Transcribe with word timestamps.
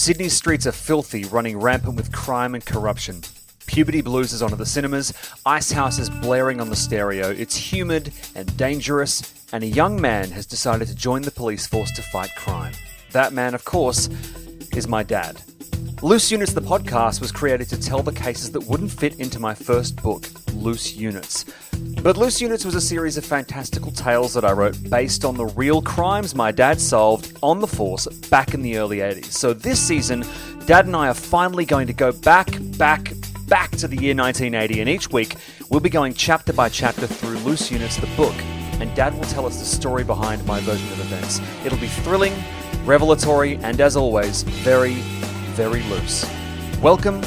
Sydney's 0.00 0.32
streets 0.32 0.66
are 0.66 0.72
filthy, 0.72 1.24
running 1.24 1.60
rampant 1.60 1.94
with 1.94 2.10
crime 2.10 2.54
and 2.54 2.64
corruption. 2.64 3.20
Puberty 3.66 4.00
blues 4.00 4.32
is 4.32 4.40
on 4.40 4.46
onto 4.46 4.56
the 4.56 4.64
cinemas, 4.64 5.12
Icehouse 5.44 5.98
is 5.98 6.08
blaring 6.08 6.58
on 6.58 6.70
the 6.70 6.74
stereo, 6.74 7.28
it's 7.28 7.54
humid 7.54 8.10
and 8.34 8.56
dangerous, 8.56 9.46
and 9.52 9.62
a 9.62 9.66
young 9.66 10.00
man 10.00 10.30
has 10.30 10.46
decided 10.46 10.88
to 10.88 10.94
join 10.94 11.20
the 11.20 11.30
police 11.30 11.66
force 11.66 11.90
to 11.90 12.00
fight 12.00 12.34
crime. 12.34 12.72
That 13.12 13.34
man, 13.34 13.54
of 13.54 13.66
course, 13.66 14.08
is 14.74 14.88
my 14.88 15.02
dad. 15.02 15.42
Loose 16.02 16.30
Units, 16.32 16.54
the 16.54 16.62
podcast, 16.62 17.20
was 17.20 17.30
created 17.30 17.68
to 17.68 17.78
tell 17.78 18.02
the 18.02 18.10
cases 18.10 18.50
that 18.52 18.66
wouldn't 18.66 18.90
fit 18.90 19.20
into 19.20 19.38
my 19.38 19.52
first 19.52 20.00
book, 20.02 20.26
Loose 20.54 20.94
Units. 20.96 21.44
But 22.02 22.16
Loose 22.16 22.40
Units 22.40 22.64
was 22.64 22.74
a 22.74 22.80
series 22.80 23.18
of 23.18 23.24
fantastical 23.26 23.92
tales 23.92 24.32
that 24.32 24.42
I 24.42 24.52
wrote 24.52 24.82
based 24.88 25.26
on 25.26 25.36
the 25.36 25.44
real 25.44 25.82
crimes 25.82 26.34
my 26.34 26.52
dad 26.52 26.80
solved 26.80 27.36
on 27.42 27.60
the 27.60 27.66
force 27.66 28.06
back 28.30 28.54
in 28.54 28.62
the 28.62 28.78
early 28.78 28.98
80s. 28.98 29.26
So 29.26 29.52
this 29.52 29.78
season, 29.78 30.24
Dad 30.64 30.86
and 30.86 30.96
I 30.96 31.08
are 31.08 31.14
finally 31.14 31.66
going 31.66 31.86
to 31.86 31.92
go 31.92 32.12
back, 32.12 32.48
back, 32.78 33.12
back 33.46 33.70
to 33.72 33.86
the 33.86 33.96
year 33.96 34.14
1980, 34.14 34.80
and 34.80 34.88
each 34.88 35.10
week 35.10 35.36
we'll 35.68 35.80
be 35.80 35.90
going 35.90 36.14
chapter 36.14 36.54
by 36.54 36.70
chapter 36.70 37.06
through 37.06 37.36
Loose 37.40 37.70
Units, 37.70 37.98
the 37.98 38.06
book, 38.16 38.34
and 38.80 38.94
Dad 38.94 39.14
will 39.18 39.24
tell 39.24 39.44
us 39.44 39.58
the 39.58 39.66
story 39.66 40.04
behind 40.04 40.46
my 40.46 40.60
version 40.60 40.90
of 40.92 41.00
events. 41.00 41.42
It'll 41.62 41.78
be 41.78 41.88
thrilling, 41.88 42.32
revelatory, 42.86 43.56
and 43.56 43.78
as 43.82 43.96
always, 43.96 44.44
very, 44.44 44.94
very 45.60 45.82
loose. 45.90 46.24
Welcome 46.80 47.20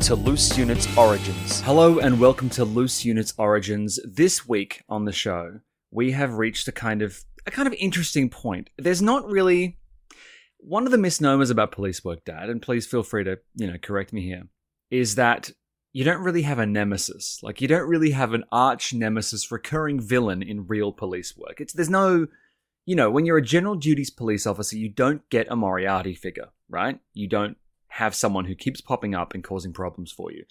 to 0.00 0.14
Loose 0.14 0.58
Units 0.58 0.86
Origins. 0.94 1.62
Hello, 1.62 2.00
and 2.00 2.20
welcome 2.20 2.50
to 2.50 2.66
Loose 2.66 3.02
Units 3.02 3.32
Origins. 3.38 3.98
This 4.04 4.46
week 4.46 4.82
on 4.90 5.06
the 5.06 5.12
show, 5.12 5.60
we 5.90 6.10
have 6.10 6.34
reached 6.34 6.68
a 6.68 6.72
kind 6.72 7.00
of 7.00 7.24
a 7.46 7.50
kind 7.50 7.66
of 7.66 7.72
interesting 7.72 8.28
point. 8.28 8.68
There's 8.76 9.00
not 9.00 9.24
really 9.24 9.78
one 10.58 10.84
of 10.84 10.92
the 10.92 10.98
misnomers 10.98 11.48
about 11.48 11.72
police 11.72 12.04
work, 12.04 12.26
Dad, 12.26 12.50
and 12.50 12.60
please 12.60 12.86
feel 12.86 13.02
free 13.02 13.24
to 13.24 13.38
you 13.54 13.66
know 13.66 13.78
correct 13.82 14.12
me 14.12 14.20
here, 14.20 14.48
is 14.90 15.14
that 15.14 15.50
you 15.94 16.04
don't 16.04 16.22
really 16.22 16.42
have 16.42 16.58
a 16.58 16.66
nemesis. 16.66 17.40
Like 17.42 17.62
you 17.62 17.68
don't 17.68 17.88
really 17.88 18.10
have 18.10 18.34
an 18.34 18.44
arch 18.52 18.92
nemesis, 18.92 19.50
recurring 19.50 19.98
villain 19.98 20.42
in 20.42 20.66
real 20.66 20.92
police 20.92 21.34
work. 21.38 21.58
It's 21.58 21.72
there's 21.72 21.88
no, 21.88 22.26
you 22.84 22.96
know, 22.96 23.10
when 23.10 23.24
you're 23.24 23.38
a 23.38 23.42
general 23.42 23.76
duties 23.76 24.10
police 24.10 24.46
officer, 24.46 24.76
you 24.76 24.90
don't 24.90 25.26
get 25.30 25.50
a 25.50 25.56
Moriarty 25.56 26.14
figure, 26.14 26.50
right? 26.68 27.00
You 27.14 27.28
don't 27.28 27.56
have 27.88 28.14
someone 28.14 28.44
who 28.44 28.54
keeps 28.54 28.80
popping 28.80 29.14
up 29.14 29.34
and 29.34 29.42
causing 29.42 29.72
problems 29.72 30.12
for 30.12 30.32
you. 30.32 30.44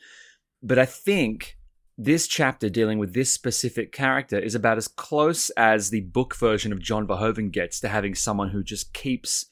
But 0.62 0.80
I 0.80 0.86
think 0.86 1.58
this 1.98 2.28
chapter 2.28 2.70
dealing 2.70 3.00
with 3.00 3.14
this 3.14 3.32
specific 3.32 3.92
character 3.92 4.38
is 4.38 4.56
about 4.56 4.78
as 4.78 4.88
close 4.88 5.50
as 5.52 5.90
the 5.90 6.02
book 6.02 6.36
version 6.36 6.72
of 6.72 6.80
John 6.80 7.08
Verhoeven 7.08 7.52
gets 7.52 7.80
to 7.80 7.90
having 7.90 8.16
someone 8.16 8.50
who 8.50 8.64
just 8.64 8.94
keeps, 8.94 9.48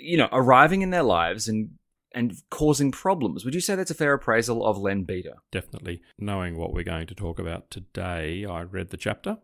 you 0.00 0.16
know, 0.16 0.28
arriving 0.32 0.82
in 0.82 0.90
their 0.90 1.02
lives 1.02 1.48
and 1.48 1.70
and 2.14 2.34
causing 2.50 2.90
problems. 2.90 3.44
Would 3.44 3.54
you 3.54 3.60
say 3.60 3.74
that's 3.74 3.90
a 3.90 3.94
fair 3.94 4.14
appraisal 4.14 4.64
of 4.64 4.78
Len 4.78 5.04
Beater? 5.04 5.36
Definitely. 5.52 6.00
Knowing 6.18 6.56
what 6.56 6.72
we're 6.72 6.82
going 6.82 7.06
to 7.06 7.14
talk 7.14 7.38
about 7.38 7.70
today, 7.70 8.46
I 8.46 8.62
read 8.62 8.90
the 8.90 8.96
chapter. 8.96 9.38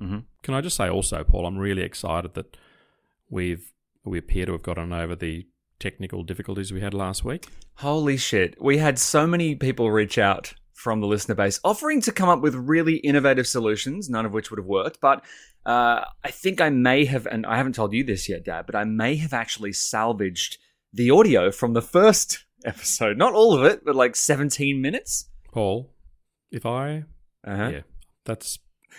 Mm-hmm. 0.00 0.20
Can 0.42 0.54
I 0.54 0.60
just 0.62 0.76
say 0.76 0.88
also, 0.88 1.24
Paul, 1.24 1.46
I'm 1.46 1.58
really 1.58 1.82
excited 1.82 2.34
that 2.34 2.56
we've 3.28 3.72
we 4.04 4.18
appear 4.18 4.46
to 4.46 4.52
have 4.52 4.62
gotten 4.62 4.92
over 4.92 5.16
the 5.16 5.46
technical 5.78 6.22
difficulties 6.22 6.72
we 6.72 6.80
had 6.80 6.94
last 6.94 7.24
week. 7.24 7.46
Holy 7.76 8.16
shit. 8.16 8.56
We 8.60 8.78
had 8.78 8.98
so 8.98 9.26
many 9.26 9.54
people 9.54 9.90
reach 9.90 10.18
out 10.18 10.54
from 10.72 11.00
the 11.00 11.06
listener 11.06 11.34
base 11.34 11.58
offering 11.64 12.00
to 12.02 12.12
come 12.12 12.28
up 12.28 12.40
with 12.40 12.54
really 12.54 12.96
innovative 12.96 13.46
solutions, 13.46 14.08
none 14.08 14.26
of 14.26 14.32
which 14.32 14.50
would 14.50 14.58
have 14.58 14.66
worked. 14.66 15.00
But 15.00 15.24
uh, 15.64 16.04
I 16.24 16.30
think 16.30 16.60
I 16.60 16.70
may 16.70 17.04
have, 17.06 17.26
and 17.26 17.44
I 17.46 17.56
haven't 17.56 17.74
told 17.74 17.92
you 17.92 18.04
this 18.04 18.28
yet, 18.28 18.44
Dad, 18.44 18.66
but 18.66 18.74
I 18.76 18.84
may 18.84 19.16
have 19.16 19.32
actually 19.32 19.72
salvaged 19.72 20.58
the 20.92 21.10
audio 21.10 21.50
from 21.50 21.72
the 21.72 21.82
first 21.82 22.44
episode. 22.64 23.16
Not 23.18 23.34
all 23.34 23.58
of 23.58 23.64
it, 23.64 23.84
but 23.84 23.96
like 23.96 24.16
17 24.16 24.80
minutes. 24.80 25.28
Paul, 25.52 25.92
if 26.50 26.64
I 26.66 27.04
Uh-huh. 27.44 27.70
yeah, 27.72 27.80
that's 28.24 28.58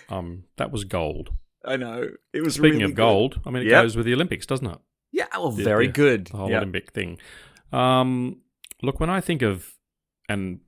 um 0.10 0.44
that 0.58 0.72
was 0.72 0.84
gold. 0.84 1.32
I 1.66 1.76
know. 1.78 2.10
It 2.34 2.42
was 2.44 2.56
Speaking 2.56 2.74
really 2.80 2.84
of 2.86 2.90
good. 2.92 2.96
gold, 2.98 3.42
I 3.46 3.50
mean 3.52 3.64
it 3.64 3.70
Yep. 3.70 3.84
goes 3.84 3.96
with 3.98 4.06
the 4.06 4.14
Olympics, 4.14 4.46
doesn't 4.46 4.68
it? 4.68 4.78
Yeah, 5.12 5.28
well, 5.34 5.52
The- 5.52 5.64
very 5.64 5.88
the- 5.88 5.94
good. 5.94 6.28
The 6.28 6.38
whole 6.38 6.50
Yeah. 6.50 6.58
Olympic 6.58 6.92
thing. 6.92 7.18
Um, 7.72 8.42
look, 8.82 9.00
when 9.00 9.10
I 9.10 9.22
think 9.22 9.42
of 9.42 9.74
and 10.30 10.60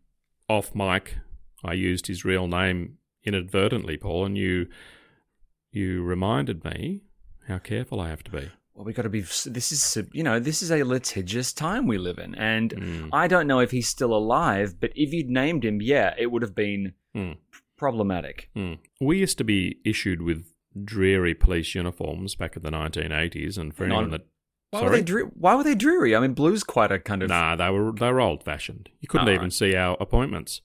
off 0.47 0.73
mic, 0.73 1.17
I 1.63 1.73
used 1.73 2.07
his 2.07 2.23
real 2.25 2.47
name 2.47 2.97
inadvertently, 3.23 3.97
Paul, 3.97 4.25
and 4.25 4.37
you 4.37 4.67
you 5.71 6.01
reminded 6.01 6.63
me 6.63 7.01
how 7.47 7.59
careful 7.59 7.99
I 7.99 8.09
have 8.09 8.23
to 8.23 8.31
be. 8.31 8.49
Well, 8.73 8.85
we 8.85 8.93
got 8.93 9.03
to 9.03 9.09
be. 9.09 9.19
This 9.21 9.45
is, 9.71 9.97
you 10.13 10.23
know, 10.23 10.39
this 10.39 10.63
is 10.63 10.71
a 10.71 10.83
litigious 10.83 11.53
time 11.53 11.85
we 11.85 11.97
live 11.99 12.17
in, 12.17 12.33
and 12.35 12.71
Mm. 12.73 13.09
I 13.11 13.27
don't 13.27 13.45
know 13.45 13.59
if 13.59 13.69
he's 13.71 13.87
still 13.87 14.13
alive. 14.15 14.79
But 14.79 14.91
if 14.95 15.13
you'd 15.13 15.29
named 15.29 15.63
him, 15.65 15.79
yeah, 15.81 16.15
it 16.17 16.31
would 16.31 16.41
have 16.41 16.55
been 16.55 16.93
Hmm. 17.13 17.33
problematic. 17.77 18.49
Hmm. 18.55 18.73
We 18.99 19.19
used 19.19 19.37
to 19.39 19.43
be 19.43 19.79
issued 19.85 20.21
with 20.21 20.51
dreary 20.83 21.33
police 21.33 21.73
uniforms 21.75 22.35
back 22.35 22.55
in 22.55 22.63
the 22.63 22.71
1980s, 22.71 23.57
and 23.57 23.75
for 23.75 23.85
anyone 23.85 24.05
on. 24.05 24.09
that 24.11 24.25
Why 24.71 24.81
were 24.83 24.89
they? 24.91 25.01
Dre- 25.01 25.23
why 25.23 25.55
were 25.55 25.63
they 25.63 25.75
dreary? 25.75 26.15
I 26.15 26.19
mean, 26.19 26.33
blue's 26.33 26.63
quite 26.63 26.91
a 26.91 26.99
kind 26.99 27.23
of. 27.23 27.29
Nah, 27.29 27.55
they 27.55 27.69
were 27.69 27.91
they 27.91 28.11
were 28.11 28.21
old 28.21 28.43
fashioned. 28.43 28.89
You 29.01 29.07
couldn't 29.07 29.27
Oh, 29.27 29.31
even 29.31 29.43
right. 29.45 29.53
see 29.53 29.75
our 29.75 29.97
appointments. 29.99 30.61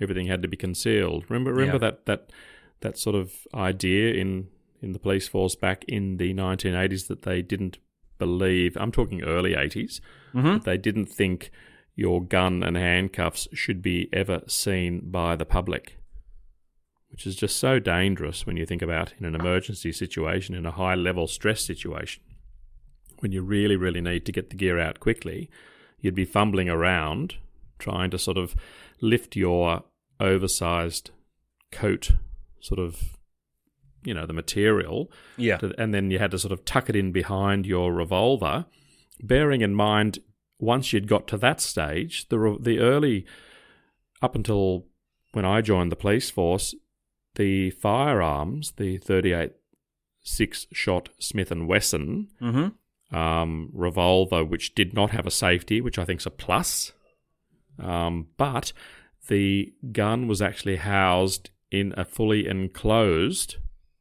Everything 0.00 0.26
had 0.28 0.42
to 0.42 0.48
be 0.48 0.56
concealed. 0.56 1.24
Remember 1.28 1.52
remember 1.52 1.74
Yeah. 1.84 1.90
that, 1.90 2.06
that 2.06 2.32
that 2.80 2.98
sort 2.98 3.16
of 3.16 3.32
idea 3.54 4.14
in 4.14 4.48
in 4.82 4.92
the 4.92 4.98
police 4.98 5.28
force 5.28 5.54
back 5.54 5.84
in 5.88 6.16
the 6.16 6.32
1980s 6.32 7.06
that 7.08 7.22
they 7.22 7.42
didn't 7.42 7.78
believe. 8.18 8.76
I'm 8.78 8.92
talking 8.92 9.22
early 9.22 9.54
80s. 9.54 10.00
Mhm. 10.34 10.54
that 10.54 10.64
They 10.64 10.78
didn't 10.78 11.06
think 11.06 11.50
your 11.96 12.22
gun 12.24 12.62
and 12.62 12.76
handcuffs 12.76 13.46
should 13.52 13.82
be 13.82 14.08
ever 14.12 14.40
seen 14.46 15.10
by 15.10 15.36
the 15.36 15.44
public. 15.44 15.96
Which 17.10 17.26
is 17.26 17.36
just 17.36 17.56
so 17.58 17.78
dangerous 17.78 18.46
when 18.46 18.56
you 18.56 18.64
think 18.64 18.82
about 18.82 19.12
in 19.18 19.24
an 19.26 19.34
emergency 19.34 19.92
situation, 19.92 20.54
in 20.54 20.64
a 20.64 20.70
high 20.70 20.94
level 20.94 21.26
stress 21.26 21.60
situation 21.64 22.22
when 23.18 23.32
you 23.32 23.42
really, 23.42 23.76
really 23.76 24.00
need 24.00 24.24
to 24.26 24.32
get 24.32 24.48
the 24.50 24.56
gear 24.56 24.78
out 24.78 24.98
quickly, 24.98 25.50
you'd 26.00 26.14
be 26.14 26.24
fumbling 26.24 26.70
around 26.70 27.34
trying 27.78 28.10
to 28.10 28.18
sort 28.18 28.38
of 28.38 28.54
lift 29.02 29.36
your 29.36 29.84
oversized 30.18 31.10
coat, 31.70 32.12
sort 32.60 32.78
of, 32.80 33.16
you 34.04 34.14
know, 34.14 34.24
the 34.26 34.32
material, 34.32 35.10
Yeah. 35.36 35.58
to, 35.58 35.74
and 35.78 35.92
then 35.92 36.10
you 36.10 36.18
had 36.18 36.30
to 36.30 36.38
sort 36.38 36.52
of 36.52 36.64
tuck 36.64 36.88
it 36.88 36.96
in 36.96 37.12
behind 37.12 37.66
your 37.66 37.92
revolver, 37.92 38.64
bearing 39.22 39.60
in 39.60 39.74
mind 39.74 40.18
once 40.58 40.92
you'd 40.92 41.06
got 41.08 41.26
to 41.28 41.36
that 41.38 41.60
stage, 41.60 42.28
the 42.28 42.56
the 42.60 42.78
early 42.78 43.24
up 44.22 44.34
until 44.34 44.86
when 45.32 45.44
I 45.44 45.60
joined 45.60 45.90
the 45.92 45.96
police 45.96 46.30
force, 46.30 46.74
the 47.36 47.70
firearms, 47.70 48.72
the 48.72 48.98
38 48.98 49.52
six 50.22 50.66
shot 50.72 51.08
Smith 51.18 51.50
and 51.50 51.66
Wesson 51.66 52.28
Mm-hmm. 52.42 53.16
um, 53.16 53.70
revolver, 53.72 54.44
which 54.44 54.74
did 54.74 54.92
not 54.94 55.10
have 55.10 55.26
a 55.26 55.30
safety, 55.30 55.80
which 55.80 55.98
I 55.98 56.04
think 56.04 56.20
is 56.20 56.26
a 56.26 56.30
plus. 56.30 56.92
Um, 57.78 58.26
but 58.36 58.72
the 59.28 59.72
gun 59.92 60.28
was 60.28 60.42
actually 60.42 60.76
housed 60.76 61.50
in 61.70 61.94
a 61.96 62.04
fully 62.04 62.46
enclosed 62.46 63.56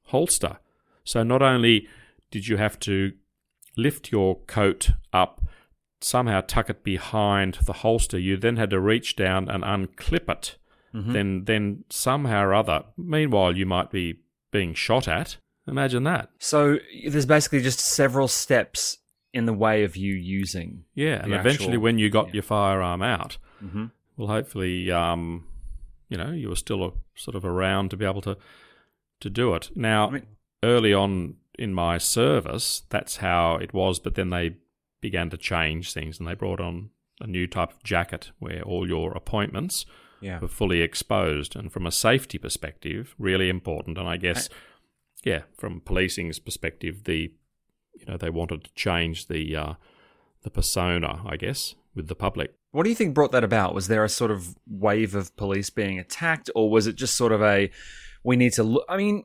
holster. 0.08 0.58
So 1.04 1.24
not 1.24 1.42
only 1.42 1.88
did 2.32 2.48
you 2.48 2.58
have 2.58 2.80
to 2.82 3.14
lift 3.78 4.12
your 4.12 4.40
coat 4.42 4.92
up, 5.14 5.42
somehow 6.02 6.42
tuck 6.42 6.70
it 6.70 6.84
behind 6.84 7.60
the 7.66 7.74
holster, 7.74 8.20
you 8.20 8.36
then 8.38 8.58
had 8.58 8.70
to 8.72 8.80
reach 8.80 9.16
down 9.16 9.48
and 9.50 9.64
unclip 9.64 10.30
it. 10.30 10.58
Then, 10.94 11.46
then 11.46 11.84
somehow 11.90 12.44
or 12.44 12.54
other. 12.54 12.84
Meanwhile, 12.98 13.56
you 13.56 13.66
might 13.66 13.92
be 13.92 14.20
being 14.52 14.74
shot 14.74 15.08
at. 15.08 15.38
Imagine 15.68 16.04
that. 16.06 16.30
So 16.40 16.78
there's 17.08 17.28
basically 17.28 17.62
just 17.62 17.80
several 17.80 18.28
steps 18.28 18.98
in 19.34 19.46
the 19.46 19.54
way 19.54 19.84
of 19.84 19.96
you 19.96 20.14
using. 20.16 20.86
Yeah, 20.96 21.22
and 21.22 21.32
the 21.32 21.40
eventually, 21.40 21.78
when 21.78 22.00
you 22.00 22.10
got 22.10 22.28
yeah. 22.28 22.34
your 22.34 22.44
firearm 22.44 23.02
out, 23.02 23.38
Mm-hmm. 23.64 23.86
well, 24.18 24.30
hopefully, 24.30 24.90
um, 24.90 25.46
you 26.08 26.18
know, 26.18 26.32
you 26.32 26.48
were 26.50 26.56
still 26.56 26.84
a, 26.84 26.92
sort 27.16 27.36
of 27.36 27.44
around 27.44 27.90
to 27.90 27.98
be 27.98 28.06
able 28.06 28.22
to 28.22 28.38
to 29.20 29.30
do 29.30 29.54
it. 29.54 29.70
Now, 29.76 30.08
I 30.08 30.12
mean- 30.12 30.26
early 30.64 30.94
on 30.94 31.36
in 31.58 31.74
my 31.74 31.98
service, 31.98 32.84
that's 32.90 33.18
how 33.18 33.56
it 33.58 33.74
was, 33.74 34.00
but 34.00 34.16
then 34.16 34.30
they 34.30 34.56
began 35.02 35.30
to 35.30 35.38
change 35.38 35.92
things, 35.94 36.18
and 36.20 36.28
they 36.28 36.34
brought 36.36 36.60
on 36.62 36.90
a 37.22 37.28
new 37.28 37.46
type 37.48 37.72
of 37.72 37.84
jacket 37.84 38.32
where 38.40 38.62
all 38.64 38.88
your 38.88 39.12
appointments 39.12 39.86
Yeah. 40.22 40.40
were 40.40 40.48
fully 40.48 40.82
exposed, 40.82 41.56
and 41.56 41.72
from 41.72 41.86
a 41.86 41.92
safety 41.92 42.38
perspective, 42.38 43.16
really 43.18 43.48
important. 43.50 43.98
And 43.98 44.08
I 44.08 44.18
guess, 44.18 44.50
yeah, 45.24 45.44
from 45.58 45.82
policing's 45.82 46.40
perspective, 46.40 47.04
the 47.06 47.32
you 47.94 48.06
know 48.08 48.18
they 48.18 48.30
wanted 48.30 48.64
to 48.66 48.74
change 48.74 49.28
the 49.28 49.56
uh, 49.56 49.74
the 50.44 50.50
persona, 50.50 51.22
I 51.26 51.36
guess, 51.38 51.76
with 51.96 52.08
the 52.08 52.16
public. 52.16 52.54
What 52.72 52.84
do 52.84 52.90
you 52.90 52.96
think 52.96 53.16
brought 53.16 53.32
that 53.32 53.44
about? 53.44 53.74
Was 53.74 53.88
there 53.88 54.04
a 54.04 54.10
sort 54.10 54.30
of 54.32 54.56
wave 54.68 55.16
of 55.16 55.36
police 55.38 55.70
being 55.70 55.98
attacked, 56.00 56.50
or 56.56 56.70
was 56.70 56.86
it 56.88 56.96
just 56.96 57.16
sort 57.16 57.32
of 57.32 57.42
a 57.42 57.72
we 58.24 58.36
need 58.36 58.54
to 58.54 58.64
look? 58.64 58.86
I 58.90 58.98
mean, 58.98 59.24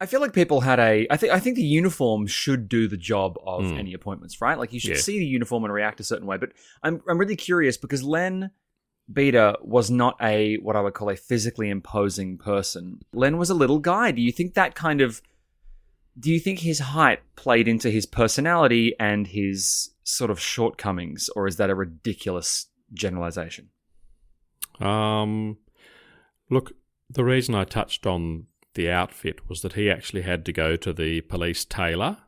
I 0.00 0.06
feel 0.06 0.20
like 0.20 0.32
people 0.32 0.60
had 0.62 0.78
a. 0.80 1.06
I 1.10 1.16
think 1.16 1.32
I 1.32 1.40
think 1.40 1.56
the 1.56 1.62
uniform 1.62 2.26
should 2.26 2.68
do 2.68 2.88
the 2.88 2.96
job 2.96 3.38
of 3.46 3.62
Mm. 3.64 3.78
any 3.78 3.94
appointments, 3.94 4.40
right? 4.40 4.58
Like 4.58 4.72
you 4.72 4.80
should 4.80 4.90
Yeah. 4.96 4.96
see 4.96 5.18
the 5.18 5.24
uniform 5.26 5.64
and 5.64 5.72
react 5.72 6.00
a 6.00 6.04
certain 6.04 6.26
way. 6.26 6.36
But 6.36 6.50
I'm 6.82 7.00
I'm 7.08 7.16
really 7.18 7.36
curious 7.36 7.76
because 7.76 8.02
Len 8.02 8.50
Beater 9.12 9.54
was 9.60 9.90
not 9.90 10.16
a 10.20 10.56
what 10.56 10.76
I 10.76 10.80
would 10.80 10.94
call 10.94 11.10
a 11.10 11.16
physically 11.16 11.68
imposing 11.68 12.38
person. 12.38 13.00
Len 13.12 13.36
was 13.36 13.50
a 13.50 13.54
little 13.54 13.78
guy. 13.78 14.10
Do 14.10 14.22
you 14.22 14.32
think 14.32 14.54
that 14.54 14.74
kind 14.74 15.00
of 15.00 15.20
do 16.18 16.30
you 16.30 16.38
think 16.38 16.60
his 16.60 16.78
height 16.78 17.20
played 17.36 17.66
into 17.66 17.90
his 17.90 18.06
personality 18.06 18.94
and 19.00 19.26
his 19.26 19.90
sort 20.04 20.30
of 20.30 20.38
shortcomings, 20.38 21.28
or 21.34 21.46
is 21.46 21.56
that 21.56 21.70
a 21.70 21.74
ridiculous 21.74 22.66
generalization? 22.92 23.70
Um, 24.80 25.58
look, 26.50 26.72
the 27.10 27.24
reason 27.24 27.54
I 27.54 27.64
touched 27.64 28.06
on 28.06 28.46
the 28.74 28.90
outfit 28.90 29.48
was 29.48 29.62
that 29.62 29.74
he 29.74 29.90
actually 29.90 30.22
had 30.22 30.44
to 30.46 30.52
go 30.52 30.76
to 30.76 30.92
the 30.92 31.20
police 31.22 31.64
tailor. 31.64 32.18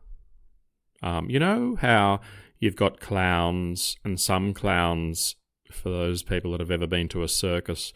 Um, 1.03 1.29
you 1.31 1.39
know 1.39 1.77
how 1.81 2.21
you've 2.59 2.77
got 2.77 3.01
clowns, 3.01 3.97
and 4.05 4.21
some 4.21 4.55
clowns, 4.55 5.37
for 5.71 5.91
those 5.91 6.23
people 6.23 6.53
that 6.53 6.61
have 6.61 6.71
ever 6.71 6.87
been 6.87 7.09
to 7.09 7.23
a 7.23 7.29
circus, 7.29 7.93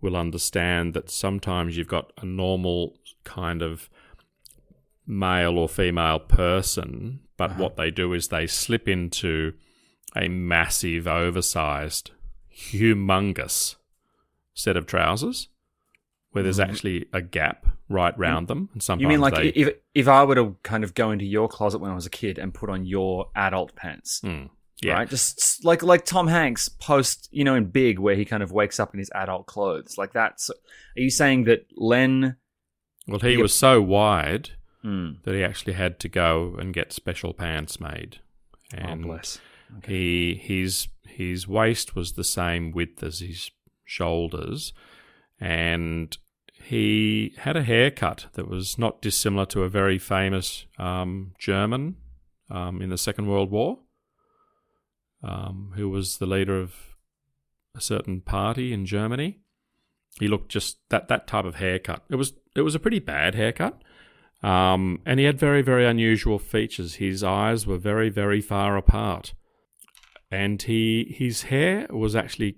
will 0.00 0.16
understand 0.16 0.94
that 0.94 1.10
sometimes 1.10 1.76
you've 1.76 1.88
got 1.88 2.12
a 2.20 2.26
normal 2.26 2.98
kind 3.24 3.62
of 3.62 3.88
male 5.06 5.58
or 5.58 5.68
female 5.68 6.18
person, 6.18 7.20
but 7.36 7.56
what 7.56 7.76
they 7.76 7.90
do 7.90 8.12
is 8.12 8.28
they 8.28 8.46
slip 8.46 8.88
into 8.88 9.52
a 10.16 10.28
massive, 10.28 11.06
oversized, 11.06 12.10
humongous 12.54 13.76
set 14.54 14.76
of 14.76 14.86
trousers 14.86 15.48
where 16.32 16.42
there's 16.42 16.60
actually 16.60 17.06
a 17.12 17.22
gap 17.22 17.66
right 17.88 18.18
round 18.18 18.48
them. 18.48 18.68
And 18.74 18.82
sometimes 18.82 19.02
You 19.02 19.08
mean 19.08 19.20
like 19.20 19.34
they, 19.34 19.48
if 19.48 19.74
if 19.94 20.08
I 20.08 20.22
were 20.24 20.34
to 20.34 20.56
kind 20.62 20.84
of 20.84 20.92
go 20.92 21.10
into 21.10 21.24
your 21.24 21.48
closet 21.48 21.78
when 21.78 21.90
I 21.90 21.94
was 21.94 22.04
a 22.04 22.10
kid 22.10 22.38
and 22.38 22.52
put 22.52 22.68
on 22.68 22.84
your 22.84 23.30
adult 23.34 23.74
pants, 23.74 24.20
Mm, 24.22 24.50
yeah. 24.82 24.94
right? 24.94 25.08
Just 25.08 25.64
like 25.64 25.82
like 25.82 26.04
Tom 26.04 26.26
Hanks 26.28 26.68
post, 26.68 27.28
you 27.30 27.44
know, 27.44 27.54
in 27.54 27.66
Big, 27.66 27.98
where 27.98 28.14
he 28.16 28.24
kind 28.24 28.42
of 28.42 28.52
wakes 28.52 28.78
up 28.80 28.92
in 28.94 28.98
his 28.98 29.10
adult 29.14 29.46
clothes, 29.46 29.96
like 29.98 30.12
that. 30.14 30.40
So, 30.40 30.52
are 30.96 31.00
you 31.00 31.10
saying 31.10 31.44
that 31.44 31.66
Len? 31.76 32.36
Well, 33.08 33.20
he 33.20 33.32
Yep. 33.32 33.40
was 33.42 33.52
so 33.54 33.80
wide 33.80 34.50
Hmm. 34.82 35.12
that 35.24 35.34
he 35.34 35.42
actually 35.42 35.72
had 35.74 35.98
to 36.00 36.08
go 36.08 36.54
and 36.58 36.72
get 36.74 36.92
special 36.92 37.32
pants 37.34 37.80
made. 37.80 38.18
And 38.72 39.04
oh 39.04 39.08
bless. 39.08 39.40
He 39.84 40.34
his 40.42 40.88
his 41.04 41.48
waist 41.48 41.94
was 41.96 42.12
the 42.12 42.24
same 42.24 42.70
width 42.72 43.02
as 43.02 43.18
his 43.20 43.50
shoulders, 43.84 44.72
and 45.40 46.16
he 46.52 47.34
had 47.38 47.56
a 47.56 47.62
haircut 47.62 48.26
that 48.34 48.48
was 48.48 48.78
not 48.78 49.00
dissimilar 49.02 49.46
to 49.46 49.62
a 49.62 49.68
very 49.68 49.98
famous 49.98 50.66
um, 50.78 51.32
German 51.38 51.96
um, 52.50 52.80
in 52.82 52.90
the 52.90 52.98
Second 52.98 53.26
World 53.26 53.50
War, 53.50 53.78
um, 55.26 55.72
who 55.74 55.90
was 55.90 56.16
the 56.18 56.26
leader 56.26 56.58
of 56.58 56.96
a 57.74 57.80
certain 57.80 58.20
party 58.20 58.72
in 58.72 58.86
Germany. 58.86 59.40
He 60.18 60.28
looked 60.28 60.50
just 60.50 60.78
that 60.88 61.08
that 61.08 61.26
type 61.26 61.44
of 61.44 61.56
haircut. 61.56 62.04
It 62.08 62.16
was 62.16 62.32
it 62.54 62.62
was 62.62 62.74
a 62.74 62.80
pretty 62.80 63.00
bad 63.00 63.34
haircut. 63.34 63.82
Um, 64.42 65.00
and 65.04 65.18
he 65.18 65.26
had 65.26 65.38
very, 65.38 65.62
very 65.62 65.86
unusual 65.86 66.38
features. 66.38 66.96
His 66.96 67.24
eyes 67.24 67.66
were 67.66 67.78
very, 67.78 68.10
very 68.10 68.40
far 68.40 68.76
apart, 68.76 69.34
and 70.30 70.62
he 70.62 71.14
his 71.18 71.44
hair 71.44 71.86
was 71.90 72.14
actually 72.14 72.56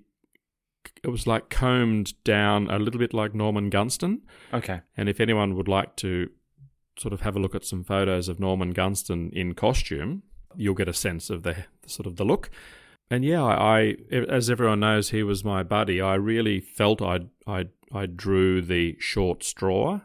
it 1.03 1.09
was 1.09 1.25
like 1.25 1.49
combed 1.49 2.13
down 2.23 2.69
a 2.69 2.79
little 2.79 2.99
bit 2.99 3.13
like 3.13 3.33
Norman 3.33 3.69
Gunston. 3.69 4.21
Okay. 4.53 4.81
And 4.95 5.09
if 5.09 5.19
anyone 5.19 5.55
would 5.55 5.67
like 5.67 5.95
to 5.97 6.29
sort 6.97 7.13
of 7.13 7.21
have 7.21 7.35
a 7.35 7.39
look 7.39 7.55
at 7.55 7.65
some 7.65 7.83
photos 7.83 8.27
of 8.27 8.39
Norman 8.39 8.71
Gunston 8.71 9.31
in 9.33 9.53
costume, 9.53 10.23
you'll 10.55 10.75
get 10.75 10.87
a 10.87 10.93
sense 10.93 11.29
of 11.29 11.43
the 11.43 11.65
sort 11.85 12.07
of 12.07 12.15
the 12.15 12.25
look. 12.25 12.49
And 13.11 13.25
yeah, 13.25 13.43
I, 13.43 13.95
I 14.11 14.15
as 14.29 14.49
everyone 14.49 14.81
knows, 14.81 15.09
he 15.09 15.23
was 15.23 15.43
my 15.43 15.63
buddy. 15.63 15.99
I 15.99 16.15
really 16.15 16.59
felt 16.59 17.01
I 17.01 17.21
I 17.47 17.67
I 17.91 18.05
drew 18.05 18.61
the 18.61 18.95
short 18.99 19.43
straw, 19.43 20.01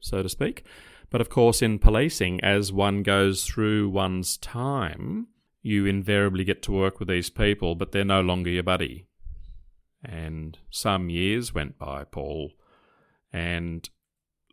so 0.00 0.22
to 0.22 0.28
speak. 0.28 0.64
But 1.10 1.20
of 1.20 1.28
course, 1.28 1.60
in 1.60 1.78
policing, 1.78 2.42
as 2.42 2.72
one 2.72 3.02
goes 3.02 3.44
through 3.44 3.90
one's 3.90 4.36
time, 4.36 5.26
you 5.60 5.84
invariably 5.84 6.44
get 6.44 6.62
to 6.62 6.72
work 6.72 6.98
with 6.98 7.08
these 7.08 7.30
people, 7.30 7.74
but 7.74 7.92
they're 7.92 8.04
no 8.04 8.20
longer 8.20 8.50
your 8.50 8.62
buddy. 8.62 9.06
And 10.02 10.56
some 10.70 11.10
years 11.10 11.52
went 11.52 11.78
by, 11.78 12.04
Paul, 12.04 12.52
and 13.32 13.88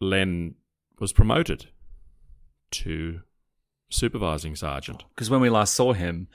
Len 0.02 0.56
was 1.00 1.14
promoted 1.14 1.68
to 2.72 3.22
supervising 3.90 4.56
sergeant. 4.56 5.04
Because 5.16 5.30
when 5.30 5.42
we 5.42 5.50
last 5.50 5.74
saw 5.74 5.94
him 5.94 6.28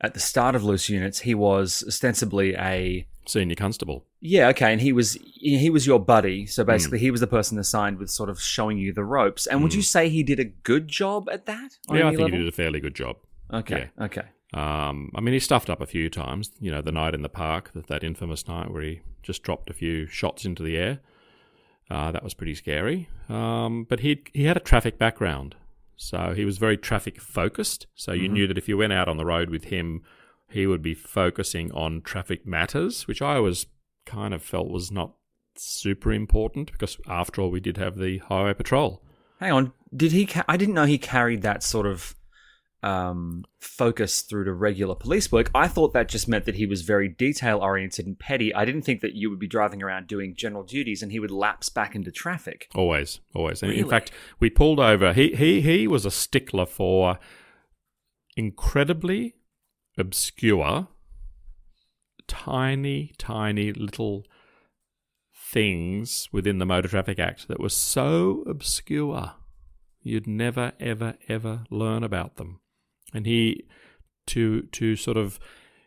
at 0.00 0.14
the 0.14 0.20
start 0.20 0.54
of 0.54 0.64
Loose 0.64 0.88
Units, 0.88 1.20
he 1.20 1.34
was 1.34 1.84
ostensibly 1.86 2.54
a 2.56 3.06
Senior 3.28 3.56
constable. 3.56 4.04
yeah, 4.20 4.48
okay, 4.48 4.70
and 4.72 4.80
he 4.80 4.92
was 4.92 5.18
he 5.34 5.68
was 5.70 5.84
your 5.86 5.98
buddy. 5.98 6.46
So 6.46 6.62
Hmm. 6.62 6.68
basically, 6.68 6.98
he 7.00 7.10
was 7.10 7.20
the 7.20 7.26
person 7.26 7.58
assigned 7.58 7.98
with 7.98 8.08
sort 8.10 8.30
of 8.30 8.40
showing 8.40 8.78
you 8.78 8.92
the 8.92 9.02
ropes. 9.04 9.46
And 9.48 9.62
would 9.62 9.74
you 9.74 9.82
say 9.82 10.08
he 10.08 10.22
did 10.22 10.38
a 10.38 10.44
good 10.44 10.86
job 10.86 11.28
at 11.30 11.46
that? 11.46 11.76
Yeah, 11.92 12.08
I 12.08 12.14
think 12.14 12.30
he 12.30 12.38
did 12.38 12.46
a 12.46 12.52
fairly 12.52 12.78
good 12.80 12.94
job. 12.94 13.16
Okay, 13.52 13.90
okay. 14.00 14.22
Um, 14.54 15.10
I 15.14 15.20
mean, 15.20 15.34
he 15.34 15.40
stuffed 15.40 15.68
up 15.68 15.80
a 15.80 15.86
few 15.86 16.08
times. 16.08 16.52
You 16.60 16.70
know, 16.70 16.80
the 16.80 16.92
night 16.92 17.14
in 17.14 17.22
the 17.22 17.28
park, 17.28 17.72
that, 17.74 17.88
that 17.88 18.04
infamous 18.04 18.46
night 18.46 18.70
where 18.70 18.82
he 18.82 19.00
just 19.24 19.42
dropped 19.42 19.70
a 19.70 19.74
few 19.74 20.06
shots 20.06 20.44
into 20.44 20.62
the 20.62 20.76
air. 20.76 21.00
Uh, 21.90 22.12
that 22.12 22.22
was 22.22 22.32
pretty 22.34 22.54
scary. 22.54 23.08
Um, 23.28 23.84
but 23.88 24.00
he 24.00 24.22
he 24.32 24.44
had 24.44 24.56
a 24.56 24.60
traffic 24.60 24.98
background, 24.98 25.56
so 25.96 26.34
he 26.34 26.44
was 26.44 26.58
very 26.58 26.76
traffic 26.76 27.20
focused. 27.20 27.86
So 27.94 28.12
you 28.12 28.24
mm-hmm. 28.24 28.32
knew 28.32 28.46
that 28.46 28.58
if 28.58 28.68
you 28.68 28.76
went 28.76 28.92
out 28.92 29.08
on 29.08 29.16
the 29.16 29.24
road 29.24 29.50
with 29.50 29.64
him, 29.64 30.02
he 30.48 30.66
would 30.66 30.82
be 30.82 30.94
focusing 30.94 31.72
on 31.72 32.02
traffic 32.02 32.46
matters, 32.46 33.08
which 33.08 33.22
I 33.22 33.36
always 33.36 33.66
kind 34.04 34.32
of 34.32 34.42
felt 34.42 34.68
was 34.68 34.92
not 34.92 35.14
super 35.56 36.12
important 36.12 36.70
because 36.70 36.98
after 37.08 37.40
all, 37.40 37.50
we 37.50 37.60
did 37.60 37.78
have 37.78 37.98
the 37.98 38.18
highway 38.18 38.54
patrol. 38.54 39.02
Hang 39.40 39.52
on, 39.52 39.72
did 39.94 40.12
he? 40.12 40.26
Ca- 40.26 40.44
I 40.48 40.56
didn't 40.56 40.74
know 40.74 40.84
he 40.84 40.98
carried 40.98 41.42
that 41.42 41.62
sort 41.62 41.86
of 41.86 42.14
um, 42.82 43.44
focus 43.60 44.22
through 44.22 44.44
to 44.44 44.52
regular 44.52 44.94
police 44.94 45.32
work. 45.32 45.50
I 45.54 45.68
thought 45.68 45.92
that 45.92 46.08
just 46.08 46.28
meant 46.28 46.44
that 46.44 46.54
he 46.54 46.66
was 46.66 46.82
very 46.82 47.08
detail 47.08 47.58
oriented 47.58 48.06
and 48.06 48.18
petty. 48.18 48.54
I 48.54 48.64
didn't 48.64 48.82
think 48.82 49.00
that 49.00 49.14
you 49.14 49.30
would 49.30 49.38
be 49.38 49.48
driving 49.48 49.82
around 49.82 50.06
doing 50.06 50.34
general 50.36 50.62
duties 50.62 51.02
and 51.02 51.10
he 51.10 51.20
would 51.20 51.30
lapse 51.30 51.68
back 51.68 51.94
into 51.94 52.10
traffic. 52.10 52.68
Always, 52.74 53.20
always. 53.34 53.62
And 53.62 53.72
in 53.72 53.88
fact, 53.88 54.10
we 54.38 54.50
pulled 54.50 54.80
over. 54.80 55.12
He 55.12 55.34
he 55.34 55.60
he 55.60 55.86
was 55.86 56.04
a 56.04 56.10
stickler 56.10 56.66
for 56.66 57.18
incredibly 58.36 59.34
obscure, 59.98 60.88
tiny, 62.28 63.12
tiny 63.18 63.72
little 63.72 64.24
things 65.34 66.28
within 66.32 66.58
the 66.58 66.66
Motor 66.66 66.88
Traffic 66.88 67.18
Act 67.18 67.48
that 67.48 67.60
were 67.60 67.68
so 67.68 68.44
obscure 68.46 69.34
you'd 70.02 70.26
never, 70.26 70.72
ever, 70.78 71.14
ever 71.28 71.64
learn 71.70 72.04
about 72.04 72.36
them. 72.36 72.60
And 73.14 73.26
he 73.26 73.64
to 74.28 74.62
to 74.62 74.96
sort 74.96 75.16
of 75.16 75.38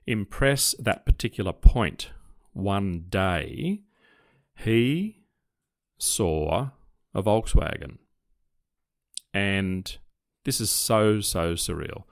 impress 0.08 0.74
that 0.80 1.06
particular 1.06 1.54
point 1.54 2.12
one 2.54 3.06
day, 3.10 3.84
he 4.56 5.24
saw 5.98 6.70
a 7.14 7.22
Volkswagen 7.22 7.98
and 9.34 9.98
this 10.46 10.60
is 10.60 10.70
so, 10.70 11.22
so 11.22 11.54
surreal. 11.54 12.04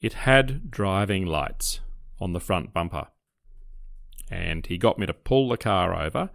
It 0.00 0.14
had 0.14 0.70
driving 0.70 1.26
lights 1.26 1.80
on 2.20 2.32
the 2.32 2.40
front 2.40 2.72
bumper. 2.72 3.08
And 4.30 4.66
he 4.66 4.78
got 4.78 4.98
me 4.98 5.06
to 5.06 5.14
pull 5.14 5.48
the 5.48 5.56
car 5.56 6.00
over 6.00 6.30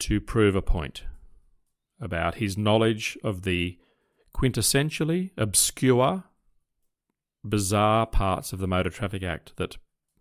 to 0.00 0.20
prove 0.20 0.56
a 0.56 0.62
point 0.62 1.04
about 2.00 2.36
his 2.36 2.58
knowledge 2.58 3.16
of 3.22 3.42
the 3.42 3.78
quintessentially 4.34 5.30
obscure, 5.36 6.24
bizarre 7.44 8.06
parts 8.06 8.52
of 8.52 8.58
the 8.58 8.68
Motor 8.68 8.90
Traffic 8.90 9.22
Act 9.22 9.56
that 9.56 9.76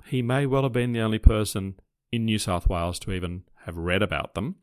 he 0.06 0.22
may 0.22 0.46
well 0.46 0.64
have 0.64 0.72
been 0.72 0.94
the 0.94 1.02
only 1.02 1.20
person 1.20 1.76
in 2.12 2.26
New 2.26 2.40
South 2.40 2.68
Wales 2.68 3.00
to 3.00 3.12
even 3.12 3.44
have 3.66 3.78
read 3.78 4.02
about 4.02 4.34
them. 4.34 4.56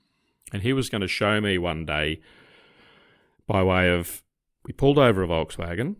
And 0.52 0.62
he 0.62 0.72
was 0.72 0.88
going 0.88 1.00
to 1.00 1.08
show 1.08 1.40
me 1.40 1.58
one 1.58 1.84
day 1.86 2.20
by 3.46 3.62
way 3.62 3.90
of 3.90 4.22
we 4.64 4.72
pulled 4.72 4.98
over 4.98 5.22
a 5.22 5.28
Volkswagen. 5.28 5.96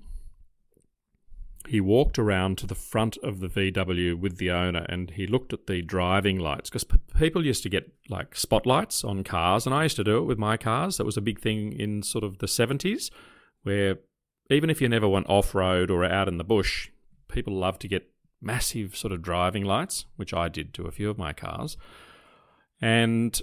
He 1.67 1.81
walked 1.81 2.19
around 2.19 2.57
to 2.59 2.67
the 2.67 2.75
front 2.75 3.19
of 3.19 3.41
the 3.41 3.49
VW 3.49 4.19
with 4.19 4.39
the 4.39 4.51
owner 4.51 4.87
and 4.89 5.11
he 5.11 5.27
looked 5.27 5.53
at 5.53 5.67
the 5.67 5.83
driving 5.83 6.39
lights 6.39 6.71
because 6.71 6.85
p- 6.85 6.97
people 7.19 7.45
used 7.45 7.63
to 7.63 7.69
get 7.69 7.93
like 8.09 8.35
spotlights 8.35 9.05
on 9.05 9.23
cars, 9.23 9.67
and 9.67 9.75
I 9.75 9.83
used 9.83 9.97
to 9.97 10.05
do 10.05 10.19
it 10.19 10.25
with 10.25 10.39
my 10.39 10.57
cars. 10.57 10.97
That 10.97 11.05
was 11.05 11.19
a 11.19 11.23
big 11.23 11.41
thing 11.41 11.73
in 11.73 12.03
sort 12.03 12.25
of 12.25 12.39
the 12.39 12.47
70s 12.47 13.11
where 13.65 13.99
even 14.51 14.71
if 14.71 14.81
you 14.81 14.89
never 14.89 15.09
went 15.09 15.29
off 15.29 15.55
road 15.55 15.91
or 15.91 16.05
out 16.05 16.29
in 16.29 16.39
the 16.39 16.45
bush, 16.45 16.91
people 17.29 17.55
love 17.55 17.79
to 17.81 17.89
get 17.89 18.11
massive 18.41 18.97
sort 18.97 19.13
of 19.13 19.23
driving 19.23 19.65
lights, 19.65 20.07
which 20.17 20.33
I 20.33 20.49
did 20.49 20.73
to 20.75 20.87
a 20.87 20.93
few 20.93 21.11
of 21.11 21.19
my 21.19 21.33
cars. 21.33 21.77
And 22.81 23.41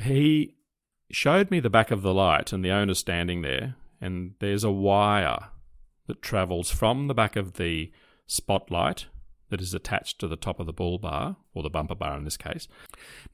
he 0.00 0.54
showed 1.10 1.50
me 1.50 1.60
the 1.60 1.70
back 1.70 1.90
of 1.90 2.02
the 2.02 2.14
light 2.14 2.52
and 2.52 2.64
the 2.64 2.70
owner 2.70 2.94
standing 2.94 3.42
there, 3.42 3.76
and 4.00 4.34
there's 4.38 4.64
a 4.64 4.70
wire 4.70 5.48
that 6.06 6.22
travels 6.22 6.70
from 6.70 7.06
the 7.06 7.14
back 7.14 7.36
of 7.36 7.54
the 7.54 7.92
spotlight 8.26 9.06
that 9.50 9.60
is 9.60 9.74
attached 9.74 10.18
to 10.18 10.26
the 10.26 10.36
top 10.36 10.58
of 10.58 10.66
the 10.66 10.72
bull 10.72 10.98
bar, 10.98 11.36
or 11.52 11.62
the 11.62 11.68
bumper 11.68 11.94
bar 11.94 12.16
in 12.16 12.24
this 12.24 12.38
case. 12.38 12.68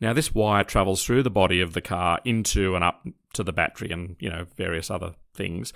Now, 0.00 0.12
this 0.12 0.34
wire 0.34 0.64
travels 0.64 1.04
through 1.04 1.22
the 1.22 1.30
body 1.30 1.60
of 1.60 1.74
the 1.74 1.80
car 1.80 2.18
into 2.24 2.74
and 2.74 2.82
up 2.82 3.06
to 3.34 3.44
the 3.44 3.52
battery 3.52 3.90
and, 3.90 4.16
you 4.18 4.28
know, 4.28 4.46
various 4.56 4.90
other 4.90 5.14
things. 5.32 5.72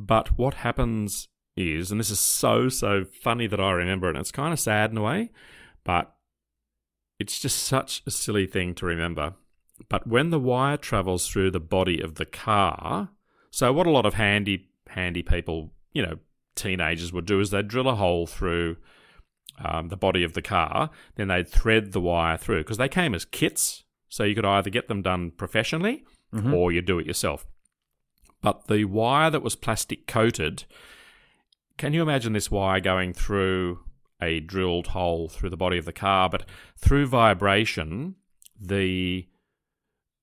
But 0.00 0.38
what 0.38 0.54
happens 0.54 1.26
is, 1.56 1.90
and 1.90 1.98
this 1.98 2.10
is 2.10 2.20
so, 2.20 2.68
so 2.68 3.04
funny 3.04 3.48
that 3.48 3.60
I 3.60 3.72
remember 3.72 4.06
it, 4.06 4.10
and 4.10 4.20
it's 4.20 4.30
kind 4.30 4.52
of 4.52 4.60
sad 4.60 4.92
in 4.92 4.96
a 4.96 5.02
way, 5.02 5.30
but 5.82 6.14
it's 7.18 7.40
just 7.40 7.64
such 7.64 8.02
a 8.06 8.12
silly 8.12 8.46
thing 8.46 8.74
to 8.76 8.86
remember. 8.86 9.34
But 9.88 10.06
when 10.06 10.30
the 10.30 10.38
wire 10.38 10.76
travels 10.76 11.28
through 11.28 11.50
the 11.50 11.58
body 11.58 12.00
of 12.00 12.14
the 12.14 12.24
car, 12.24 13.10
so 13.50 13.72
what 13.72 13.88
a 13.88 13.90
lot 13.90 14.06
of 14.06 14.14
handy 14.14 14.68
handy 14.90 15.22
people, 15.22 15.72
you 15.92 16.02
know, 16.02 16.18
teenagers 16.54 17.12
would 17.12 17.26
do 17.26 17.40
is 17.40 17.50
they'd 17.50 17.66
drill 17.66 17.88
a 17.88 17.96
hole 17.96 18.26
through 18.26 18.76
um, 19.64 19.88
the 19.88 19.96
body 19.96 20.22
of 20.22 20.34
the 20.34 20.42
car, 20.42 20.90
then 21.16 21.26
they'd 21.26 21.48
thread 21.48 21.90
the 21.92 22.00
wire 22.00 22.36
through 22.36 22.60
because 22.60 22.78
they 22.78 22.88
came 22.88 23.14
as 23.16 23.24
kits, 23.24 23.82
so 24.08 24.22
you 24.22 24.36
could 24.36 24.44
either 24.46 24.70
get 24.70 24.86
them 24.86 25.02
done 25.02 25.32
professionally 25.32 26.04
Mm-hmm. 26.30 26.52
or 26.52 26.70
you 26.70 26.82
do 26.82 26.98
it 26.98 27.06
yourself. 27.06 27.46
But 28.40 28.68
the 28.68 28.84
wire 28.84 29.30
that 29.30 29.42
was 29.42 29.56
plastic 29.56 30.06
coated, 30.06 30.64
can 31.76 31.92
you 31.92 32.02
imagine 32.02 32.32
this 32.32 32.50
wire 32.50 32.80
going 32.80 33.12
through 33.12 33.80
a 34.20 34.40
drilled 34.40 34.88
hole 34.88 35.28
through 35.28 35.50
the 35.50 35.56
body 35.56 35.78
of 35.78 35.84
the 35.84 35.92
car, 35.92 36.28
but 36.28 36.44
through 36.76 37.06
vibration, 37.06 38.16
the 38.60 39.26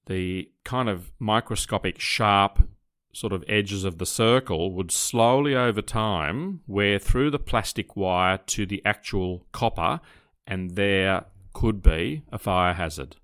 the 0.08 0.52
kind 0.64 0.88
of 0.88 1.12
microscopic 1.20 2.00
sharp 2.00 2.70
sort 3.12 3.34
of 3.34 3.44
edges 3.48 3.84
of 3.84 3.98
the 3.98 4.06
circle 4.06 4.72
would 4.74 4.92
slowly 4.92 5.56
over 5.56 5.82
time 5.82 6.62
wear 6.68 7.00
through 7.00 7.32
the 7.32 7.40
plastic 7.40 7.96
wire 7.96 8.38
to 8.38 8.66
the 8.66 8.82
actual 8.86 9.48
copper 9.52 10.00
and 10.46 10.72
there 10.72 11.26
could 11.54 11.82
be 11.82 12.22
a 12.32 12.38
fire 12.38 12.74
hazard. 12.74 13.16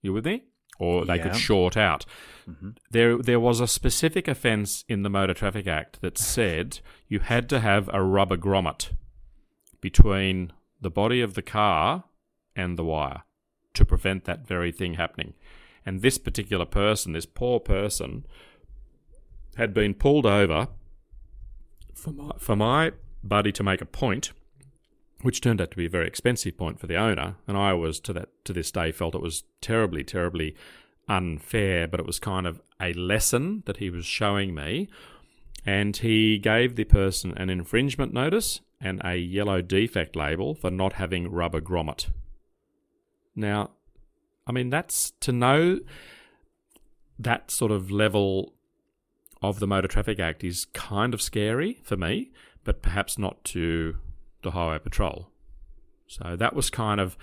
You 0.00 0.12
with 0.12 0.24
me? 0.24 0.44
Or 0.78 1.04
they 1.06 1.18
could 1.18 1.36
short 1.36 1.76
out. 1.76 2.04
Mm-hmm. 2.48 2.70
There 2.90 3.16
there 3.18 3.40
was 3.40 3.60
a 3.60 3.66
specific 3.66 4.28
offence 4.28 4.84
in 4.88 5.02
the 5.02 5.10
Motor 5.10 5.34
Traffic 5.34 5.66
Act 5.66 6.00
that 6.02 6.18
said 6.36 6.80
you 7.08 7.20
had 7.20 7.48
to 7.48 7.60
have 7.60 7.88
a 7.92 8.02
rubber 8.02 8.36
grommet 8.36 8.90
between 9.80 10.52
the 10.80 10.90
body 10.90 11.20
of 11.20 11.34
the 11.34 11.42
car 11.42 12.04
and 12.54 12.78
the 12.78 12.84
wire 12.84 13.22
to 13.74 13.84
prevent 13.84 14.24
that 14.24 14.46
very 14.46 14.72
thing 14.72 14.94
happening. 14.94 15.34
And 15.84 16.02
this 16.02 16.18
particular 16.18 16.64
person, 16.64 17.12
this 17.12 17.26
poor 17.26 17.60
person, 17.60 18.26
had 19.56 19.72
been 19.72 19.94
pulled 19.94 20.26
over 20.26 20.68
for 21.94 22.12
my, 22.12 22.32
for 22.38 22.56
my 22.56 22.92
buddy 23.22 23.52
to 23.52 23.62
make 23.62 23.80
a 23.80 23.86
point, 23.86 24.32
which 25.22 25.40
turned 25.40 25.60
out 25.60 25.70
to 25.70 25.76
be 25.76 25.86
a 25.86 25.90
very 25.90 26.06
expensive 26.06 26.56
point 26.56 26.78
for 26.78 26.86
the 26.86 26.96
owner. 26.96 27.36
And 27.46 27.56
I 27.56 27.72
was 27.72 28.00
to 28.00 28.12
that 28.14 28.28
to 28.44 28.52
this 28.52 28.70
day 28.70 28.92
felt 28.92 29.14
it 29.14 29.22
was 29.22 29.44
terribly, 29.60 30.04
terribly 30.04 30.54
unfair, 31.08 31.86
but 31.88 32.00
it 32.00 32.06
was 32.06 32.18
kind 32.18 32.46
of 32.46 32.60
a 32.80 32.92
lesson 32.92 33.62
that 33.66 33.78
he 33.78 33.90
was 33.90 34.04
showing 34.04 34.54
me. 34.54 34.88
And 35.64 35.96
he 35.96 36.38
gave 36.38 36.76
the 36.76 36.84
person 36.84 37.32
an 37.36 37.50
infringement 37.50 38.12
notice 38.12 38.60
and 38.80 39.00
a 39.04 39.16
yellow 39.16 39.62
defect 39.62 40.14
label 40.14 40.54
for 40.54 40.70
not 40.70 40.94
having 40.94 41.30
rubber 41.30 41.60
grommet. 41.60 42.08
Now, 43.34 43.70
I 44.46 44.52
mean, 44.52 44.70
that's 44.70 45.10
to 45.20 45.32
know 45.32 45.80
that 47.18 47.50
sort 47.50 47.72
of 47.72 47.90
level 47.90 48.54
of 49.42 49.60
the 49.60 49.66
Motor 49.66 49.88
Traffic 49.88 50.20
Act 50.20 50.44
is 50.44 50.66
kind 50.66 51.14
of 51.14 51.22
scary 51.22 51.80
for 51.82 51.96
me, 51.96 52.30
but 52.64 52.82
perhaps 52.82 53.18
not 53.18 53.42
to 53.44 53.96
the 54.46 54.52
Highway 54.52 54.78
Patrol. 54.78 55.28
So 56.06 56.36
that 56.36 56.54
was 56.54 56.70
kind 56.70 57.00
of 57.00 57.18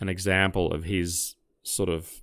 an 0.00 0.08
example 0.08 0.72
of 0.72 0.84
his 0.84 1.36
sort 1.62 1.88
of 1.88 2.20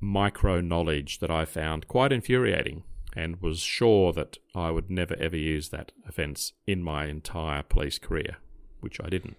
micro 0.00 0.60
knowledge 0.60 1.20
that 1.20 1.30
I 1.30 1.44
found 1.44 1.88
quite 1.88 2.12
infuriating 2.12 2.82
and 3.14 3.40
was 3.40 3.60
sure 3.60 4.12
that 4.12 4.38
I 4.54 4.70
would 4.70 4.90
never 4.90 5.16
ever 5.16 5.36
use 5.36 5.70
that 5.70 5.92
offence 6.06 6.52
in 6.66 6.82
my 6.82 7.06
entire 7.06 7.62
police 7.62 7.98
career, 7.98 8.36
which 8.80 9.00
I 9.00 9.08
didn't. 9.08 9.36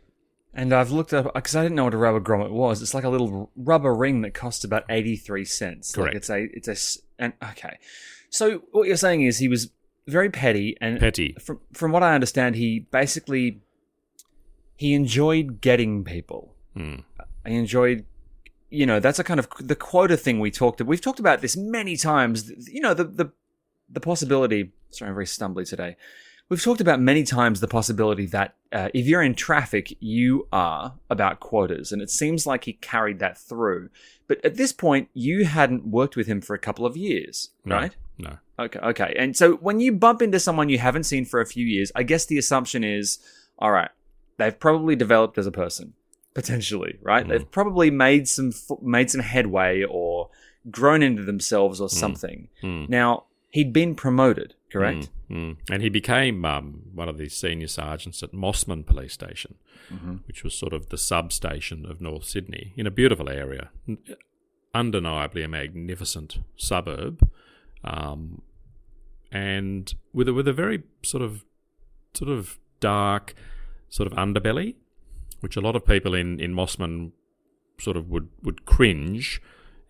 And 0.53 0.73
I've 0.73 0.91
looked 0.91 1.13
up 1.13 1.33
because 1.33 1.55
I 1.55 1.61
didn't 1.61 1.75
know 1.75 1.83
what 1.83 1.93
a 1.93 1.97
rubber 1.97 2.19
grommet 2.19 2.49
was. 2.49 2.81
It's 2.81 2.93
like 2.93 3.03
a 3.03 3.09
little 3.09 3.51
rubber 3.55 3.93
ring 3.93 4.21
that 4.21 4.33
costs 4.33 4.63
about 4.63 4.83
eighty 4.89 5.15
three 5.15 5.45
cents. 5.45 5.91
Correct. 5.93 6.07
Like 6.07 6.15
it's 6.15 6.29
a 6.29 6.71
it's 6.71 6.99
a 7.19 7.23
and 7.23 7.33
okay. 7.51 7.77
So 8.29 8.63
what 8.71 8.87
you're 8.87 8.97
saying 8.97 9.21
is 9.21 9.37
he 9.37 9.47
was 9.47 9.69
very 10.07 10.29
petty 10.29 10.75
and 10.81 10.99
Petty. 10.99 11.35
From 11.39 11.59
from 11.73 11.91
what 11.91 12.03
I 12.03 12.15
understand, 12.15 12.55
he 12.55 12.79
basically 12.91 13.61
he 14.79 14.93
enjoyed 14.93 15.59
getting 15.59 16.05
people. 16.05 16.55
Mm. 16.73 17.03
He 17.45 17.55
enjoyed. 17.55 18.05
You 18.69 18.85
know, 18.85 19.01
that's 19.01 19.19
a 19.19 19.25
kind 19.25 19.37
of 19.37 19.49
the 19.59 19.75
quota 19.75 20.15
thing 20.15 20.39
we 20.39 20.51
talked. 20.51 20.79
About. 20.79 20.89
We've 20.89 21.01
talked 21.01 21.19
about 21.19 21.41
this 21.41 21.57
many 21.57 21.97
times. 21.97 22.49
You 22.65 22.79
know, 22.79 22.93
the 22.93 23.03
the 23.03 23.31
the 23.89 23.99
possibility. 23.99 24.71
Sorry, 24.89 25.09
I'm 25.09 25.15
very 25.15 25.25
stumbly 25.25 25.67
today. 25.67 25.97
We've 26.47 26.63
talked 26.63 26.79
about 26.79 27.01
many 27.01 27.23
times 27.23 27.59
the 27.59 27.67
possibility 27.67 28.25
that 28.27 28.55
uh, 28.71 28.87
if 28.93 29.05
you're 29.05 29.21
in 29.21 29.35
traffic, 29.35 29.97
you 29.99 30.47
are 30.53 30.93
about 31.09 31.41
quotas, 31.41 31.91
and 31.91 32.01
it 32.01 32.09
seems 32.09 32.47
like 32.47 32.63
he 32.63 32.73
carried 32.73 33.19
that 33.19 33.37
through. 33.37 33.89
But 34.29 34.43
at 34.45 34.55
this 34.55 34.71
point, 34.71 35.09
you 35.13 35.43
hadn't 35.43 35.87
worked 35.87 36.15
with 36.15 36.27
him 36.27 36.39
for 36.39 36.53
a 36.53 36.59
couple 36.59 36.85
of 36.85 36.95
years, 36.95 37.49
No, 37.65 37.75
right? 37.75 37.95
No. 38.17 38.37
Okay, 38.57 38.79
okay. 38.79 39.13
And 39.19 39.35
so 39.35 39.55
when 39.57 39.81
you 39.81 39.91
bump 39.91 40.21
into 40.21 40.39
someone 40.39 40.69
you 40.69 40.79
haven't 40.79 41.03
seen 41.03 41.25
for 41.25 41.41
a 41.41 41.45
few 41.45 41.65
years, 41.65 41.91
I 41.95 42.03
guess 42.03 42.25
the 42.25 42.37
assumption 42.37 42.83
is, 42.83 43.19
all 43.59 43.71
right, 43.71 43.91
they've 44.39 44.59
probably 44.59 44.95
developed 44.95 45.37
as 45.37 45.45
a 45.45 45.51
person, 45.51 45.93
potentially, 46.33 46.97
right? 47.01 47.27
They've 47.27 47.49
probably 47.51 47.91
made 47.91 48.27
some 48.27 48.49
f- 48.49 48.81
made 48.81 49.11
some 49.11 49.21
headway 49.21 49.83
or 49.83 50.29
grown 50.71 51.03
into 51.03 51.23
themselves 51.23 51.79
or 51.79 51.89
something. 51.89 52.47
Mm. 52.63 52.89
Now 52.89 53.25
he'd 53.51 53.71
been 53.71 53.93
promoted, 53.95 54.55
correct? 54.71 55.09
Mm. 55.29 55.57
And 55.69 55.83
he 55.83 55.89
became 55.89 56.43
um, 56.45 56.81
one 56.93 57.07
of 57.07 57.17
the 57.17 57.29
senior 57.29 57.67
sergeants 57.67 58.23
at 58.23 58.31
Mosman 58.31 58.85
Police 58.85 59.13
Station, 59.13 59.55
which 60.25 60.43
was 60.43 60.55
sort 60.55 60.73
of 60.73 60.89
the 60.89 60.97
substation 60.97 61.85
of 61.85 62.01
North 62.01 62.25
Sydney 62.25 62.73
in 62.75 62.87
a 62.87 62.91
beautiful 62.91 63.29
area, 63.29 63.69
undeniably 64.73 65.43
a 65.43 65.47
magnificent 65.47 66.39
suburb, 66.57 67.29
um, 67.83 68.41
and 69.31 69.93
with 70.13 70.27
a, 70.27 70.33
with 70.33 70.47
a 70.47 70.53
very 70.53 70.83
sort 71.03 71.21
of 71.23 71.45
sort 72.13 72.31
of 72.31 72.57
dark 72.79 73.35
sort 73.89 74.11
of 74.11 74.17
underbelly, 74.17 74.75
which 75.41 75.55
a 75.55 75.61
lot 75.61 75.75
of 75.75 75.85
people 75.85 76.13
in 76.13 76.39
in 76.39 76.53
Mosman 76.53 77.11
sort 77.79 77.97
of 77.97 78.09
would 78.09 78.29
would 78.43 78.65
cringe 78.65 79.41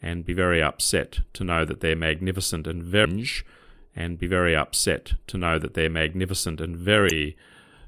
and 0.01 0.25
be 0.25 0.33
very 0.33 0.61
upset 0.61 1.19
to 1.33 1.43
know 1.43 1.65
that 1.65 1.81
they're 1.81 1.95
magnificent 1.95 2.67
and 2.67 2.83
very 2.83 3.45
and 3.95 4.17
be 4.17 4.27
very 4.27 4.55
upset 4.55 5.13
to 5.27 5.37
know 5.37 5.59
that 5.59 5.73
they're 5.73 5.89
magnificent 5.89 6.61
and 6.61 6.75
very 6.75 7.35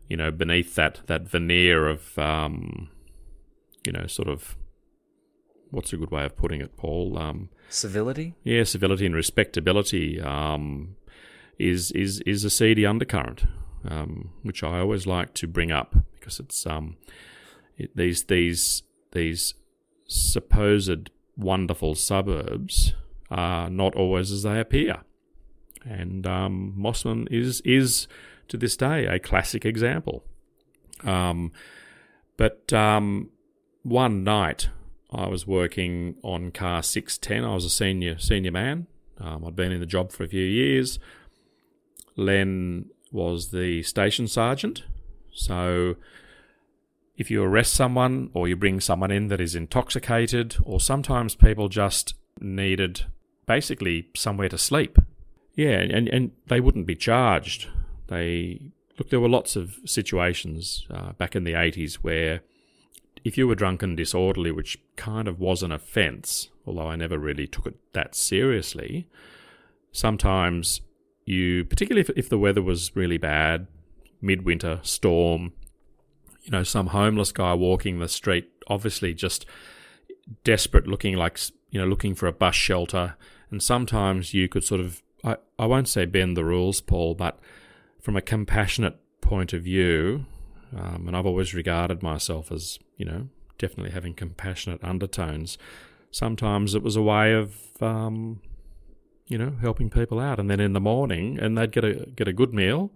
you 0.10 0.18
know 0.18 0.32
beneath 0.32 0.76
that 0.76 1.02
that 1.08 1.28
veneer 1.28 1.88
of 1.88 2.18
um 2.20 2.90
you 3.86 3.92
know 3.92 4.06
sort 4.08 4.28
of 4.28 4.58
what's 5.72 5.94
a 5.94 5.98
good 5.98 6.12
way 6.12 6.26
of 6.26 6.36
putting 6.36 6.62
it, 6.62 6.78
Paul? 6.78 7.18
Um, 7.18 7.50
Civility? 7.70 8.36
yeah, 8.44 8.64
civility 8.64 9.06
and 9.06 9.16
respectability 9.16 10.22
um, 10.22 10.96
is 11.58 11.92
is 11.92 12.20
is 12.22 12.44
a 12.44 12.50
seedy 12.50 12.86
undercurrent, 12.86 13.46
um, 13.88 14.32
which 14.44 14.64
I 14.64 14.80
always 14.80 15.08
like 15.08 15.34
to 15.36 15.48
bring 15.48 15.72
up 15.72 15.96
because 16.20 16.40
it's 16.40 16.66
um, 16.66 16.98
it, 17.78 17.96
these 17.96 18.24
these 18.24 18.84
these 19.12 19.54
supposed 20.08 21.10
wonderful 21.38 21.96
suburbs 21.96 22.94
are 23.30 23.70
not 23.70 23.96
always 23.96 24.32
as 24.32 24.44
they 24.44 24.60
appear, 24.60 25.02
and 25.84 26.26
um, 26.28 26.76
Mosman 26.78 27.28
is 27.32 27.62
is 27.62 28.08
to 28.48 28.58
this 28.58 28.78
day 28.78 29.06
a 29.06 29.20
classic 29.20 29.66
example. 29.66 30.24
Um, 31.04 31.52
but 32.38 32.72
um, 32.74 33.30
one 33.84 34.24
night 34.24 34.70
I 35.12 35.28
was 35.28 35.46
working 35.46 36.16
on 36.24 36.52
car 36.52 36.84
610. 36.84 37.50
I 37.50 37.54
was 37.54 37.66
a 37.66 37.70
senior 37.70 38.18
senior 38.18 38.52
man. 38.52 38.88
Um, 39.20 39.46
I'd 39.46 39.56
been 39.56 39.72
in 39.72 39.80
the 39.80 39.86
job 39.86 40.12
for 40.12 40.24
a 40.24 40.28
few 40.28 40.46
years. 40.46 41.00
Len 42.16 42.90
was 43.12 43.52
the 43.52 43.84
station 43.84 44.28
sergeant. 44.28 44.84
So 45.34 45.96
if 47.18 47.30
you 47.30 47.44
arrest 47.44 47.74
someone 47.74 48.30
or 48.34 48.48
you 48.48 48.56
bring 48.56 48.80
someone 48.80 49.12
in 49.12 49.28
that 49.28 49.42
is 49.42 49.56
intoxicated, 49.56 50.56
or 50.64 50.80
sometimes 50.80 51.36
people 51.36 51.70
just 51.70 52.16
needed 52.40 53.06
basically 53.46 54.10
somewhere 54.16 54.50
to 54.50 54.58
sleep. 54.58 54.98
Yeah, 55.56 55.80
and, 55.80 56.08
and 56.08 56.32
they 56.48 56.60
wouldn't 56.60 56.88
be 56.88 56.96
charged. 56.96 57.68
They 58.08 58.72
look, 58.98 59.10
there 59.10 59.20
were 59.20 59.30
lots 59.30 59.56
of 59.56 59.78
situations 59.86 60.88
uh, 60.90 61.12
back 61.14 61.36
in 61.36 61.44
the 61.44 61.54
80s 61.54 61.96
where 61.96 62.42
if 63.24 63.38
you 63.38 63.48
were 63.48 63.56
drunk 63.56 63.84
and 63.84 63.96
disorderly, 63.96 64.52
which 64.52 64.78
kind 64.96 65.28
of 65.28 65.40
was 65.40 65.62
an 65.62 65.72
offence, 65.72 66.50
although 66.66 66.88
I 66.88 66.96
never 66.96 67.20
really 67.20 67.48
took 67.48 67.68
it 67.68 67.76
that 67.94 68.16
seriously, 68.16 69.08
sometimes 69.92 70.82
you, 71.32 71.66
particularly 71.66 72.02
if, 72.02 72.10
if 72.18 72.30
the 72.30 72.38
weather 72.38 72.62
was 72.62 72.96
really 72.96 73.18
bad, 73.18 73.68
midwinter 74.22 74.80
storm, 74.84 75.54
you 76.44 76.52
know, 76.52 76.64
some 76.64 76.88
homeless 76.88 77.32
guy 77.32 77.54
walking 77.54 78.00
the 78.00 78.08
street, 78.08 78.50
obviously 78.68 79.14
just 79.14 79.46
desperate, 80.44 80.88
looking 80.88 81.16
like, 81.16 81.40
you 81.70 81.80
know, 81.80 81.88
looking 81.88 82.16
for 82.16 82.28
a 82.28 82.34
bus 82.34 82.56
shelter. 82.56 83.16
And 83.50 83.62
sometimes 83.62 84.34
you 84.34 84.48
could 84.48 84.64
sort 84.64 84.82
of, 84.82 85.02
I, 85.24 85.38
I 85.58 85.66
won't 85.66 85.88
say 85.88 86.06
bend 86.06 86.36
the 86.36 86.46
rules, 86.46 86.82
Paul, 86.82 87.16
but 87.16 87.40
from 88.00 88.16
a 88.16 88.22
compassionate 88.22 88.98
point 89.22 89.54
of 89.54 89.64
view, 89.64 90.26
um, 90.76 91.08
and 91.08 91.16
I've 91.16 91.26
always 91.26 91.54
regarded 91.54 92.02
myself 92.02 92.52
as, 92.52 92.80
you 92.98 93.06
know, 93.06 93.30
definitely 93.58 93.92
having 93.92 94.14
compassionate 94.14 94.84
undertones. 94.84 95.58
Sometimes 96.12 96.76
it 96.76 96.84
was 96.84 96.96
a 96.96 97.02
way 97.02 97.34
of, 97.34 97.56
um, 97.82 98.42
you 99.32 99.38
know, 99.38 99.56
helping 99.62 99.90
people 99.90 100.20
out. 100.20 100.40
And 100.40 100.50
then 100.50 100.60
in 100.60 100.74
the 100.74 100.82
morning, 100.82 101.40
and 101.40 101.58
they'd 101.58 101.72
get 101.72 101.86
a 101.86 102.06
get 102.16 102.28
a 102.28 102.34
good 102.34 102.54
meal, 102.54 102.92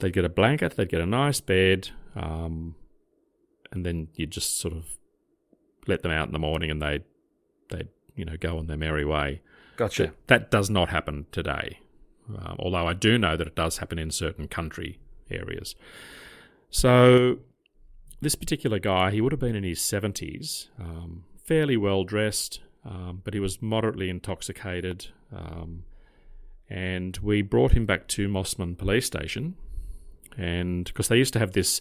they'd 0.00 0.12
get 0.12 0.24
a 0.24 0.28
blanket, 0.28 0.76
they'd 0.76 0.88
get 0.88 1.00
a 1.00 1.06
nice 1.06 1.40
bed, 1.40 1.90
um, 2.16 2.74
and 3.70 3.86
then 3.86 4.08
you'd 4.16 4.32
just 4.32 4.58
sort 4.58 4.74
of 4.74 4.98
let 5.86 6.02
them 6.02 6.10
out 6.10 6.26
in 6.26 6.32
the 6.32 6.40
morning, 6.40 6.70
and 6.70 6.82
they 6.82 7.00
they'd 7.70 7.88
you 8.16 8.24
know 8.24 8.36
go 8.36 8.58
on 8.58 8.66
their 8.66 8.76
merry 8.76 9.04
way. 9.04 9.42
Gotcha. 9.76 10.06
That, 10.06 10.26
that 10.26 10.50
does 10.50 10.68
not 10.68 10.88
happen 10.88 11.26
today, 11.30 11.78
um, 12.28 12.56
although 12.58 12.86
I 12.86 12.92
do 12.92 13.16
know 13.16 13.36
that 13.36 13.46
it 13.46 13.54
does 13.54 13.78
happen 13.78 13.98
in 13.98 14.10
certain 14.10 14.48
country 14.48 14.98
areas. 15.30 15.76
So, 16.68 17.38
this 18.20 18.34
particular 18.34 18.78
guy, 18.78 19.12
he 19.12 19.20
would 19.20 19.32
have 19.32 19.40
been 19.40 19.56
in 19.56 19.64
his 19.64 19.78
70s, 19.78 20.68
um, 20.78 21.24
fairly 21.42 21.76
well 21.76 22.04
dressed, 22.04 22.60
um, 22.84 23.20
but 23.24 23.34
he 23.34 23.40
was 23.40 23.60
moderately 23.60 24.08
intoxicated. 24.08 25.08
Um, 25.34 25.84
and 26.68 27.16
we 27.18 27.42
brought 27.42 27.72
him 27.72 27.86
back 27.86 28.06
to 28.08 28.28
Mosman 28.28 28.78
Police 28.78 29.06
Station, 29.06 29.56
and 30.36 30.84
because 30.84 31.08
they 31.08 31.18
used 31.18 31.32
to 31.32 31.38
have 31.40 31.52
this 31.52 31.80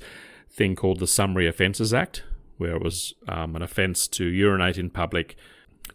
thing 0.50 0.76
called 0.76 1.00
the 1.00 1.08
Summary 1.08 1.47
Offences 1.47 1.93
Act, 1.93 2.23
where 2.58 2.76
it 2.76 2.82
was 2.82 3.13
um, 3.28 3.56
an 3.56 3.62
offence 3.62 4.08
to 4.08 4.26
urinate 4.26 4.78
in 4.78 4.89
public, 4.89 5.36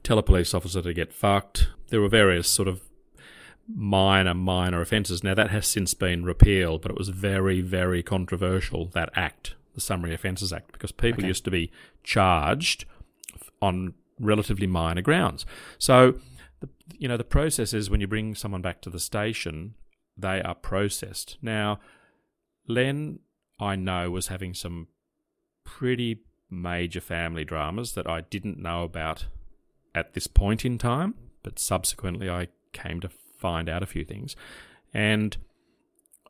tell 0.02 0.18
a 0.18 0.22
police 0.22 0.54
officer 0.54 0.80
to 0.80 0.94
get 0.94 1.12
fucked. 1.12 1.68
There 1.88 2.00
were 2.00 2.08
various 2.08 2.48
sort 2.48 2.68
of 2.68 2.82
minor, 3.68 4.34
minor 4.34 4.80
offences. 4.80 5.24
Now, 5.24 5.34
that 5.34 5.50
has 5.50 5.66
since 5.66 5.92
been 5.94 6.24
repealed, 6.24 6.82
but 6.82 6.90
it 6.90 6.98
was 6.98 7.08
very, 7.08 7.60
very 7.60 8.02
controversial, 8.02 8.86
that 8.86 9.10
act, 9.16 9.54
the 9.74 9.80
Summary 9.80 10.14
Offences 10.14 10.52
Act, 10.52 10.72
because 10.72 10.92
people 10.92 11.20
Okay. 11.20 11.28
used 11.28 11.44
to 11.44 11.50
be 11.50 11.70
charged 12.02 12.84
on 13.60 13.94
relatively 14.18 14.66
minor 14.66 15.02
grounds. 15.02 15.44
So, 15.78 16.14
the, 16.60 16.68
you 16.98 17.08
know, 17.08 17.16
the 17.16 17.24
process 17.24 17.72
is 17.72 17.90
when 17.90 18.00
you 18.00 18.06
bring 18.06 18.34
someone 18.34 18.62
back 18.62 18.80
to 18.82 18.90
the 18.90 19.00
station, 19.00 19.74
they 20.16 20.40
are 20.42 20.54
processed. 20.54 21.36
Now, 21.42 21.80
Len, 22.68 23.20
I 23.60 23.76
know, 23.76 24.10
was 24.10 24.28
having 24.28 24.54
some 24.54 24.88
pretty 25.64 26.20
major 26.50 27.00
family 27.00 27.44
dramas 27.44 27.92
that 27.94 28.08
I 28.08 28.22
didn't 28.22 28.58
know 28.58 28.84
about 28.84 29.26
at 29.94 30.14
this 30.14 30.26
point 30.26 30.64
in 30.64 30.78
time, 30.78 31.14
but 31.42 31.58
subsequently 31.58 32.30
I 32.30 32.48
came 32.72 33.00
to 33.00 33.08
find 33.38 33.68
out 33.68 33.82
a 33.82 33.86
few 33.86 34.04
things. 34.04 34.36
And 34.92 35.36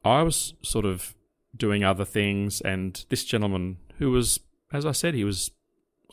I 0.05 0.23
was 0.23 0.55
sort 0.63 0.85
of 0.85 1.15
doing 1.57 1.85
other 1.85 2.05
things, 2.05 2.61
and 2.61 3.05
this 3.09 3.25
gentleman, 3.25 3.79
who 3.99 4.11
was, 4.11 4.41
as 4.73 4.85
I 4.85 4.93
said, 4.93 5.15
he 5.15 5.25
was, 5.25 5.51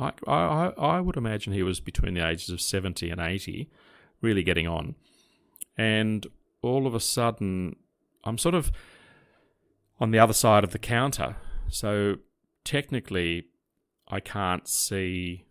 I, 0.01 0.11
I, 0.27 0.73
I 0.77 0.99
would 0.99 1.15
imagine 1.15 1.53
he 1.53 1.63
was 1.63 1.79
between 1.79 2.15
the 2.15 2.27
ages 2.27 2.49
of 2.49 2.59
70 2.59 3.09
and 3.09 3.21
80, 3.21 3.69
really 4.21 4.43
getting 4.43 4.67
on. 4.67 4.95
And 5.77 6.25
all 6.61 6.87
of 6.87 6.95
a 6.95 6.99
sudden, 6.99 7.75
I'm 8.23 8.37
sort 8.37 8.55
of 8.55 8.71
on 9.99 10.11
the 10.11 10.19
other 10.19 10.33
side 10.33 10.63
of 10.63 10.71
the 10.71 10.79
counter. 10.79 11.37
So 11.69 12.17
technically, 12.63 13.45
I 14.07 14.19
can't 14.19 14.67
see 14.67 15.45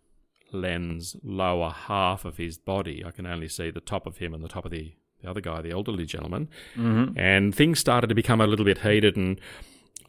Len's 0.52 1.16
lower 1.22 1.70
half 1.70 2.24
of 2.24 2.36
his 2.36 2.58
body. 2.58 3.04
I 3.04 3.12
can 3.12 3.26
only 3.26 3.48
see 3.48 3.70
the 3.70 3.80
top 3.80 4.06
of 4.06 4.18
him 4.18 4.34
and 4.34 4.42
the 4.42 4.48
top 4.48 4.64
of 4.64 4.72
the, 4.72 4.92
the 5.22 5.30
other 5.30 5.40
guy, 5.40 5.62
the 5.62 5.70
elderly 5.70 6.06
gentleman. 6.06 6.48
Mm-hmm. 6.76 7.18
And 7.18 7.54
things 7.54 7.78
started 7.78 8.08
to 8.08 8.14
become 8.14 8.40
a 8.40 8.46
little 8.46 8.64
bit 8.64 8.78
heated, 8.78 9.16
and 9.16 9.40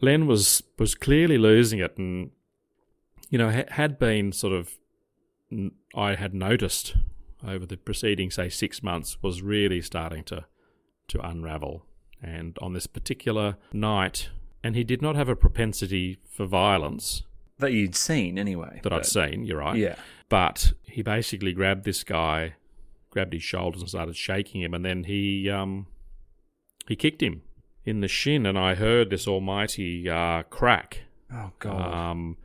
Len 0.01 0.25
was 0.25 0.63
was 0.79 0.95
clearly 0.95 1.37
losing 1.37 1.79
it, 1.79 1.97
and 1.97 2.31
you 3.31 3.37
know 3.39 3.49
ha- 3.51 3.69
had 3.69 3.97
been 3.97 4.31
sort 4.31 4.53
of 4.53 4.77
n- 5.51 5.71
I 5.95 6.13
had 6.15 6.33
noticed 6.35 6.95
over 7.47 7.65
the 7.65 7.77
preceding 7.77 8.29
say 8.29 8.49
six 8.49 8.83
months 8.83 9.17
was 9.23 9.41
really 9.41 9.81
starting 9.81 10.23
to 10.25 10.45
to 11.07 11.19
unravel. 11.27 11.85
And 12.23 12.55
on 12.61 12.73
this 12.73 12.85
particular 12.85 13.57
night, 13.73 14.29
and 14.63 14.75
he 14.75 14.83
did 14.83 15.01
not 15.01 15.15
have 15.15 15.27
a 15.27 15.35
propensity 15.35 16.19
for 16.23 16.45
violence 16.45 17.23
That 17.57 17.73
you'd 17.73 17.95
seen 17.95 18.37
anyway. 18.37 18.79
that 18.83 18.93
I'd 18.93 19.07
seen. 19.07 19.43
You're 19.43 19.57
right. 19.57 19.75
Yeah. 19.75 19.95
But 20.29 20.73
he 20.83 21.01
basically 21.01 21.51
grabbed 21.51 21.83
this 21.83 22.03
guy, 22.03 22.53
grabbed 23.09 23.33
his 23.33 23.41
shoulders 23.41 23.81
and 23.81 23.89
started 23.89 24.15
shaking 24.15 24.61
him, 24.61 24.75
and 24.75 24.85
then 24.85 25.05
he 25.05 25.49
um 25.49 25.87
he 26.87 26.95
kicked 26.95 27.23
him 27.23 27.41
in 27.85 28.01
the 28.01 28.07
shin, 28.07 28.45
and 28.45 28.57
I 28.57 28.75
heard 28.75 29.09
this 29.09 29.27
almighty 29.27 30.07
uh, 30.07 30.43
crack. 30.43 30.99
Oh 31.33 31.51
god. 31.57 31.93
Um, 32.11 32.37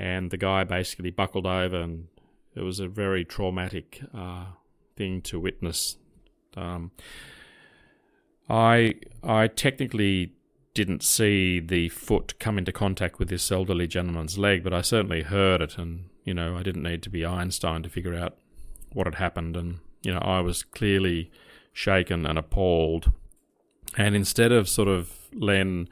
and 0.00 0.30
the 0.30 0.38
guy 0.38 0.64
basically 0.64 1.10
buckled 1.10 1.46
over, 1.46 1.76
and 1.76 2.08
it 2.54 2.62
was 2.62 2.80
a 2.80 2.88
very 2.88 3.22
traumatic 3.22 4.00
uh, 4.14 4.46
thing 4.96 5.20
to 5.22 5.38
witness. 5.38 5.98
Um, 6.56 6.90
I 8.48 8.94
I 9.22 9.46
technically 9.46 10.32
didn't 10.72 11.02
see 11.02 11.60
the 11.60 11.90
foot 11.90 12.38
come 12.38 12.56
into 12.56 12.72
contact 12.72 13.18
with 13.18 13.28
this 13.28 13.52
elderly 13.52 13.86
gentleman's 13.86 14.38
leg, 14.38 14.64
but 14.64 14.72
I 14.72 14.80
certainly 14.80 15.22
heard 15.22 15.60
it, 15.60 15.76
and 15.76 16.06
you 16.24 16.32
know 16.32 16.56
I 16.56 16.62
didn't 16.62 16.82
need 16.82 17.02
to 17.02 17.10
be 17.10 17.26
Einstein 17.26 17.82
to 17.82 17.90
figure 17.90 18.14
out 18.14 18.38
what 18.94 19.06
had 19.06 19.16
happened, 19.16 19.54
and 19.54 19.80
you 20.02 20.14
know 20.14 20.20
I 20.20 20.40
was 20.40 20.62
clearly 20.62 21.30
shaken 21.74 22.24
and 22.24 22.38
appalled. 22.38 23.12
And 23.98 24.16
instead 24.16 24.50
of 24.50 24.66
sort 24.66 24.88
of 24.88 25.28
Len 25.34 25.90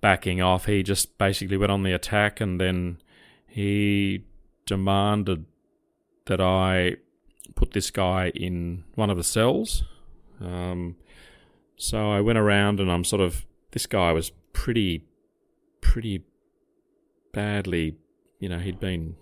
backing 0.00 0.40
off, 0.40 0.64
he 0.64 0.82
just 0.82 1.16
basically 1.16 1.56
went 1.56 1.70
on 1.70 1.84
the 1.84 1.92
attack, 1.92 2.40
and 2.40 2.60
then 2.60 2.98
he 3.56 4.22
demanded 4.66 5.46
that 6.26 6.42
I 6.42 6.96
put 7.54 7.72
this 7.72 7.90
guy 7.90 8.28
in 8.34 8.84
one 8.96 9.08
of 9.08 9.16
the 9.16 9.24
cells. 9.24 9.82
Um, 10.42 10.96
so 11.78 12.12
I 12.12 12.20
went 12.20 12.36
around, 12.36 12.80
and 12.80 12.92
I'm 12.92 13.02
sort 13.02 13.22
of 13.22 13.46
this 13.70 13.86
guy 13.86 14.12
was 14.12 14.30
pretty, 14.52 15.06
pretty 15.80 16.22
badly. 17.32 17.96
You 18.40 18.50
know, 18.50 18.58
he'd 18.58 18.78
been. 18.78 19.16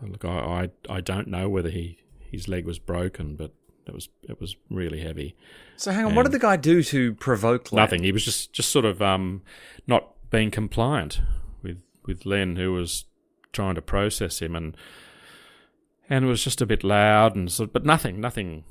Look, 0.00 0.24
I, 0.24 0.70
I, 0.88 0.98
I 0.98 1.00
don't 1.00 1.26
know 1.26 1.48
whether 1.48 1.70
he 1.70 1.98
his 2.20 2.46
leg 2.46 2.66
was 2.66 2.78
broken, 2.78 3.34
but 3.34 3.50
it 3.84 3.92
was 3.92 4.08
it 4.22 4.40
was 4.40 4.54
really 4.70 5.00
heavy. 5.00 5.34
so 5.76 5.90
hang 5.90 6.04
on, 6.04 6.14
what 6.14 6.22
did 6.22 6.30
the 6.30 6.38
guy 6.38 6.56
do 6.56 6.84
to 6.84 7.14
provoke 7.14 7.72
Len? 7.72 7.82
Nothing. 7.82 8.04
He 8.04 8.12
was 8.12 8.24
just 8.24 8.52
just 8.52 8.68
sort 8.68 8.84
of 8.84 9.02
um, 9.02 9.42
not 9.88 10.12
being 10.30 10.52
compliant 10.52 11.20
with 11.64 11.82
with 12.04 12.24
Len, 12.24 12.54
who 12.54 12.72
was 12.72 13.06
trying 13.56 13.74
to 13.74 13.82
process 13.82 14.40
him, 14.40 14.54
and 14.54 14.76
and 16.08 16.24
it 16.24 16.28
was 16.28 16.44
just 16.44 16.60
a 16.60 16.66
bit 16.66 16.84
loud 16.84 17.34
and 17.34 17.50
sort, 17.50 17.72
but 17.72 17.84
nothing, 17.84 18.20
nothing 18.20 18.64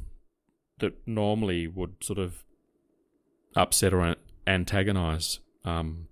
that 0.80 0.94
normally 1.06 1.68
would 1.68 1.96
sort 2.02 2.20
of 2.20 2.44
upset 3.56 3.94
or 3.94 4.16
antagonise, 4.48 5.40
um, 5.64 6.08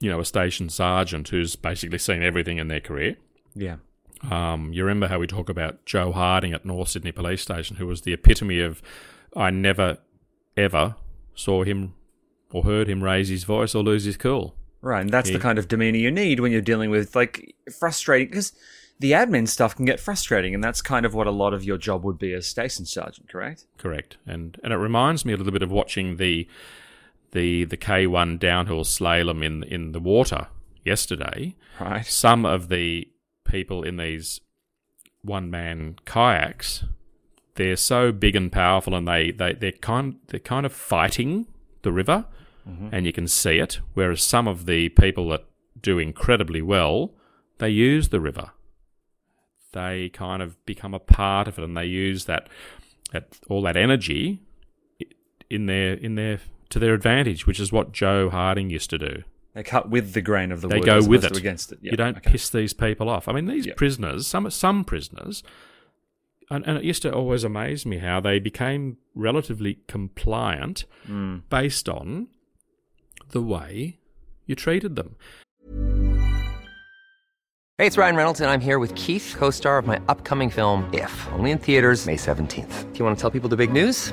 you 0.00 0.10
know, 0.10 0.20
a 0.20 0.24
station 0.24 0.68
sergeant 0.68 1.28
who's 1.28 1.56
basically 1.56 1.98
seen 1.98 2.22
everything 2.22 2.58
in 2.58 2.68
their 2.68 2.80
career. 2.80 3.16
Yeah. 3.54 3.76
Um, 4.30 4.72
you 4.72 4.82
remember 4.82 5.08
how 5.08 5.18
we 5.18 5.26
talk 5.26 5.48
about 5.48 5.84
Joe 5.84 6.10
Harding 6.10 6.52
at 6.52 6.64
North 6.64 6.88
Sydney 6.88 7.12
Police 7.12 7.42
Station, 7.42 7.76
who 7.76 7.86
was 7.86 8.02
the 8.02 8.12
epitome 8.12 8.60
of 8.60 8.82
I 9.36 9.50
never, 9.50 9.98
ever 10.56 10.96
saw 11.34 11.62
him 11.64 11.94
or 12.50 12.64
heard 12.64 12.88
him 12.88 13.04
raise 13.04 13.28
his 13.28 13.44
voice 13.44 13.74
or 13.74 13.82
lose 13.82 14.04
his 14.04 14.16
cool. 14.16 14.54
Right, 14.86 15.00
and 15.00 15.10
that's 15.10 15.28
He- 15.28 15.34
the 15.34 15.40
kind 15.40 15.58
of 15.58 15.66
demeanor 15.66 15.98
you 15.98 16.12
need 16.12 16.38
when 16.38 16.52
you're 16.52 16.60
dealing 16.60 16.90
with 16.90 17.16
like 17.16 17.56
frustrating 17.76 18.28
because 18.28 18.52
the 19.00 19.12
admin 19.12 19.48
stuff 19.48 19.74
can 19.74 19.84
get 19.84 19.98
frustrating, 19.98 20.54
and 20.54 20.62
that's 20.62 20.80
kind 20.80 21.04
of 21.04 21.12
what 21.12 21.26
a 21.26 21.32
lot 21.32 21.52
of 21.52 21.64
your 21.64 21.76
job 21.76 22.04
would 22.04 22.18
be 22.18 22.32
as 22.32 22.46
station 22.46 22.86
sergeant, 22.86 23.28
correct? 23.28 23.66
Correct, 23.78 24.16
and 24.26 24.60
and 24.62 24.72
it 24.72 24.76
reminds 24.76 25.24
me 25.24 25.32
a 25.32 25.36
little 25.36 25.52
bit 25.52 25.64
of 25.64 25.72
watching 25.72 26.18
the 26.18 26.46
the 27.32 27.64
the 27.64 27.76
K 27.76 28.06
one 28.06 28.38
downhill 28.38 28.84
slalom 28.84 29.44
in 29.44 29.64
in 29.64 29.90
the 29.90 29.98
water 29.98 30.46
yesterday. 30.84 31.56
Right. 31.80 32.06
Some 32.06 32.46
of 32.46 32.68
the 32.68 33.08
people 33.44 33.82
in 33.82 33.96
these 33.96 34.40
one 35.22 35.50
man 35.50 35.96
kayaks, 36.04 36.84
they're 37.56 37.74
so 37.74 38.12
big 38.12 38.36
and 38.36 38.52
powerful, 38.52 38.94
and 38.94 39.08
they 39.08 39.32
they 39.32 39.52
they're 39.52 39.72
kind 39.72 40.20
they're 40.28 40.38
kind 40.38 40.64
of 40.64 40.72
fighting 40.72 41.48
the 41.82 41.90
river, 41.90 42.26
and 42.66 43.06
you 43.06 43.12
can 43.12 43.28
see 43.28 43.58
it. 43.58 43.78
Whereas 43.94 44.22
some 44.22 44.48
of 44.48 44.66
the 44.66 44.88
people 44.90 45.28
that 45.28 45.44
do 45.80 45.98
incredibly 46.00 46.60
well, 46.62 47.14
they 47.58 47.70
use 47.70 48.08
the 48.08 48.20
river. 48.20 48.50
They 49.72 50.08
kind 50.08 50.42
of 50.42 50.64
become 50.66 50.94
a 50.94 50.98
part 50.98 51.48
of 51.48 51.58
it, 51.58 51.64
and 51.64 51.76
they 51.76 51.84
use 51.86 52.24
that 52.24 52.48
that 53.12 53.38
all 53.48 53.62
that 53.62 53.76
energy 53.76 54.40
in 55.50 55.66
their 55.66 55.94
in 55.94 56.14
their 56.14 56.40
to 56.70 56.78
their 56.78 56.94
advantage, 56.94 57.46
which 57.46 57.60
is 57.60 57.70
what 57.72 57.92
Joe 57.92 58.30
Harding 58.30 58.70
used 58.70 58.90
to 58.90 58.98
do. 58.98 59.22
They 59.54 59.62
cut 59.62 59.88
with 59.88 60.12
the 60.12 60.20
grain 60.20 60.50
of 60.52 60.60
the 60.60 60.68
They 60.68 60.78
wood. 60.80 60.86
go 60.86 61.02
with 61.06 61.24
it. 61.24 61.36
against 61.36 61.72
it. 61.72 61.78
Yeah, 61.80 61.92
you 61.92 61.96
don't 61.96 62.16
okay. 62.18 62.30
piss 62.32 62.50
these 62.50 62.72
people 62.72 63.08
off. 63.08 63.28
I 63.28 63.32
mean, 63.32 63.46
these 63.46 63.66
Yeah. 63.66 63.74
prisoners, 63.76 64.26
some 64.26 64.50
some 64.50 64.84
prisoners, 64.84 65.42
and, 66.50 66.66
and 66.66 66.78
it 66.78 66.84
used 66.84 67.02
to 67.02 67.12
always 67.12 67.44
amaze 67.44 67.86
me 67.86 67.98
how 67.98 68.18
they 68.20 68.38
became 68.38 68.96
relatively 69.14 69.78
compliant 69.88 70.84
Mm. 71.08 71.42
based 71.48 71.88
on 71.88 72.28
the 73.30 73.42
way 73.42 73.98
you 74.46 74.54
treated 74.54 74.96
them. 74.96 75.16
Hey, 77.78 77.86
it's 77.86 77.98
Ryan 77.98 78.16
Reynolds, 78.16 78.40
and 78.40 78.48
I'm 78.48 78.62
here 78.62 78.78
with 78.78 78.94
Keith, 78.94 79.34
co 79.36 79.50
star 79.50 79.76
of 79.76 79.86
my 79.86 80.00
upcoming 80.08 80.48
film, 80.48 80.88
If, 80.94 81.12
only 81.32 81.50
in 81.50 81.58
theaters, 81.58 82.06
May 82.06 82.16
17th. 82.16 82.92
Do 82.92 82.98
you 82.98 83.04
want 83.04 83.18
to 83.18 83.20
tell 83.20 83.30
people 83.30 83.50
the 83.50 83.56
big 83.56 83.70
news? 83.70 84.12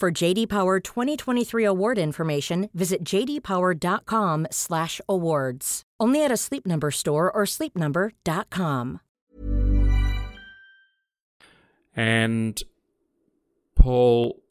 For 0.00 0.10
JD 0.10 0.48
Power 0.48 0.80
2023 0.80 1.62
award 1.62 1.98
information, 1.98 2.70
visit 2.72 3.04
jdpower.com/awards. 3.04 5.82
Only 6.00 6.24
at 6.24 6.32
a 6.32 6.38
Sleep 6.38 6.66
Number 6.66 6.90
store 6.90 7.30
or 7.30 7.44
sleepnumber.com. 7.44 9.00
And 11.94 12.62
Paul, 13.74 14.42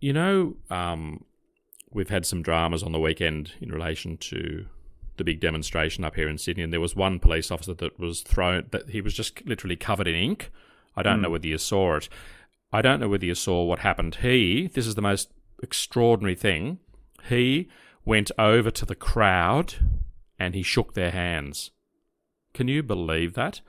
you 0.00 0.12
know, 0.12 0.56
um, 0.68 1.24
we've 1.92 2.10
had 2.10 2.26
some 2.26 2.42
dramas 2.42 2.82
on 2.82 2.90
the 2.90 2.98
weekend 2.98 3.52
in 3.60 3.70
relation 3.70 4.16
to 4.16 4.66
the 5.16 5.22
big 5.22 5.38
demonstration 5.38 6.02
up 6.02 6.16
here 6.16 6.28
in 6.28 6.38
Sydney, 6.38 6.64
and 6.64 6.72
there 6.72 6.80
was 6.80 6.96
one 6.96 7.20
police 7.20 7.52
officer 7.52 7.74
that 7.74 8.00
was 8.00 8.22
thrown 8.22 8.66
that 8.72 8.90
he 8.90 9.00
was 9.00 9.14
just 9.14 9.46
literally 9.46 9.76
covered 9.76 10.08
in 10.08 10.16
ink. 10.16 10.50
I 10.96 11.04
don't 11.04 11.22
know 11.22 11.30
whether 11.30 11.46
you 11.46 11.58
saw 11.58 11.98
it. 11.98 12.08
I 12.72 12.82
don't 12.82 13.00
know 13.00 13.08
whether 13.08 13.26
you 13.26 13.34
saw 13.34 13.64
what 13.64 13.80
happened. 13.80 14.16
He, 14.16 14.68
this 14.68 14.86
is 14.86 14.94
the 14.94 15.02
most 15.02 15.32
extraordinary 15.62 16.34
thing. 16.34 16.78
He 17.28 17.68
went 18.04 18.30
over 18.38 18.70
to 18.70 18.86
the 18.86 18.94
crowd 18.94 19.74
and 20.38 20.54
he 20.54 20.62
shook 20.62 20.94
their 20.94 21.10
hands. 21.10 21.70
Can 22.54 22.68
you 22.68 22.82
believe 22.82 23.34
that? 23.34 23.60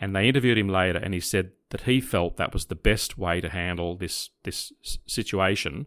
And 0.00 0.14
they 0.14 0.28
interviewed 0.28 0.58
him 0.58 0.68
later, 0.68 0.98
and 0.98 1.12
he 1.12 1.20
said 1.20 1.50
that 1.70 1.82
he 1.82 2.00
felt 2.00 2.36
that 2.36 2.52
was 2.52 2.66
the 2.66 2.76
best 2.76 3.18
way 3.18 3.40
to 3.40 3.48
handle 3.48 3.96
this 3.96 4.30
this 4.44 4.72
situation 5.06 5.86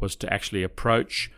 was 0.00 0.16
to 0.16 0.32
actually 0.32 0.62
approach 0.62 1.30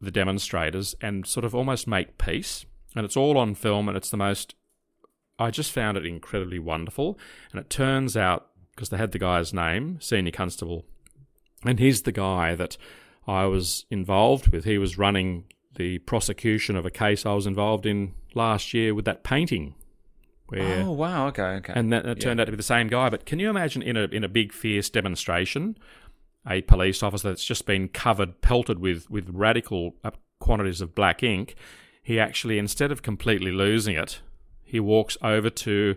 the 0.00 0.12
demonstrators 0.12 0.94
and 1.00 1.26
sort 1.26 1.44
of 1.44 1.54
almost 1.54 1.86
make 1.86 2.18
peace. 2.18 2.64
And 2.94 3.04
it's 3.04 3.16
all 3.16 3.36
on 3.36 3.54
film, 3.54 3.88
and 3.88 3.96
it's 3.96 4.10
the 4.10 4.16
most. 4.16 4.54
I 5.38 5.50
just 5.50 5.72
found 5.72 5.96
it 5.98 6.06
incredibly 6.06 6.58
wonderful, 6.58 7.18
and 7.50 7.60
it 7.60 7.68
turns 7.68 8.16
out 8.16 8.48
because 8.76 8.90
they 8.90 8.96
had 8.98 9.10
the 9.12 9.18
guy's 9.18 9.52
name, 9.52 9.98
senior 10.00 10.30
constable, 10.30 10.84
and 11.64 11.80
he's 11.80 12.02
the 12.02 12.12
guy 12.12 12.54
that 12.54 12.76
I 13.26 13.46
was 13.46 13.86
involved 13.90 14.48
with. 14.48 14.64
He 14.64 14.78
was 14.78 14.96
running 14.96 15.44
the 15.74 15.98
prosecution 16.00 16.76
of 16.76 16.86
a 16.86 16.90
case 16.90 17.26
I 17.26 17.34
was 17.34 17.46
involved 17.46 17.86
in 17.86 18.14
last 18.34 18.72
year 18.72 18.94
with 18.94 19.04
that 19.06 19.24
painting 19.24 19.74
where 20.48 20.82
Oh 20.82 20.92
wow. 20.92 21.26
Okay. 21.28 21.42
Okay. 21.42 21.72
and 21.74 21.92
that 21.92 22.06
it 22.06 22.20
turned 22.20 22.40
out 22.40 22.44
to 22.44 22.52
be 22.52 22.56
the 22.56 22.62
same 22.62 22.88
guy. 22.88 23.08
But 23.08 23.26
can 23.26 23.38
you 23.38 23.50
imagine 23.50 23.82
in 23.82 23.96
a 23.96 24.04
in 24.04 24.24
a 24.24 24.28
big 24.28 24.52
fierce 24.52 24.88
demonstration, 24.88 25.76
a 26.48 26.62
police 26.62 27.02
officer 27.02 27.28
that's 27.28 27.44
just 27.44 27.66
been 27.66 27.88
covered, 27.88 28.40
pelted 28.42 28.78
with 28.78 29.10
with 29.10 29.28
radical 29.30 29.94
uh, 30.04 30.12
quantities 30.38 30.80
of 30.80 30.94
black 30.94 31.22
ink, 31.22 31.56
he 32.02 32.20
actually 32.20 32.58
instead 32.58 32.92
of 32.92 33.02
completely 33.02 33.50
losing 33.50 33.96
it, 33.96 34.20
he 34.62 34.78
walks 34.78 35.16
over 35.22 35.50
to 35.50 35.96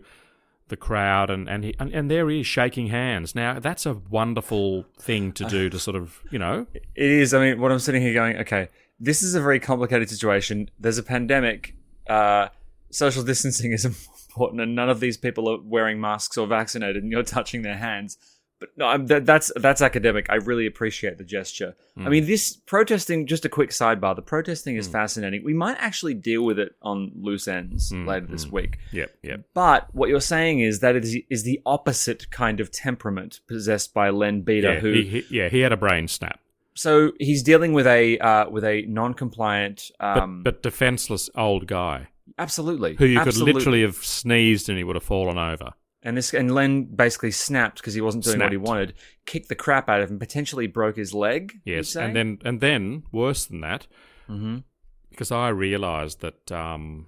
the 0.69 0.77
crowd 0.77 1.29
and 1.29 1.49
and, 1.49 1.63
he, 1.63 1.75
and 1.79 1.93
and 1.93 2.09
there 2.09 2.29
he 2.29 2.39
is 2.41 2.47
shaking 2.47 2.87
hands. 2.87 3.35
Now 3.35 3.59
that's 3.59 3.85
a 3.85 3.93
wonderful 3.93 4.85
thing 4.99 5.33
to 5.33 5.45
do 5.45 5.69
to 5.69 5.79
sort 5.79 5.95
of 5.95 6.21
you 6.31 6.39
know 6.39 6.65
It 6.73 6.83
is. 6.95 7.33
I 7.33 7.39
mean, 7.39 7.59
what 7.59 7.71
I'm 7.71 7.79
sitting 7.79 8.01
here 8.01 8.13
going, 8.13 8.37
okay, 8.37 8.69
this 8.99 9.21
is 9.21 9.35
a 9.35 9.41
very 9.41 9.59
complicated 9.59 10.09
situation. 10.09 10.69
There's 10.79 10.97
a 10.97 11.03
pandemic. 11.03 11.75
Uh, 12.07 12.47
social 12.91 13.23
distancing 13.23 13.71
is 13.71 13.85
important, 14.29 14.61
and 14.61 14.75
none 14.75 14.89
of 14.89 14.99
these 14.99 15.17
people 15.17 15.49
are 15.49 15.59
wearing 15.61 15.99
masks 15.99 16.37
or 16.37 16.47
vaccinated, 16.47 17.03
and 17.03 17.11
you're 17.11 17.23
touching 17.23 17.61
their 17.61 17.77
hands. 17.77 18.17
But 18.59 18.69
no, 18.75 18.87
I'm, 18.87 19.07
that, 19.07 19.25
that's 19.25 19.51
that's 19.55 19.81
academic. 19.81 20.25
I 20.29 20.35
really 20.35 20.65
appreciate 20.65 21.17
the 21.17 21.23
gesture. 21.23 21.75
I 21.97 22.09
mean, 22.09 22.25
this 22.25 22.55
protesting. 22.55 23.25
Just 23.25 23.45
a 23.45 23.49
quick 23.49 23.69
sidebar: 23.69 24.15
the 24.15 24.21
protesting 24.21 24.75
is 24.75 24.87
fascinating. 24.87 25.43
We 25.45 25.53
might 25.53 25.77
actually 25.79 26.13
deal 26.13 26.43
with 26.43 26.59
it 26.59 26.75
on 26.81 27.11
loose 27.15 27.47
ends 27.47 27.91
later 27.93 28.27
this 28.27 28.47
week. 28.47 28.77
yep 28.91 29.11
yep 29.23 29.41
But 29.53 29.87
what 29.95 30.09
you're 30.09 30.19
saying 30.21 30.59
is 30.59 30.79
that 30.81 30.95
it 30.95 31.03
is, 31.05 31.17
is 31.29 31.43
the 31.43 31.61
opposite 31.65 32.29
kind 32.31 32.59
of 32.59 32.69
temperament 32.71 33.39
possessed 33.47 33.93
by 33.93 34.09
Len 34.09 34.41
Beater, 34.41 34.73
yeah 34.73 34.79
who 34.79 34.91
he, 34.91 35.03
he, 35.03 35.25
yeah 35.29 35.49
he 35.49 35.59
had 35.61 35.71
a 35.71 35.77
brain 35.77 36.07
snap. 36.07 36.39
so 36.73 37.11
he's 37.19 37.43
dealing 37.43 37.71
with 37.73 37.87
a 37.87 38.17
uh, 38.19 38.49
with 38.49 38.63
a 38.63 38.83
non-compliant. 38.87 39.91
But, 39.99 40.17
Um, 40.17 40.43
but 40.43 40.61
defenseless 40.63 41.29
old 41.35 41.67
guy 41.67 42.07
absolutely, 42.37 42.95
who 42.95 43.05
you 43.05 43.19
absolutely. 43.19 43.53
could 43.53 43.59
literally 43.59 43.81
have 43.83 43.95
sneezed 43.97 44.69
and 44.69 44.77
he 44.77 44.83
would 44.83 44.95
have 44.95 45.03
fallen 45.03 45.37
over. 45.37 45.71
And 46.01 46.15
this 46.15 46.33
and 46.33 46.53
Len 46.55 46.85
basically 46.85 47.31
snapped 47.31 47.77
because 47.77 47.93
he 47.93 47.99
wasn't 48.01 48.23
doing 48.23 48.39
what 48.39 48.51
he 48.51 48.57
wanted. 48.57 48.93
Kicked 49.25 49.49
the 49.49 49.55
crap 49.55 49.89
out 49.89 50.01
of 50.01 50.09
him. 50.09 50.17
Potentially 50.17 50.65
broke 50.65 50.95
his 50.95 51.13
leg. 51.13 51.59
Yes, 51.65 51.95
and 51.95 52.15
then 52.15 52.39
and 52.45 52.61
then 52.61 53.03
worse 53.11 53.45
than 53.45 53.59
that, 53.61 53.85
Mhm. 54.29 54.63
because 55.09 55.29
I 55.29 55.49
realised 55.49 56.21
that 56.21 56.49
um, 56.53 57.07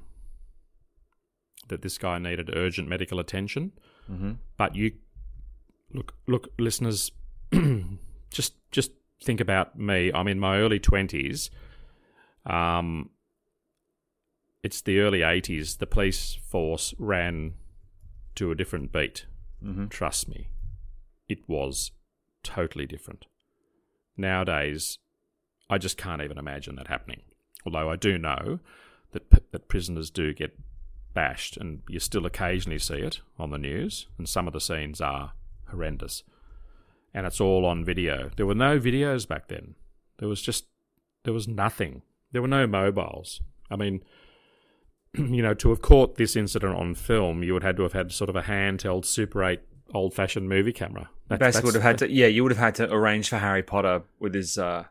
that 1.69 1.81
this 1.83 1.97
guy 1.97 2.17
needed 2.19 2.49
urgent 2.53 2.89
medical 2.89 3.19
attention. 3.19 3.71
Mhm. 4.09 4.39
But 4.57 4.75
you 4.75 4.91
look, 5.93 6.15
look, 6.27 6.49
listeners, 6.59 7.11
just 8.29 8.55
just 8.71 8.91
think 9.23 9.39
about 9.39 9.79
me. 9.79 10.11
I'm 10.13 10.27
in 10.27 10.37
my 10.39 10.57
early 10.57 10.79
twenties. 10.79 11.49
Um, 12.45 13.11
it's 14.63 14.81
the 14.81 14.99
early 14.99 15.19
'80s. 15.23 15.77
The 15.77 15.87
police 15.87 16.33
force 16.35 16.93
ran 16.99 17.53
to 18.35 18.51
a 18.51 18.55
different 18.55 18.91
beat. 18.91 19.25
Mhm. 19.63 19.89
Trust 19.89 20.27
me, 20.29 20.47
it 21.27 21.47
was 21.47 21.91
totally 22.43 22.85
different. 22.85 23.25
Nowadays, 24.17 24.99
I 25.69 25.77
just 25.77 25.97
can't 25.97 26.21
even 26.21 26.37
imagine 26.37 26.75
that 26.75 26.87
happening. 26.87 27.21
Although 27.65 27.89
I 27.89 27.95
do 27.95 28.17
know 28.17 28.59
that 29.11 29.29
p- 29.29 29.37
that 29.51 29.67
prisoners 29.67 30.09
do 30.09 30.33
get 30.33 30.57
bashed, 31.13 31.57
and 31.57 31.83
you 31.89 31.99
still 31.99 32.25
occasionally 32.25 32.79
see 32.79 32.95
it 32.99 33.21
on 33.37 33.49
the 33.51 33.57
news, 33.57 34.07
and 34.17 34.27
some 34.27 34.47
of 34.47 34.53
the 34.53 34.61
scenes 34.61 35.01
are 35.01 35.33
horrendous. 35.69 36.23
And 37.13 37.25
it's 37.27 37.41
all 37.41 37.65
on 37.65 37.83
video. 37.83 38.29
There 38.37 38.45
were 38.45 38.55
no 38.55 38.79
videos 38.79 39.27
back 39.27 39.47
then. 39.49 39.75
There 40.17 40.29
was 40.29 40.41
just 40.41 40.65
there 41.23 41.33
was 41.33 41.47
nothing. 41.47 42.01
There 42.31 42.41
were 42.41 42.47
no 42.47 42.65
mobiles. 42.65 43.41
I 43.69 43.75
mean, 43.75 44.03
you 45.17 45.41
know, 45.41 45.53
to 45.53 45.69
have 45.69 45.81
caught 45.81 46.15
this 46.15 46.35
incident 46.35 46.75
on 46.75 46.95
film, 46.95 47.43
you 47.43 47.53
would 47.53 47.63
have 47.63 47.69
had 47.69 47.77
to 47.77 47.83
have 47.83 47.93
had 47.93 48.11
sort 48.11 48.29
of 48.29 48.35
a 48.35 48.43
handheld 48.43 49.05
Super 49.05 49.43
8 49.43 49.59
old-fashioned 49.93 50.47
movie 50.47 50.71
camera. 50.71 51.09
That's- 51.27 51.53
basically 51.53 51.67
would 51.67 51.73
have 51.75 51.83
had 51.83 51.97
to. 51.99 52.11
Yeah, 52.11 52.27
you 52.27 52.43
would 52.43 52.51
have 52.51 52.59
had 52.59 52.75
to 52.75 52.91
arrange 52.91 53.29
for 53.29 53.37
Harry 53.37 53.63
Potter 53.63 54.03
with 54.19 54.33
his 54.33 54.57
uh, 54.57 54.85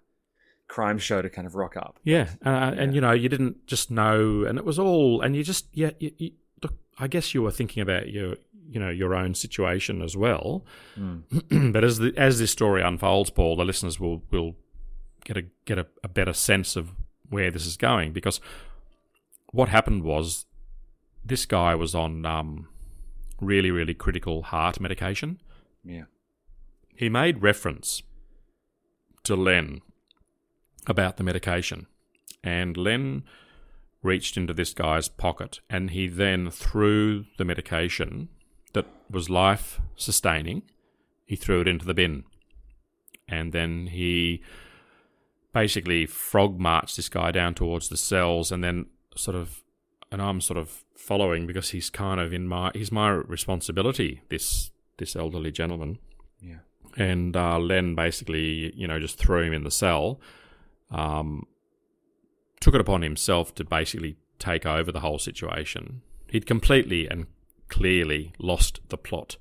crime 0.68 0.98
show 0.98 1.20
to 1.22 1.28
kind 1.28 1.46
of 1.46 1.54
rock 1.54 1.76
up. 1.76 1.98
Yeah, 2.04 2.28
uh, 2.44 2.72
and 2.76 2.94
you 2.94 3.00
know, 3.00 3.12
you 3.12 3.28
didn't 3.28 3.66
just 3.66 3.90
know, 3.90 4.44
and 4.44 4.58
it 4.58 4.64
was 4.64 4.78
all, 4.78 5.20
and 5.20 5.34
you 5.36 5.42
just, 5.42 5.66
yeah, 5.72 5.90
you, 5.98 6.12
you, 6.18 6.30
look, 6.62 6.74
I 6.98 7.08
guess 7.08 7.34
you 7.34 7.42
were 7.42 7.50
thinking 7.50 7.82
about 7.82 8.08
your, 8.08 8.36
you 8.68 8.78
know, 8.80 8.90
your 8.90 9.14
own 9.14 9.34
situation 9.34 10.00
as 10.02 10.16
well. 10.16 10.64
but 11.50 11.84
as 11.84 11.98
the 11.98 12.12
as 12.16 12.38
this 12.38 12.50
story 12.50 12.82
unfolds, 12.82 13.30
Paul, 13.30 13.56
the 13.56 13.64
listeners 13.64 13.98
will 13.98 14.22
will 14.30 14.56
get 15.24 15.36
a 15.36 15.42
get 15.64 15.78
a, 15.78 15.86
a 16.04 16.08
better 16.08 16.32
sense 16.32 16.76
of 16.76 16.92
where 17.28 17.50
this 17.50 17.66
is 17.66 17.76
going 17.76 18.12
because 18.12 18.40
what 19.52 19.68
happened 19.68 20.02
was 20.02 20.46
this 21.24 21.46
guy 21.46 21.74
was 21.74 21.94
on 21.94 22.24
um, 22.24 22.68
really 23.40 23.70
really 23.70 23.94
critical 23.94 24.42
heart 24.42 24.80
medication. 24.80 25.40
Yeah. 25.84 26.04
He 26.94 27.08
made 27.08 27.42
reference 27.42 28.02
to 29.24 29.36
Len 29.36 29.80
about 30.86 31.16
the 31.16 31.24
medication, 31.24 31.86
and 32.42 32.76
Len 32.76 33.24
reached 34.02 34.36
into 34.36 34.54
this 34.54 34.72
guy's 34.72 35.08
pocket 35.08 35.60
and 35.68 35.90
he 35.90 36.08
then 36.08 36.50
threw 36.50 37.26
the 37.36 37.44
medication 37.44 38.28
that 38.72 38.86
was 39.10 39.28
life 39.28 39.80
sustaining, 39.96 40.62
he 41.26 41.36
threw 41.36 41.60
it 41.60 41.68
into 41.68 41.84
the 41.84 41.94
bin. 41.94 42.24
And 43.28 43.52
then 43.52 43.88
he 43.88 44.42
basically 45.52 46.06
frog 46.06 46.58
marched 46.58 46.96
this 46.96 47.08
guy 47.08 47.30
down 47.30 47.54
towards 47.54 47.88
the 47.88 47.96
cells 47.96 48.50
and 48.50 48.64
then 48.64 48.86
sort 49.20 49.36
of 49.36 49.62
and 50.12 50.20
I'm 50.20 50.40
sort 50.40 50.58
of 50.58 50.84
following 50.96 51.46
because 51.46 51.70
he's 51.70 51.88
kind 51.90 52.20
of 52.20 52.32
in 52.32 52.48
my 52.48 52.70
he's 52.74 52.90
my 52.92 53.10
responsibility, 53.10 54.22
this 54.28 54.70
this 54.98 55.14
elderly 55.16 55.52
gentleman 55.52 55.98
Yeah. 56.42 56.58
and 56.96 57.36
uh, 57.36 57.58
Len 57.58 57.94
basically, 57.94 58.74
you 58.74 58.86
know, 58.88 58.98
just 58.98 59.16
threw 59.18 59.42
him 59.42 59.52
in 59.52 59.64
the 59.64 59.70
cell. 59.70 60.20
Um, 60.90 61.46
took 62.60 62.74
it 62.74 62.80
upon 62.80 63.02
himself 63.02 63.54
to 63.54 63.64
basically 63.64 64.16
take 64.38 64.66
over 64.66 64.90
the 64.92 65.00
whole 65.00 65.18
situation. 65.18 66.02
He'd 66.28 66.44
completely 66.46 67.06
and 67.08 67.26
clearly 67.68 68.32
lost 68.38 68.80
the 68.88 68.98
plot, 68.98 69.36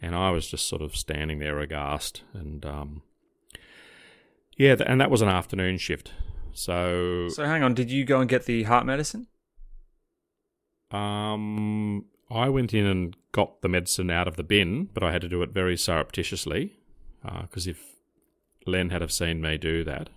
and 0.00 0.14
I 0.14 0.30
was 0.30 0.46
just 0.50 0.66
sort 0.68 0.82
of 0.82 0.96
standing 0.96 1.38
there 1.40 1.58
aghast. 1.58 2.22
And 2.32 2.64
um, 2.64 3.02
yeah, 4.56 4.76
and 4.86 5.00
that 5.00 5.10
was 5.10 5.20
an 5.22 5.28
afternoon 5.28 5.78
shift. 5.78 6.12
So, 6.56 7.28
So 7.28 7.44
hang 7.44 7.62
on, 7.62 7.74
did 7.74 7.90
you 7.90 8.04
go 8.04 8.20
and 8.20 8.28
get 8.28 8.46
the 8.46 8.62
heart 8.64 8.86
medicine? 8.86 9.26
um, 10.90 12.04
I 12.30 12.48
went 12.48 12.72
in 12.72 12.86
and 12.86 13.16
got 13.32 13.60
the 13.60 13.68
medicine 13.68 14.10
out 14.10 14.26
of 14.26 14.36
the 14.36 14.42
bin, 14.42 14.88
but 14.94 15.02
I 15.02 15.12
had 15.12 15.20
to 15.22 15.28
do 15.28 15.42
it 15.42 15.50
very 15.50 15.76
surreptitiously 15.76 16.78
because 17.42 17.66
if 17.66 17.96
Len 18.66 18.90
had 18.90 19.00
have 19.02 19.12
seen 19.12 19.40
me 19.40 19.58
do 19.58 19.84
that, 19.84 20.08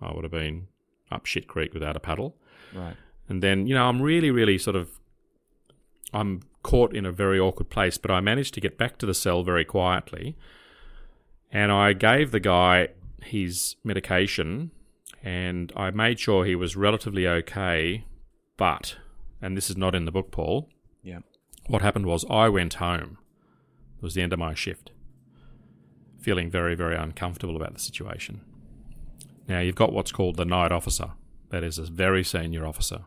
I 0.00 0.12
would 0.12 0.24
have 0.24 0.30
been 0.30 0.68
up 1.10 1.26
shit 1.26 1.48
creek 1.48 1.74
without 1.74 1.96
a 1.96 2.00
paddle. 2.00 2.36
Right. 2.74 2.96
And 3.28 3.42
then, 3.42 3.66
you 3.66 3.74
know, 3.74 3.86
I'm 3.86 4.00
really, 4.00 4.30
really 4.30 4.58
sort 4.58 4.76
of, 4.76 4.90
I'm 6.12 6.42
caught 6.62 6.94
in 6.94 7.04
a 7.06 7.12
very 7.12 7.40
awkward 7.40 7.70
place, 7.70 7.98
but 7.98 8.10
I 8.10 8.20
managed 8.20 8.54
to 8.54 8.60
get 8.60 8.78
back 8.78 8.98
to 8.98 9.06
the 9.06 9.14
cell 9.14 9.42
very 9.42 9.64
quietly. 9.64 10.36
And 11.50 11.72
I 11.72 11.94
gave 11.94 12.30
the 12.30 12.40
guy 12.40 12.88
his 13.22 13.76
medication 13.84 14.70
and 15.22 15.72
I 15.76 15.90
made 15.90 16.18
sure 16.20 16.44
he 16.44 16.54
was 16.54 16.76
relatively 16.76 17.26
okay. 17.26 18.04
But, 18.56 18.96
and 19.40 19.56
this 19.56 19.70
is 19.70 19.76
not 19.76 19.94
in 19.94 20.04
the 20.04 20.12
book, 20.12 20.30
Paul, 20.30 20.68
Yeah. 21.02 21.20
what 21.66 21.82
happened 21.82 22.06
was 22.06 22.24
I 22.28 22.48
went 22.48 22.74
home. 22.74 23.18
It 23.96 24.02
was 24.02 24.14
the 24.14 24.22
end 24.22 24.32
of 24.32 24.38
my 24.38 24.54
shift. 24.54 24.90
Feeling 26.20 26.50
very, 26.50 26.74
very 26.74 26.96
uncomfortable 26.96 27.56
about 27.56 27.72
the 27.74 27.80
situation. 27.80 28.42
Now, 29.48 29.60
you've 29.60 29.74
got 29.74 29.92
what's 29.92 30.12
called 30.12 30.36
the 30.36 30.44
night 30.44 30.72
officer. 30.72 31.12
That 31.50 31.64
is 31.64 31.78
a 31.78 31.84
very 31.84 32.22
senior 32.22 32.66
officer 32.66 33.00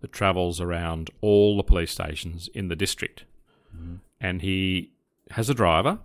that 0.00 0.12
travels 0.12 0.60
around 0.60 1.10
all 1.20 1.56
the 1.56 1.62
police 1.62 1.92
stations 1.92 2.48
in 2.54 2.68
the 2.68 2.76
district. 2.76 3.24
Mm-hmm. 3.74 3.96
And 4.20 4.42
he 4.42 4.92
has 5.32 5.48
a 5.48 5.54
driver, 5.54 5.98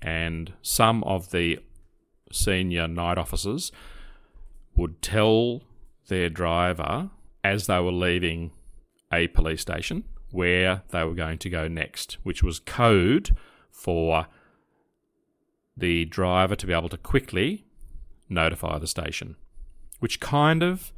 and 0.00 0.52
some 0.62 1.02
of 1.04 1.30
the 1.30 1.58
senior 2.30 2.86
night 2.88 3.18
officers 3.18 3.72
would 4.76 5.02
tell 5.02 5.62
their 6.08 6.28
driver 6.28 7.10
as 7.44 7.66
they 7.66 7.80
were 7.80 7.92
leaving 7.92 8.52
a 9.12 9.28
police 9.28 9.60
station 9.60 10.04
where 10.30 10.82
they 10.90 11.04
were 11.04 11.14
going 11.14 11.38
to 11.38 11.50
go 11.50 11.68
next, 11.68 12.16
which 12.22 12.42
was 12.42 12.58
code 12.58 13.36
for 13.70 14.26
the 15.76 16.04
driver 16.06 16.56
to 16.56 16.66
be 16.66 16.72
able 16.72 16.88
to 16.88 16.96
quickly 16.96 17.64
notify 18.28 18.78
the 18.78 18.86
station, 18.86 19.36
which 20.00 20.20
kind 20.20 20.62
of, 20.62 20.92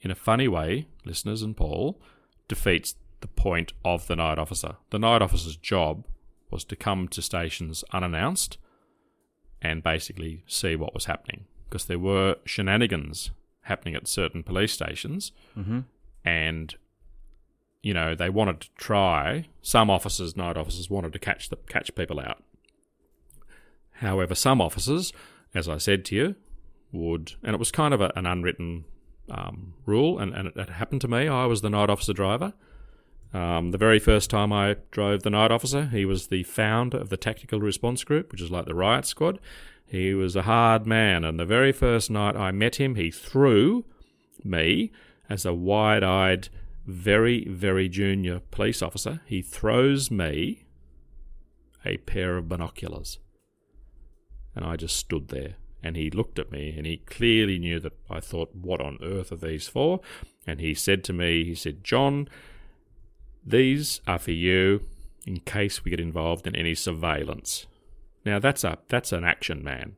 in 0.00 0.10
a 0.10 0.14
funny 0.14 0.46
way, 0.46 0.86
listeners 1.04 1.42
and 1.42 1.56
Paul, 1.56 2.00
defeats 2.48 2.94
the 3.20 3.28
point 3.28 3.72
of 3.84 4.06
the 4.06 4.16
night 4.16 4.38
officer. 4.38 4.76
The 4.90 4.98
night 4.98 5.22
officer's 5.22 5.56
job 5.56 6.06
was 6.50 6.64
to 6.64 6.76
come 6.76 7.08
to 7.08 7.22
stations 7.22 7.82
unannounced 7.92 8.58
and 9.60 9.82
basically 9.82 10.44
see 10.46 10.76
what 10.76 10.94
was 10.94 11.06
happening 11.06 11.46
because 11.68 11.86
there 11.86 11.98
were 11.98 12.36
shenanigans 12.44 13.30
happening 13.62 13.94
at 13.94 14.06
certain 14.06 14.42
police 14.42 14.72
stations 14.72 15.32
and 16.24 16.76
you 17.82 17.92
know 17.94 18.14
they 18.14 18.30
wanted 18.30 18.60
to 18.60 18.68
try 18.76 19.46
some 19.62 19.90
officers 19.90 20.36
night 20.36 20.56
officers 20.56 20.88
wanted 20.90 21.12
to 21.12 21.18
catch 21.18 21.48
the 21.48 21.56
catch 21.68 21.94
people 21.94 22.20
out. 22.20 22.42
However 23.94 24.34
some 24.34 24.60
officers 24.60 25.12
as 25.54 25.68
i 25.68 25.78
said 25.78 26.04
to 26.06 26.14
you 26.14 26.34
would 26.92 27.32
and 27.42 27.54
it 27.54 27.58
was 27.58 27.70
kind 27.70 27.92
of 27.94 28.00
a, 28.00 28.12
an 28.16 28.26
unwritten 28.26 28.84
um, 29.30 29.74
rule 29.86 30.18
and, 30.18 30.32
and 30.34 30.48
it, 30.48 30.56
it 30.56 30.68
happened 30.68 31.00
to 31.02 31.08
me. 31.08 31.28
I 31.28 31.46
was 31.46 31.62
the 31.62 31.70
night 31.70 31.90
officer 31.90 32.12
driver. 32.12 32.52
Um, 33.34 33.70
the 33.70 33.78
very 33.78 33.98
first 33.98 34.30
time 34.30 34.52
I 34.52 34.76
drove 34.90 35.22
the 35.22 35.30
night 35.30 35.50
officer, 35.50 35.86
he 35.86 36.04
was 36.04 36.28
the 36.28 36.44
founder 36.44 36.96
of 36.96 37.08
the 37.08 37.16
Tactical 37.16 37.60
Response 37.60 38.04
Group, 38.04 38.32
which 38.32 38.40
is 38.40 38.50
like 38.50 38.66
the 38.66 38.74
riot 38.74 39.04
squad. 39.04 39.40
He 39.86 40.14
was 40.14 40.34
a 40.34 40.42
hard 40.42 40.86
man, 40.86 41.24
and 41.24 41.38
the 41.38 41.46
very 41.46 41.72
first 41.72 42.10
night 42.10 42.36
I 42.36 42.50
met 42.50 42.76
him, 42.76 42.96
he 42.96 43.10
threw 43.10 43.84
me 44.42 44.90
as 45.28 45.44
a 45.44 45.54
wide 45.54 46.02
eyed, 46.02 46.48
very, 46.86 47.46
very 47.48 47.88
junior 47.88 48.40
police 48.50 48.82
officer. 48.82 49.20
He 49.26 49.42
throws 49.42 50.10
me 50.10 50.64
a 51.84 51.98
pair 51.98 52.36
of 52.36 52.48
binoculars. 52.48 53.18
And 54.54 54.64
I 54.64 54.76
just 54.76 54.96
stood 54.96 55.28
there. 55.28 55.54
And 55.82 55.96
he 55.96 56.10
looked 56.10 56.40
at 56.40 56.50
me, 56.50 56.74
and 56.76 56.84
he 56.84 56.96
clearly 56.96 57.58
knew 57.58 57.78
that 57.78 57.92
I 58.10 58.18
thought, 58.18 58.56
What 58.56 58.80
on 58.80 58.98
earth 59.02 59.30
are 59.30 59.36
these 59.36 59.68
for? 59.68 60.00
And 60.46 60.58
he 60.58 60.74
said 60.74 61.04
to 61.04 61.12
me, 61.12 61.44
He 61.44 61.54
said, 61.54 61.84
John, 61.84 62.28
these 63.44 64.00
are 64.06 64.18
for 64.18 64.32
you 64.32 64.88
in 65.26 65.40
case 65.40 65.84
we 65.84 65.90
get 65.90 66.00
involved 66.00 66.46
in 66.46 66.56
any 66.56 66.74
surveillance. 66.74 67.66
Now 68.26 68.40
that's 68.40 68.64
a 68.64 68.76
that's 68.88 69.12
an 69.12 69.24
action 69.24 69.62
man, 69.62 69.96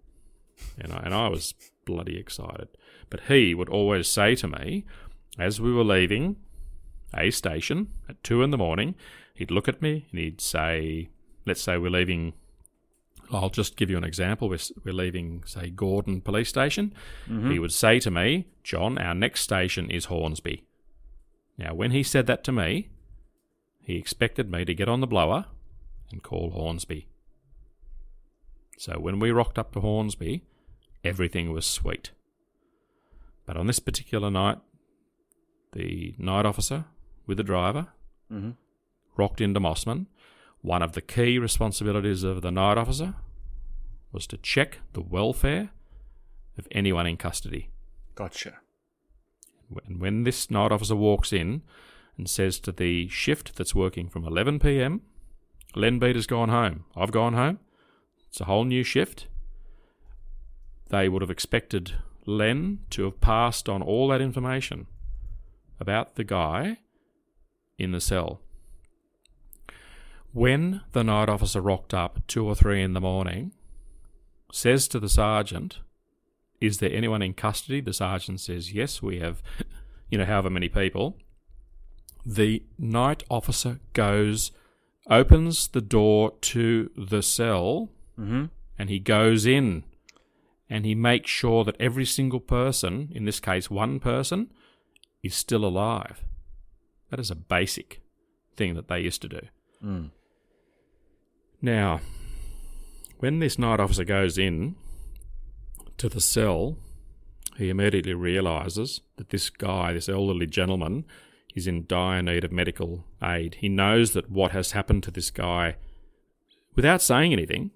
and 0.79 0.93
I, 0.93 0.99
and 0.99 1.15
I 1.15 1.29
was 1.29 1.55
bloody 1.87 2.19
excited. 2.19 2.69
But 3.09 3.21
he 3.21 3.55
would 3.55 3.71
always 3.71 4.07
say 4.07 4.35
to 4.37 4.47
me, 4.47 4.85
as 5.39 5.61
we 5.61 5.73
were 5.73 5.83
leaving 5.83 6.37
a 7.17 7.31
station 7.31 7.89
at 8.07 8.23
two 8.23 8.43
in 8.43 8.51
the 8.51 8.59
morning, 8.59 8.95
he'd 9.33 9.51
look 9.51 9.67
at 9.67 9.81
me 9.81 10.07
and 10.11 10.21
he'd 10.21 10.43
say, 10.43 11.09
let's 11.47 11.63
say 11.63 11.79
we're 11.79 11.91
leaving. 11.91 12.35
I'll 13.33 13.51
just 13.51 13.77
give 13.77 13.89
you 13.91 13.97
an 13.97 14.05
example. 14.05 14.49
We're, 14.49 14.59
we're 14.85 14.95
leaving, 14.95 15.43
say, 15.45 15.69
Gordon 15.69 16.23
Police 16.23 16.49
Station. 16.49 16.95
Mm-hmm. 17.29 17.51
He 17.51 17.59
would 17.59 17.73
say 17.73 18.01
to 18.01 18.11
me, 18.11 18.47
John, 18.63 18.97
our 18.97 19.15
next 19.15 19.43
station 19.43 19.91
is 19.91 20.07
Hornsby. 20.07 20.65
Now, 21.59 21.75
when 21.75 21.91
he 21.91 22.03
said 22.03 22.27
that 22.27 22.43
to 22.45 22.53
me, 22.53 22.89
he 23.83 23.97
expected 23.97 24.51
me 24.51 24.65
to 24.65 24.75
get 24.75 24.89
on 24.89 25.01
the 25.01 25.07
blower 25.07 25.47
and 26.11 26.23
call 26.23 26.51
Hornsby. 26.51 27.09
So 28.79 28.93
when 29.01 29.19
we 29.19 29.33
rocked 29.33 29.59
up 29.59 29.73
to 29.73 29.81
Hornsby, 29.81 30.45
everything 31.03 31.53
was 31.53 31.67
sweet. 31.67 32.13
But 33.45 33.57
on 33.57 33.67
this 33.67 33.81
particular 33.81 34.31
night, 34.31 34.59
the 35.73 36.15
night 36.17 36.47
officer 36.47 36.85
with 37.27 37.39
the 37.39 37.43
driver 37.43 37.89
mm-hmm. 38.33 38.51
rocked 39.17 39.41
into 39.41 39.59
Mosman. 39.59 40.07
One 40.61 40.83
of 40.83 40.93
the 40.93 41.01
key 41.01 41.41
responsibilities 41.41 42.23
of 42.23 42.41
the 42.41 42.53
night 42.53 42.79
officer 42.79 43.17
was 44.13 44.29
to 44.29 44.37
check 44.37 44.79
the 44.93 45.01
welfare 45.01 45.71
of 46.57 46.69
anyone 46.71 47.07
in 47.07 47.17
custody. 47.17 47.71
Gotcha. 48.15 48.59
And 49.87 50.01
when 50.01 50.23
this 50.23 50.53
night 50.53 50.71
officer 50.71 50.95
walks 50.97 51.33
in 51.33 51.63
and 52.17 52.31
says 52.31 52.61
to 52.61 52.71
the 52.71 53.09
shift 53.09 53.57
that's 53.57 53.75
working 53.75 54.09
from 54.09 54.25
11 54.25 54.61
p.m., 54.61 55.03
Len 55.75 55.99
Beater's 55.99 56.29
gone 56.29 56.49
home, 56.49 56.85
I've 56.97 57.13
gone 57.13 57.35
home, 57.35 57.59
it's 58.29 58.41
a 58.41 58.45
whole 58.45 58.65
new 58.65 58.83
shift, 58.83 59.27
they 60.91 61.09
would 61.09 61.23
have 61.23 61.31
expected 61.31 61.95
Len 62.27 62.81
to 62.91 63.05
have 63.05 63.21
passed 63.21 63.69
on 63.69 63.83
all 63.83 64.09
that 64.09 64.21
information 64.21 64.87
about 65.81 66.17
the 66.17 66.25
guy 66.25 66.79
in 67.79 67.93
the 67.93 68.01
cell. 68.01 68.41
When 70.33 70.83
the 70.93 71.05
night 71.05 71.29
officer 71.29 71.61
rocked 71.61 71.95
up 71.95 72.27
two 72.27 72.47
or 72.47 72.55
three 72.55 72.83
in 72.83 72.93
the 72.93 73.01
morning, 73.01 73.53
says 74.53 74.89
to 74.89 75.01
the 75.01 75.09
sergeant, 75.09 75.79
Is 76.61 76.79
there 76.79 76.93
anyone 76.93 77.23
in 77.23 77.35
custody? 77.35 77.81
The 77.81 77.93
sergeant 77.93 78.41
says, 78.41 78.73
Yes, 78.73 79.03
we 79.03 79.21
have, 79.21 79.43
you 80.11 80.19
know, 80.19 80.25
however 80.25 80.51
many 80.51 80.69
people. 80.69 81.17
The 82.27 82.63
night 82.79 83.25
officer 83.31 83.81
goes, 83.95 84.53
opens 85.09 85.69
the 85.69 85.81
door 85.81 86.35
to 86.41 86.91
the 86.97 87.23
cell, 87.23 87.89
Mm-hmm. 88.19 88.45
and 88.79 88.91
he 88.91 88.99
goes 88.99 89.47
in 89.47 89.85
and 90.69 90.85
he 90.85 90.95
makes 90.95 91.31
sure 91.31 91.65
that 91.65 91.81
every 91.81 92.05
single 92.05 92.41
person, 92.41 93.11
in 93.15 93.25
this 93.25 93.41
case 93.41 93.71
one 93.71 94.01
person, 94.01 94.53
is 95.23 95.35
still 95.35 95.65
alive. 95.65 96.25
That 97.11 97.21
is 97.21 97.31
a 97.31 97.37
basic 97.37 98.01
thing 98.57 98.75
that 98.75 98.89
they 98.89 99.01
used 99.01 99.23
to 99.23 99.29
do. 99.29 99.41
Mm. 99.85 100.11
Now, 101.63 102.01
when 103.19 103.39
this 103.39 103.59
night 103.59 103.81
officer 103.81 104.05
goes 104.05 104.37
in 104.37 104.77
to 105.97 106.09
the 106.09 106.21
cell, 106.21 106.77
he 107.57 107.71
immediately 107.71 108.15
realizes 108.15 109.01
that 109.17 109.31
this 109.31 109.51
guy, 109.51 109.93
this 109.93 110.09
elderly 110.09 110.47
gentleman, 110.47 111.05
is 111.55 111.67
in 111.67 111.87
dire 111.87 112.23
need 112.23 112.45
of 112.45 112.53
medical 112.53 113.05
aid. 113.23 113.57
He 113.61 113.69
knows 113.69 114.13
that 114.13 114.31
what 114.31 114.53
has 114.53 114.73
happened 114.73 115.03
to 115.05 115.11
this 115.11 115.31
guy, 115.31 115.77
without 116.77 117.03
saying 117.03 117.33
anything, 117.33 117.73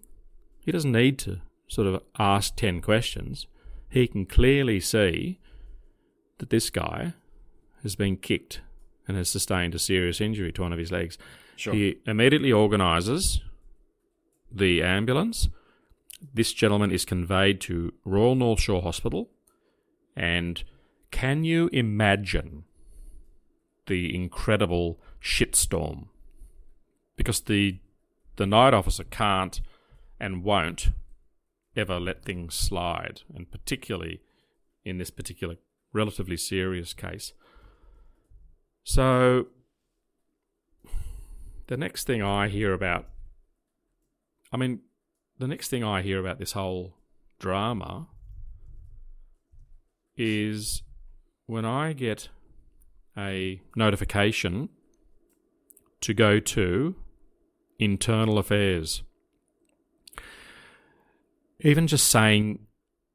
he 0.65 0.73
doesn't 0.73 0.93
need 0.93 1.19
to 1.21 1.41
sort 1.69 1.87
of 1.87 2.03
ask 2.19 2.57
10 2.57 2.81
questions. 2.81 3.47
He 3.89 4.07
can 4.07 4.27
clearly 4.27 4.81
see 4.81 5.39
that 6.39 6.51
this 6.51 6.71
guy 6.71 7.15
has 7.83 7.97
been 7.97 8.17
kicked 8.17 8.61
and 9.09 9.17
has 9.17 9.29
sustained 9.29 9.75
a 9.75 9.79
serious 9.79 10.21
injury 10.21 10.53
to 10.53 10.63
one 10.63 10.73
of 10.73 10.79
his 10.79 10.93
legs. 10.93 11.19
Sure. 11.57 11.75
He 11.75 11.97
immediately 12.07 12.53
organises 12.53 13.41
the 14.51 14.83
ambulance. 14.83 15.49
This 16.33 16.53
gentleman 16.53 16.93
is 16.93 17.05
conveyed 17.05 17.61
to 17.63 17.93
Royal 18.05 18.35
North 18.35 18.61
Shore 18.61 18.83
Hospital. 18.83 19.31
And 20.15 20.63
can 21.11 21.45
you 21.45 21.69
imagine 21.73 22.65
the 23.87 24.15
incredible 24.15 25.01
shitstorm? 25.21 26.07
Because 27.17 27.41
the 27.41 27.79
the 28.37 28.47
night 28.47 28.73
officer 28.73 29.05
can't 29.05 29.61
and 30.23 30.45
won't 30.45 30.91
ever 31.77 31.99
let 31.99 32.25
things 32.25 32.55
slide, 32.55 33.23
and 33.35 33.51
particularly 33.51 34.23
in 34.85 34.99
this 34.99 35.11
particular 35.11 35.57
relatively 35.93 36.37
serious 36.37 36.95
case. 36.95 37.33
So, 38.85 39.49
the 41.67 41.77
next 41.77 42.07
thing 42.07 42.23
I 42.23 42.49
hear 42.49 42.73
about, 42.73 43.09
I 44.53 44.57
mean, 44.57 44.81
the 45.39 45.49
next 45.49 45.69
thing 45.69 45.83
I 45.83 46.03
hear 46.03 46.21
about 46.21 46.39
this 46.39 46.53
whole 46.53 46.95
drama 47.41 48.07
is 50.17 50.83
when 51.47 51.65
I 51.65 51.95
get 51.95 52.29
a 53.19 53.61
notification 53.75 54.69
to 56.01 56.15
go 56.15 56.39
to 56.39 56.95
internal 57.81 58.39
affairs. 58.39 59.03
Even 61.63 61.87
just 61.87 62.09
saying 62.09 62.67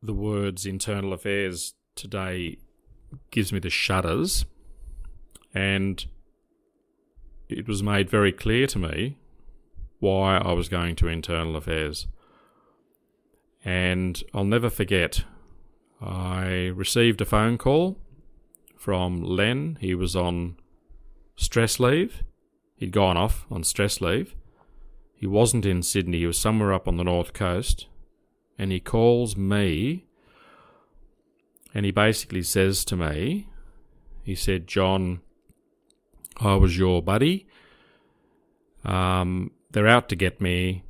the 0.02 0.14
words 0.14 0.66
internal 0.66 1.12
affairs 1.12 1.74
today 1.96 2.58
gives 3.30 3.52
me 3.52 3.60
the 3.60 3.70
shudders. 3.70 4.46
And 5.54 6.06
it 7.50 7.68
was 7.68 7.84
made 7.84 8.10
very 8.10 8.32
clear 8.32 8.68
to 8.68 8.80
me 8.80 9.18
why 10.00 10.38
I 10.38 10.54
was 10.54 10.70
going 10.70 10.96
to 10.98 11.08
internal 11.08 11.56
affairs. 11.58 12.08
And 13.66 14.24
I'll 14.34 14.46
never 14.46 14.70
forget, 14.70 15.24
I 16.00 16.72
received 16.74 17.20
a 17.20 17.26
phone 17.26 17.58
call 17.58 17.98
from 18.78 19.22
Len. 19.22 19.78
He 19.82 19.94
was 19.94 20.16
on 20.16 20.58
stress 21.36 21.80
leave. 21.80 22.24
He'd 22.78 22.92
gone 22.92 23.18
off 23.18 23.46
on 23.52 23.64
stress 23.64 24.00
leave. 24.00 24.36
He 25.16 25.26
wasn't 25.26 25.66
in 25.66 25.82
Sydney, 25.82 26.20
he 26.20 26.28
was 26.28 26.38
somewhere 26.38 26.72
up 26.72 26.88
on 26.88 26.98
the 26.98 27.04
north 27.04 27.34
coast. 27.34 27.88
And 28.58 28.72
he 28.72 28.80
calls 28.80 29.38
me 29.38 30.08
and 31.74 31.86
he 31.86 31.92
basically 31.92 32.42
says 32.42 32.84
to 32.86 32.96
me, 32.96 33.50
he 34.24 34.36
said, 34.36 34.68
John, 34.68 35.22
I 36.38 36.56
was 36.56 36.78
your 36.78 37.02
buddy. 37.02 37.48
Um, 38.84 39.52
they're 39.72 39.88
out 39.88 40.10
to 40.10 40.16
get 40.16 40.42
me. 40.42 40.84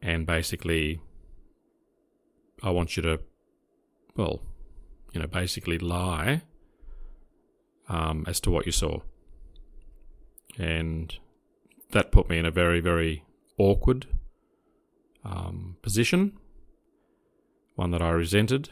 And 0.00 0.26
basically, 0.26 1.00
I 2.62 2.70
want 2.70 2.96
you 2.96 3.02
to, 3.02 3.20
well, 4.16 4.40
you 5.12 5.20
know, 5.20 5.26
basically 5.26 5.78
lie 5.78 6.42
um, 7.88 8.24
as 8.26 8.40
to 8.40 8.50
what 8.50 8.66
you 8.66 8.72
saw. 8.72 9.00
And 10.58 11.14
that 11.90 12.12
put 12.12 12.28
me 12.28 12.38
in 12.38 12.46
a 12.46 12.50
very, 12.50 12.80
very 12.80 13.24
awkward 13.58 14.06
um, 15.26 15.76
position, 15.82 16.32
one 17.74 17.90
that 17.90 18.02
I 18.02 18.10
resented. 18.10 18.70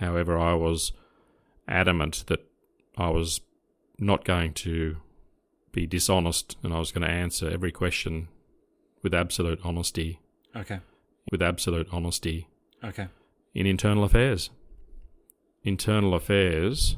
However, 0.00 0.38
I 0.38 0.54
was 0.54 0.92
adamant 1.68 2.24
that 2.28 2.40
I 2.96 3.10
was 3.10 3.40
not 3.98 4.24
going 4.24 4.54
to 4.54 4.96
be 5.72 5.86
dishonest 5.86 6.56
and 6.62 6.72
I 6.72 6.78
was 6.78 6.90
going 6.90 7.06
to 7.06 7.12
answer 7.12 7.48
every 7.48 7.70
question 7.70 8.28
with 9.02 9.14
absolute 9.14 9.60
honesty, 9.62 10.20
Okay. 10.56 10.80
with 11.30 11.42
absolute 11.42 11.86
honesty 11.92 12.48
Okay. 12.82 13.08
in 13.54 13.66
internal 13.66 14.04
affairs. 14.04 14.50
Internal 15.62 16.14
affairs, 16.14 16.96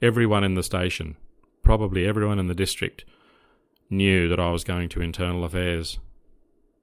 everyone 0.00 0.44
in 0.44 0.54
the 0.54 0.62
station, 0.62 1.16
probably 1.62 2.06
everyone 2.06 2.38
in 2.38 2.46
the 2.46 2.54
district, 2.54 3.04
knew 3.90 4.28
that 4.28 4.38
I 4.40 4.50
was 4.52 4.62
going 4.64 4.88
to 4.90 5.02
internal 5.02 5.44
affairs. 5.44 5.98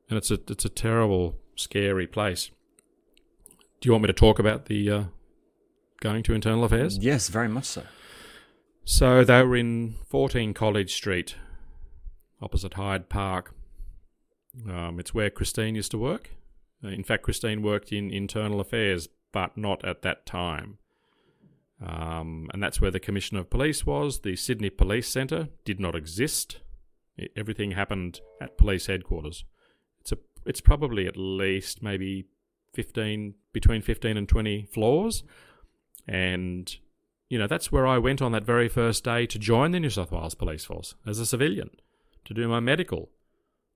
And 0.10 0.18
it's 0.18 0.32
a 0.32 0.40
it's 0.48 0.66
a 0.66 0.70
terrible, 0.70 1.36
scary 1.56 2.08
place. 2.08 2.50
Do 3.82 3.88
you 3.88 3.92
want 3.92 4.04
me 4.04 4.08
to 4.08 4.14
talk 4.14 4.40
about 4.40 4.66
the 4.66 4.90
uh, 4.90 5.04
going 6.00 6.24
to 6.24 6.34
internal 6.34 6.64
affairs? 6.64 6.98
Yes, 6.98 7.28
very 7.30 7.48
much 7.50 7.66
so. 7.66 7.84
So 8.86 9.24
they 9.24 9.44
were 9.44 9.58
in 9.58 9.96
14 10.08 10.54
College 10.54 10.94
Street, 10.94 11.36
opposite 12.42 12.76
Hyde 12.76 13.10
Park. 13.10 13.54
Um, 14.68 15.00
it's 15.00 15.14
where 15.14 15.30
Christine 15.30 15.76
used 15.76 15.92
to 15.92 15.98
work. 15.98 16.30
Uh, 16.84 16.88
In 16.88 17.04
fact, 17.04 17.24
Christine 17.24 17.62
worked 17.62 17.92
in 17.92 18.10
internal 18.10 18.60
affairs, 18.62 19.10
but 19.34 19.58
not 19.58 19.84
at 19.86 20.02
that 20.04 20.26
time. 20.26 20.78
Um, 21.86 22.50
and 22.54 22.64
that's 22.64 22.82
where 22.82 22.90
the 22.90 23.00
Commissioner 23.00 23.42
of 23.42 23.50
Police 23.50 23.86
was. 23.86 24.22
The 24.22 24.36
Sydney 24.36 24.70
Police 24.72 25.08
Centre 25.08 25.50
did 25.66 25.80
not 25.80 25.94
exist. 25.96 26.60
I- 27.20 27.28
everything 27.36 27.72
happened 27.72 28.22
at 28.42 28.58
police 28.58 28.88
headquarters. 28.88 29.44
It's 30.48 30.62
probably 30.62 31.08
at 31.08 31.18
least 31.18 31.84
maybe 31.84 32.26
15 32.74 33.36
between 33.54 33.82
15 33.82 34.18
and 34.18 34.30
20 34.30 34.66
floors. 34.72 35.24
And 36.08 36.76
you 37.30 37.38
know 37.38 37.48
that's 37.48 37.72
where 37.72 37.86
I 37.86 37.98
went 37.98 38.22
on 38.22 38.32
that 38.32 38.46
very 38.46 38.70
first 38.70 39.04
day 39.04 39.26
to 39.26 39.38
join 39.38 39.72
the 39.72 39.80
New 39.80 39.90
South 39.90 40.12
Wales 40.12 40.36
Police 40.36 40.66
Force 40.66 40.96
as 41.06 41.20
a 41.20 41.26
civilian 41.26 41.72
to 42.26 42.34
do 42.34 42.48
my 42.48 42.60
medical. 42.60 43.10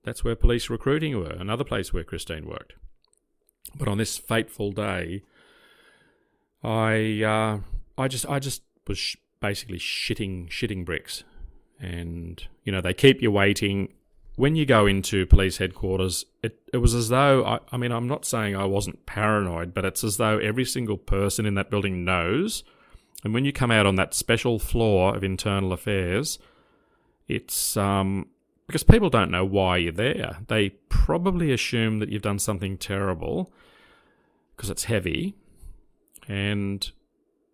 That's 0.04 0.24
where 0.24 0.34
police 0.34 0.70
recruiting 0.70 1.18
were 1.18 1.30
another 1.30 1.64
place 1.64 1.92
where 1.92 2.04
Christine 2.04 2.46
worked. 2.46 2.74
But 3.76 3.88
on 3.88 3.98
this 3.98 4.16
fateful 4.16 4.72
day 4.72 5.22
I 6.62 7.22
uh, 7.22 7.60
I 7.98 8.08
just 8.08 8.26
I 8.26 8.38
just 8.38 8.62
was 8.86 8.98
sh- 8.98 9.16
basically 9.40 9.78
shitting 9.78 10.48
shitting 10.48 10.84
bricks. 10.84 11.24
And 11.80 12.46
you 12.64 12.72
know 12.72 12.80
they 12.80 12.94
keep 12.94 13.20
you 13.20 13.30
waiting 13.30 13.92
when 14.36 14.56
you 14.56 14.64
go 14.64 14.86
into 14.86 15.26
police 15.26 15.58
headquarters, 15.58 16.24
it, 16.42 16.58
it 16.72 16.78
was 16.78 16.94
as 16.94 17.08
though, 17.08 17.44
I, 17.44 17.58
I 17.70 17.76
mean, 17.76 17.92
I'm 17.92 18.08
not 18.08 18.24
saying 18.24 18.56
I 18.56 18.64
wasn't 18.64 19.04
paranoid, 19.04 19.74
but 19.74 19.84
it's 19.84 20.02
as 20.02 20.16
though 20.16 20.38
every 20.38 20.64
single 20.64 20.96
person 20.96 21.44
in 21.44 21.54
that 21.54 21.70
building 21.70 22.04
knows. 22.04 22.64
And 23.24 23.34
when 23.34 23.44
you 23.44 23.52
come 23.52 23.70
out 23.70 23.86
on 23.86 23.96
that 23.96 24.14
special 24.14 24.58
floor 24.58 25.14
of 25.14 25.22
internal 25.22 25.72
affairs, 25.72 26.38
it's 27.28 27.76
um, 27.76 28.26
because 28.66 28.82
people 28.82 29.10
don't 29.10 29.30
know 29.30 29.44
why 29.44 29.76
you're 29.76 29.92
there. 29.92 30.38
They 30.48 30.70
probably 30.88 31.52
assume 31.52 31.98
that 31.98 32.08
you've 32.08 32.22
done 32.22 32.38
something 32.38 32.78
terrible 32.78 33.52
because 34.56 34.70
it's 34.70 34.84
heavy. 34.84 35.34
And 36.26 36.90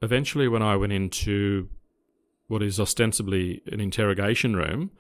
eventually, 0.01 0.49
when 0.49 0.63
I 0.63 0.77
went 0.77 0.93
into 0.93 1.69
what 2.47 2.63
is 2.63 2.79
ostensibly 2.79 3.63
an 3.67 3.81
interrogation 3.81 4.57
room, 4.57 4.91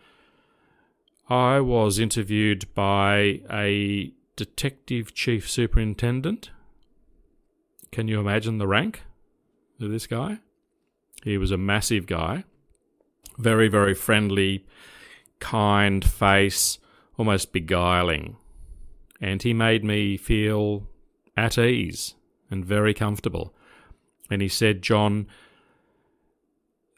I 1.31 1.61
was 1.61 1.99
interviewed 1.99 2.73
by 2.75 3.43
a 3.51 4.15
detective 4.37 5.13
chief 5.15 5.51
superintendent. 5.51 6.51
Can 7.93 8.09
you 8.09 8.19
imagine 8.19 8.57
the 8.57 8.67
rank 8.67 9.03
of 9.79 9.91
this 9.91 10.07
guy? 10.07 10.39
He 11.25 11.37
was 11.37 11.51
a 11.51 11.59
massive 11.59 12.07
guy, 12.07 12.45
very, 13.37 13.69
very 13.69 13.95
friendly, 13.95 14.65
kind 15.39 16.03
face, 16.03 16.79
almost 17.19 17.53
beguiling. 17.53 18.37
And 19.21 19.43
he 19.43 19.53
made 19.53 19.85
me 19.85 20.17
feel 20.17 20.87
at 21.37 21.59
ease 21.59 22.15
and 22.51 22.65
very 22.65 22.95
comfortable. 22.95 23.55
And 24.31 24.41
he 24.41 24.49
said, 24.49 24.81
John, 24.81 25.27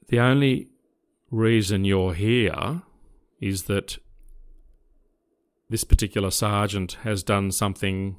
the 0.07 0.20
only 0.20 0.68
reason 1.33 1.85
you're 1.85 2.14
here 2.14 2.83
is 3.41 3.64
that 3.64 3.99
this 5.71 5.85
particular 5.85 6.31
sergeant 6.31 6.99
has 7.05 7.23
done 7.23 7.53
something 7.53 8.16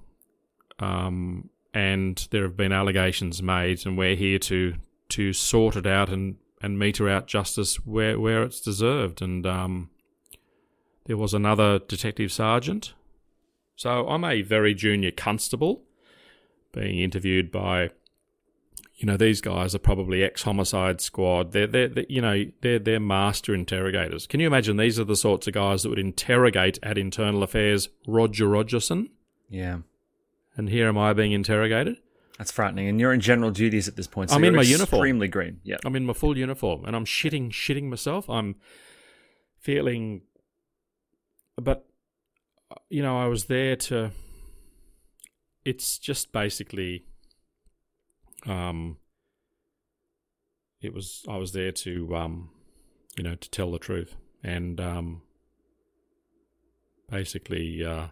um, 0.80 1.49
and 1.74 2.28
there 2.32 2.43
have 2.43 2.58
been 2.58 2.72
allegations 2.72 3.43
made, 3.43 3.86
and 3.86 3.97
we're 3.97 4.16
here 4.16 4.39
to 4.39 4.76
to 5.10 5.34
sort 5.34 5.76
it 5.76 5.86
out 5.86 6.10
and, 6.10 6.38
and 6.62 6.80
meter 6.80 7.10
out 7.10 7.28
justice 7.28 7.86
where 7.86 8.20
where 8.20 8.43
it's 8.43 8.62
deserved. 8.62 9.22
And 9.22 9.45
um, 9.45 9.89
there 11.06 11.18
was 11.18 11.34
another 11.34 11.80
detective 11.80 12.32
sergeant, 12.32 12.93
so 13.76 14.08
I'm 14.08 14.24
a 14.24 14.41
very 14.41 14.74
junior 14.74 15.12
constable, 15.12 15.84
being 16.74 16.99
interviewed 16.99 17.52
by. 17.52 17.91
You 19.02 19.08
know 19.08 19.18
these 19.18 19.41
guys 19.41 19.74
are 19.74 19.80
probably 19.80 20.24
ex-homicide 20.24 21.02
squad. 21.02 21.54
They're, 21.54 21.66
they're, 21.66 21.88
they're, 21.88 22.06
you 22.08 22.22
know 22.22 22.45
they're 22.62 22.78
they're 22.78 22.99
master 22.99 23.56
interrogators. 23.56 24.28
Can 24.28 24.39
you 24.39 24.45
imagine 24.45 24.78
these 24.78 24.99
are 24.99 25.04
the 25.04 25.16
sorts 25.16 25.47
of 25.47 25.54
guys 25.54 25.82
that 25.82 25.89
would 25.89 25.97
interrogate 25.97 26.78
at 26.84 26.99
internal 26.99 27.41
affairs 27.41 27.89
Roger 28.06 28.47
Rogerson? 28.47 29.10
Yeah. 29.49 29.80
And 30.56 30.70
here 30.70 30.88
am 30.88 30.99
I 30.99 31.14
being 31.14 31.32
interrogated. 31.32 31.97
That's 32.38 32.52
frightening. 32.52 32.88
And 32.88 32.99
you're 32.99 33.12
in 33.12 33.22
general 33.22 33.49
duties 33.49 33.88
at 33.88 33.95
this 33.95 34.06
point. 34.06 34.30
So 34.30 34.36
I'm 34.36 34.43
in 34.43 34.56
my 34.56 34.62
uniform. 34.62 34.99
Extremely 34.99 35.28
green. 35.28 35.62
Yeah. 35.64 35.78
I'm 35.84 35.95
in 35.95 36.06
my 36.06 36.14
full 36.14 36.38
uniform 36.38 36.86
and 36.86 36.95
I'm 36.95 37.06
shitting, 37.06 37.49
shitting 37.49 37.86
myself. 37.86 38.30
I'm 38.30 38.58
feeling, 39.58 40.22
but 41.60 41.88
you 42.89 43.02
know, 43.02 43.18
I 43.18 43.26
was 43.26 43.45
there 43.45 43.76
to. 43.76 44.12
It's 45.66 45.97
just 45.97 46.32
basically, 46.32 47.06
um, 48.46 48.98
it 50.82 50.94
was 50.94 51.26
I 51.28 51.38
was 51.38 51.52
there 51.54 51.72
to, 51.72 52.16
um, 52.16 52.50
you 53.18 53.24
know, 53.24 53.36
to 53.36 53.50
tell 53.50 53.72
the 53.72 53.80
truth 53.80 54.16
and 54.44 54.80
um, 54.80 55.22
basically, 57.10 57.86
uh, 57.86 58.08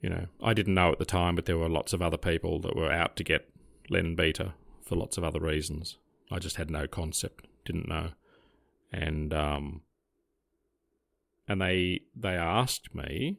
you 0.00 0.08
know, 0.08 0.26
I 0.42 0.54
didn't 0.54 0.74
know 0.74 0.92
at 0.92 0.98
the 0.98 1.04
time, 1.04 1.34
but 1.34 1.46
there 1.46 1.58
were 1.58 1.68
lots 1.68 1.92
of 1.92 2.02
other 2.02 2.16
people 2.16 2.60
that 2.60 2.76
were 2.76 2.92
out 2.92 3.16
to 3.16 3.24
get 3.24 3.48
Len 3.90 4.14
Beater 4.14 4.54
for 4.82 4.94
lots 4.96 5.18
of 5.18 5.24
other 5.24 5.40
reasons. 5.40 5.96
I 6.30 6.38
just 6.38 6.56
had 6.56 6.70
no 6.70 6.86
concept, 6.86 7.46
didn't 7.64 7.88
know, 7.88 8.10
and 8.92 9.32
um, 9.34 9.82
and 11.48 11.60
they 11.60 12.02
they 12.14 12.36
asked 12.36 12.94
me 12.94 13.38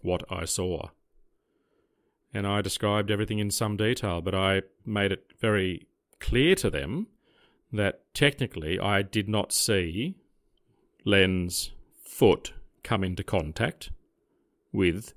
what 0.00 0.24
I 0.30 0.46
saw, 0.46 0.88
and 2.32 2.46
I 2.46 2.62
described 2.62 3.10
everything 3.10 3.38
in 3.38 3.50
some 3.50 3.76
detail, 3.76 4.20
but 4.20 4.34
I 4.34 4.62
made 4.84 5.12
it 5.12 5.26
very 5.40 5.86
clear 6.18 6.54
to 6.56 6.70
them 6.70 7.08
that 7.72 8.02
technically 8.14 8.78
I 8.78 9.02
did 9.02 9.28
not 9.28 9.52
see 9.52 10.16
Len's 11.04 11.72
foot 12.04 12.52
come 12.82 13.02
into 13.02 13.24
contact 13.24 13.90
with 14.72 15.12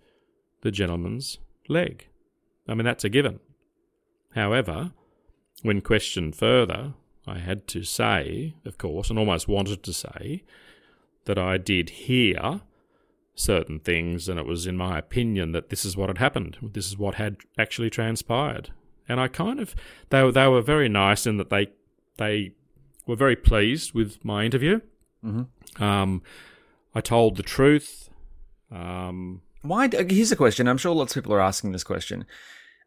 the 0.61 0.71
gentleman's 0.71 1.39
leg. 1.67 2.07
I 2.67 2.73
mean, 2.73 2.85
that's 2.85 3.03
a 3.03 3.09
given. 3.09 3.39
However, 4.33 4.91
when 5.61 5.81
questioned 5.81 6.35
further, 6.35 6.93
I 7.27 7.39
had 7.39 7.67
to 7.69 7.83
say, 7.83 8.55
of 8.65 8.77
course, 8.77 9.09
and 9.09 9.17
almost 9.17 9.47
wanted 9.47 9.83
to 9.83 9.93
say, 9.93 10.43
that 11.25 11.37
I 11.37 11.57
did 11.57 11.89
hear 11.89 12.61
certain 13.35 13.79
things, 13.79 14.27
and 14.29 14.39
it 14.39 14.45
was 14.45 14.65
in 14.65 14.77
my 14.77 14.97
opinion 14.97 15.51
that 15.51 15.69
this 15.69 15.85
is 15.85 15.95
what 15.95 16.09
had 16.09 16.17
happened. 16.17 16.57
This 16.61 16.87
is 16.87 16.97
what 16.97 17.15
had 17.15 17.37
actually 17.57 17.89
transpired. 17.89 18.71
And 19.07 19.19
I 19.19 19.27
kind 19.27 19.59
of 19.59 19.75
they 20.09 20.23
were, 20.23 20.31
they 20.31 20.47
were 20.47 20.61
very 20.61 20.89
nice 20.89 21.27
in 21.27 21.37
that 21.37 21.49
they 21.49 21.67
they 22.17 22.53
were 23.05 23.15
very 23.15 23.35
pleased 23.35 23.93
with 23.93 24.23
my 24.23 24.45
interview. 24.45 24.79
Mm-hmm. 25.23 25.83
Um, 25.83 26.21
I 26.93 27.01
told 27.01 27.35
the 27.35 27.43
truth. 27.43 28.09
Um, 28.71 29.41
Why? 29.61 29.89
Here's 29.91 30.31
a 30.31 30.35
question. 30.35 30.67
I'm 30.67 30.77
sure 30.77 30.95
lots 30.95 31.15
of 31.15 31.21
people 31.21 31.35
are 31.35 31.41
asking 31.41 31.71
this 31.71 31.83
question. 31.83 32.25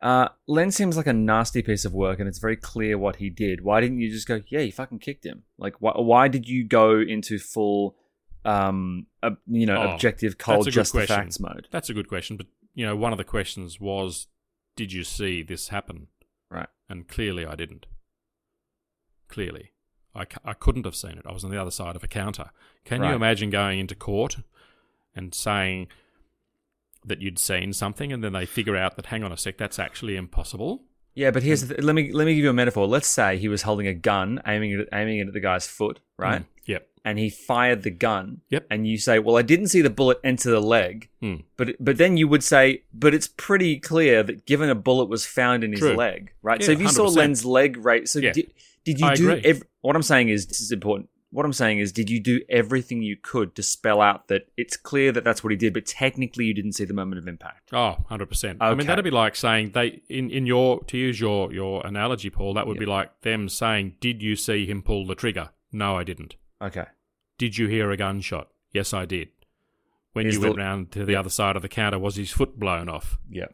Uh, 0.00 0.28
Len 0.46 0.70
seems 0.70 0.96
like 0.96 1.08
a 1.08 1.12
nasty 1.12 1.60
piece 1.60 1.84
of 1.84 1.92
work, 1.92 2.20
and 2.20 2.28
it's 2.28 2.38
very 2.38 2.56
clear 2.56 2.96
what 2.96 3.16
he 3.16 3.30
did. 3.30 3.64
Why 3.64 3.80
didn't 3.80 3.98
you 3.98 4.10
just 4.10 4.28
go, 4.28 4.40
yeah, 4.48 4.60
you 4.60 4.70
fucking 4.70 5.00
kicked 5.00 5.26
him? 5.26 5.42
Like, 5.58 5.74
why, 5.80 5.92
why 5.96 6.28
did 6.28 6.48
you 6.48 6.64
go 6.64 7.00
into 7.00 7.38
full, 7.38 7.96
um, 8.44 9.06
uh, 9.22 9.30
you 9.46 9.66
know, 9.66 9.76
Oh, 9.82 9.90
objective, 9.94 10.38
cold, 10.38 10.58
that's 10.58 10.66
a 10.66 10.70
good 10.70 10.74
just 10.74 10.92
the 10.92 11.06
facts 11.06 11.40
mode? 11.40 11.68
That's 11.70 11.90
a 11.90 11.94
good 11.94 12.08
question, 12.08 12.36
but 12.36 12.46
you 12.74 12.86
know, 12.86 12.96
one 12.96 13.12
of 13.12 13.18
the 13.18 13.24
questions 13.24 13.80
was, 13.80 14.26
"Did 14.76 14.92
you 14.92 15.04
see 15.04 15.42
this 15.42 15.68
happen?" 15.68 16.08
Right. 16.50 16.68
And 16.88 17.06
clearly, 17.08 17.44
I 17.44 17.54
didn't. 17.54 17.86
Clearly, 19.28 19.72
I, 20.14 20.24
c- 20.24 20.40
I 20.44 20.54
couldn't 20.54 20.86
have 20.86 20.96
seen 20.96 21.12
it. 21.18 21.26
I 21.26 21.32
was 21.32 21.44
on 21.44 21.50
the 21.50 21.60
other 21.60 21.70
side 21.70 21.96
of 21.96 22.02
a 22.04 22.08
counter. 22.08 22.50
Can 22.84 23.00
Right. 23.00 23.10
you 23.10 23.16
imagine 23.16 23.50
going 23.50 23.78
into 23.78 23.94
court 23.94 24.38
and 25.14 25.34
saying 25.34 25.88
that 27.04 27.20
you'd 27.20 27.38
seen 27.38 27.72
something, 27.74 28.12
and 28.12 28.24
then 28.24 28.32
they 28.32 28.46
figure 28.46 28.76
out 28.76 28.96
that, 28.96 29.06
hang 29.06 29.22
on 29.22 29.32
a 29.32 29.36
sec, 29.36 29.58
that's 29.58 29.78
actually 29.78 30.16
impossible? 30.16 30.84
Yeah, 31.14 31.30
but 31.30 31.42
here's 31.42 31.62
the 31.66 31.74
th- 31.74 31.84
let 31.84 31.94
me 31.94 32.12
let 32.12 32.24
me 32.26 32.34
give 32.34 32.44
you 32.44 32.50
a 32.50 32.54
metaphor. 32.54 32.86
Let's 32.86 33.08
say 33.08 33.36
he 33.38 33.48
was 33.48 33.62
holding 33.62 33.86
a 33.86 33.94
gun, 33.94 34.40
aiming 34.46 34.72
it 34.80 34.88
aiming 34.92 35.18
it 35.18 35.26
at 35.26 35.32
the 35.34 35.40
guy's 35.40 35.66
foot, 35.66 36.00
right? 36.16 36.42
Mm, 36.42 36.46
Yep. 36.66 36.87
And 37.04 37.18
he 37.18 37.30
fired 37.30 37.82
the 37.82 37.90
gun. 37.90 38.40
Yep. 38.50 38.66
And 38.70 38.86
you 38.86 38.98
say, 38.98 39.18
"Well, 39.18 39.36
I 39.36 39.42
didn't 39.42 39.68
see 39.68 39.80
the 39.82 39.90
bullet 39.90 40.18
enter 40.24 40.50
the 40.50 40.60
leg," 40.60 41.08
Hmm. 41.20 41.36
but 41.56 41.76
but 41.80 41.96
then 41.98 42.16
you 42.16 42.28
would 42.28 42.42
say, 42.44 42.82
"But 42.92 43.14
it's 43.14 43.28
pretty 43.28 43.78
clear 43.78 44.22
that 44.22 44.46
given 44.46 44.68
a 44.70 44.74
bullet 44.74 45.06
was 45.08 45.24
found 45.26 45.64
in 45.64 45.72
his 45.72 45.80
True. 45.80 45.94
leg, 45.94 46.32
right? 46.42 46.60
Yeah, 46.60 46.66
so 46.66 46.72
if 46.72 46.80
you 46.80 46.88
saw 46.88 47.04
100%. 47.06 47.16
Len's 47.16 47.44
leg, 47.44 47.76
right? 47.84 48.08
So 48.08 48.18
Yeah. 48.18 48.32
did, 48.32 48.52
did 48.84 49.00
you 49.00 49.06
I 49.06 49.14
do? 49.14 49.30
Ev- 49.44 49.62
what 49.80 49.96
I'm 49.96 50.02
saying 50.02 50.28
is 50.28 50.46
this 50.46 50.60
is 50.60 50.72
important. 50.72 51.08
What 51.30 51.44
I'm 51.44 51.52
saying 51.52 51.78
is, 51.80 51.92
did 51.92 52.08
you 52.08 52.20
do 52.20 52.40
everything 52.48 53.02
you 53.02 53.14
could 53.20 53.54
to 53.56 53.62
spell 53.62 54.00
out 54.00 54.28
that 54.28 54.48
it's 54.56 54.78
clear 54.78 55.12
that 55.12 55.24
that's 55.24 55.44
what 55.44 55.50
he 55.50 55.58
did, 55.58 55.74
but 55.74 55.84
technically 55.84 56.46
you 56.46 56.54
didn't 56.54 56.72
see 56.72 56.86
the 56.86 56.94
moment 56.94 57.18
of 57.18 57.28
impact? 57.28 57.68
Oh, 57.70 57.98
100%. 58.10 58.56
I 58.62 58.74
mean, 58.74 58.86
that'd 58.86 59.04
be 59.04 59.10
like 59.10 59.36
saying 59.36 59.72
they 59.72 60.00
in, 60.08 60.30
in 60.30 60.46
your 60.46 60.82
to 60.84 60.96
use 60.96 61.20
your 61.20 61.52
your 61.52 61.86
analogy, 61.86 62.30
Paul. 62.30 62.54
That 62.54 62.66
would 62.66 62.78
be 62.78 62.86
like 62.86 63.10
them 63.20 63.50
saying, 63.50 63.96
"Did 64.00 64.22
you 64.22 64.36
see 64.36 64.64
him 64.64 64.80
pull 64.80 65.06
the 65.06 65.14
trigger?" 65.14 65.50
No, 65.70 65.96
I 65.98 66.02
didn't. 66.02 66.36
Okay. 66.60 66.86
Did 67.38 67.56
you 67.56 67.68
hear 67.68 67.90
a 67.90 67.96
gunshot? 67.96 68.48
Yes, 68.72 68.92
I 68.92 69.04
did. 69.04 69.28
When 70.12 70.24
Here's 70.24 70.34
you 70.34 70.40
the- 70.40 70.46
went 70.48 70.58
round 70.58 70.92
to 70.92 71.04
the 71.04 71.14
other 71.16 71.30
side 71.30 71.56
of 71.56 71.62
the 71.62 71.68
counter, 71.68 71.98
was 71.98 72.16
his 72.16 72.30
foot 72.30 72.58
blown 72.58 72.88
off? 72.88 73.18
Yeah. 73.30 73.46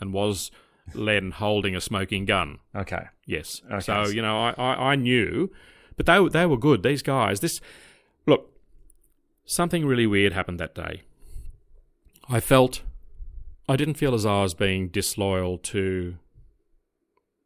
And 0.00 0.12
was 0.12 0.50
Len 0.92 1.32
holding 1.32 1.74
a 1.74 1.80
smoking 1.80 2.24
gun? 2.24 2.58
Okay. 2.74 3.06
Yes. 3.26 3.62
Okay. 3.66 3.80
So 3.80 4.06
you 4.08 4.22
know, 4.22 4.38
I, 4.38 4.54
I, 4.56 4.92
I 4.92 4.96
knew, 4.96 5.50
but 5.96 6.06
they 6.06 6.28
they 6.28 6.46
were 6.46 6.58
good. 6.58 6.82
These 6.82 7.02
guys. 7.02 7.40
This 7.40 7.60
look, 8.26 8.52
something 9.44 9.86
really 9.86 10.06
weird 10.06 10.32
happened 10.32 10.60
that 10.60 10.74
day. 10.74 11.02
I 12.28 12.40
felt 12.40 12.82
I 13.68 13.76
didn't 13.76 13.94
feel 13.94 14.14
as 14.14 14.26
I 14.26 14.42
was 14.42 14.54
being 14.54 14.88
disloyal 14.88 15.58
to 15.58 16.16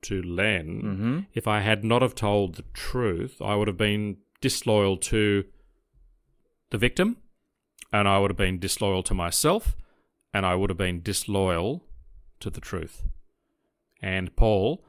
to 0.03 0.23
Len. 0.23 0.83
Mm-hmm. 0.83 1.19
If 1.35 1.47
I 1.47 1.61
had 1.61 1.85
not 1.85 2.03
have 2.03 2.15
told 2.15 2.55
the 2.55 2.65
truth, 2.73 3.41
I 3.41 3.55
would 3.55 3.69
have 3.69 3.77
been 3.77 4.19
disloyal 4.41 4.97
to 4.97 5.45
the 6.71 6.79
victim, 6.79 7.17
and 7.93 8.07
I 8.07 8.19
would 8.19 8.31
have 8.31 8.37
been 8.37 8.59
disloyal 8.59 9.03
to 9.05 9.15
myself, 9.15 9.77
and 10.33 10.45
I 10.45 10.55
would 10.55 10.71
have 10.71 10.77
been 10.77 11.03
disloyal 11.03 11.85
to 12.41 12.51
the 12.51 12.61
truth. 12.61 13.03
And 14.01 14.35
Paul, 14.37 14.85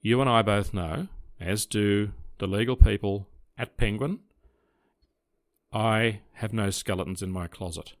you 0.00 0.20
and 0.20 0.30
I 0.30 0.42
both 0.42 0.72
know, 0.72 1.08
as 1.40 1.66
do 1.66 2.12
the 2.38 2.46
legal 2.46 2.76
people 2.76 3.28
at 3.56 3.76
Penguin, 3.76 4.20
I 5.72 6.20
have 6.34 6.52
no 6.52 6.70
skeletons 6.70 7.22
in 7.22 7.30
my 7.30 7.46
closet. 7.46 7.92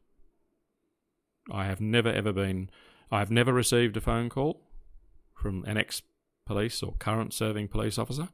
I 1.50 1.64
have 1.64 1.80
never 1.80 2.08
ever 2.08 2.32
been. 2.32 2.70
I 3.10 3.18
have 3.18 3.30
never 3.30 3.52
received 3.52 3.96
a 3.96 4.00
phone 4.00 4.28
call 4.28 4.62
from 5.34 5.64
an 5.64 5.76
ex 5.76 6.02
police 6.46 6.82
or 6.82 6.94
current 6.98 7.34
serving 7.34 7.68
police 7.68 7.98
officer 7.98 8.28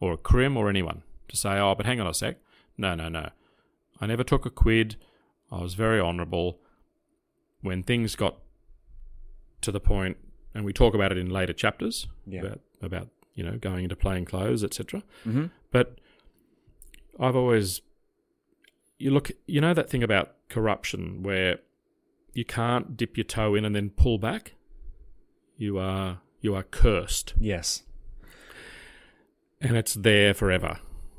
or 0.00 0.12
a 0.12 0.18
crim 0.18 0.56
or 0.56 0.68
anyone 0.68 1.02
to 1.28 1.36
say, 1.36 1.58
oh, 1.58 1.74
but 1.74 1.86
hang 1.86 2.00
on 2.00 2.06
a 2.06 2.14
sec. 2.14 2.36
No, 2.76 2.94
no, 2.94 3.08
no. 3.08 3.30
I 4.00 4.06
never 4.06 4.22
took 4.24 4.46
a 4.46 4.50
quid. 4.50 4.96
I 5.50 5.60
was 5.62 5.74
very 5.74 6.00
honourable. 6.00 6.58
When 7.60 7.82
things 7.82 8.14
got 8.14 8.36
to 9.62 9.72
the 9.72 9.80
point, 9.80 10.16
and 10.54 10.64
we 10.64 10.72
talk 10.72 10.94
about 10.94 11.10
it 11.12 11.18
in 11.18 11.28
later 11.30 11.52
chapters 11.52 12.06
Yeah. 12.26 12.40
about, 12.42 12.60
about 12.82 13.08
you 13.34 13.42
know 13.44 13.58
going 13.58 13.82
into 13.84 13.96
plain 13.96 14.24
clothes, 14.24 14.62
etc. 14.62 15.02
Mm-hmm. 15.26 15.46
But 15.72 15.98
I've 17.18 17.34
always 17.36 17.80
you 18.98 19.10
look 19.10 19.30
you 19.46 19.60
know 19.60 19.74
that 19.74 19.90
thing 19.90 20.02
about 20.04 20.34
corruption 20.48 21.22
where 21.24 21.58
you 22.32 22.44
can't 22.44 22.96
dip 22.96 23.16
your 23.16 23.24
toe 23.24 23.54
in 23.56 23.64
and 23.64 23.74
then 23.74 23.90
pull 23.90 24.18
back. 24.18 24.54
You 25.56 25.78
are 25.78 26.20
you 26.40 26.54
are 26.54 26.62
cursed 26.62 27.34
Yes. 27.40 27.82
and 29.60 29.76
it's 29.76 29.94
there 29.94 30.32
forever. 30.34 30.78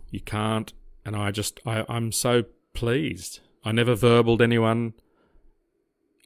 You 0.10 0.22
can't 0.22 0.74
and 1.06 1.16
I 1.16 1.32
just 1.32 1.60
I, 1.66 1.86
I'm 1.90 2.12
so 2.12 2.44
pleased. 2.74 3.40
I 3.64 3.72
never 3.72 3.96
verbaled 3.96 4.42
anyone. 4.42 4.94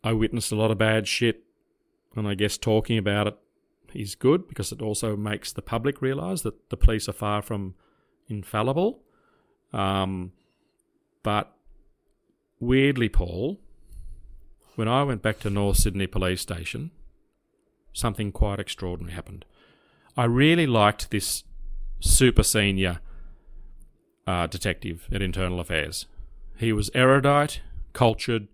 I 0.04 0.14
witnessed 0.14 0.52
a 0.52 0.56
lot 0.56 0.72
of 0.72 0.78
bad 0.78 1.08
shit 1.08 1.44
and 2.16 2.28
I 2.28 2.36
guess 2.36 2.58
talking 2.58 2.98
about 2.98 3.28
it 3.28 3.38
is 3.94 4.16
good 4.16 4.48
because 4.48 4.72
it 4.72 4.82
also 4.82 5.16
makes 5.16 5.54
the 5.54 5.62
public 5.62 6.02
realise 6.02 6.42
that 6.42 6.70
the 6.70 6.78
police 6.78 7.08
are 7.08 7.14
far 7.14 7.42
from 7.42 7.76
infallible. 8.28 9.02
Um, 9.72 10.34
but 11.22 11.56
weirdly, 12.60 13.10
Paul, 13.10 13.60
when 14.76 14.88
I 14.88 15.04
went 15.04 15.22
back 15.22 15.40
to 15.40 15.50
North 15.50 15.78
Sydney 15.78 16.08
Police 16.08 16.42
Station, 16.42 16.92
something 17.94 18.32
quite 18.32 18.60
extraordinary 18.60 19.14
happened. 19.14 19.46
I 20.18 20.26
really 20.26 20.68
liked 20.68 21.12
this 21.12 21.44
super 22.00 22.44
senior 22.44 23.00
uh, 24.28 24.48
detective 24.48 25.08
at 25.12 25.22
Internal 25.22 25.60
Affairs. 25.60 26.06
He 26.58 26.72
was 26.72 26.90
erudite, 26.94 27.62
cultured, 27.94 28.48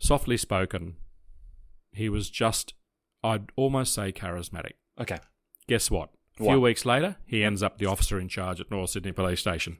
softly 0.00 0.36
spoken. 0.36 0.96
He 1.92 2.08
was 2.08 2.30
just, 2.30 2.74
I'd 3.22 3.50
almost 3.56 3.94
say, 3.94 4.12
charismatic. 4.12 4.72
Okay. 5.00 5.18
Guess 5.66 5.90
what? 5.90 6.10
A 6.34 6.36
few 6.38 6.46
What? 6.46 6.60
weeks 6.60 6.86
later, 6.86 7.16
he 7.26 7.42
ends 7.44 7.62
up 7.62 7.78
the 7.78 7.86
officer 7.86 8.18
in 8.18 8.28
charge 8.28 8.60
at 8.60 8.70
North 8.70 8.90
Sydney 8.90 9.12
Police 9.12 9.40
Station. 9.40 9.78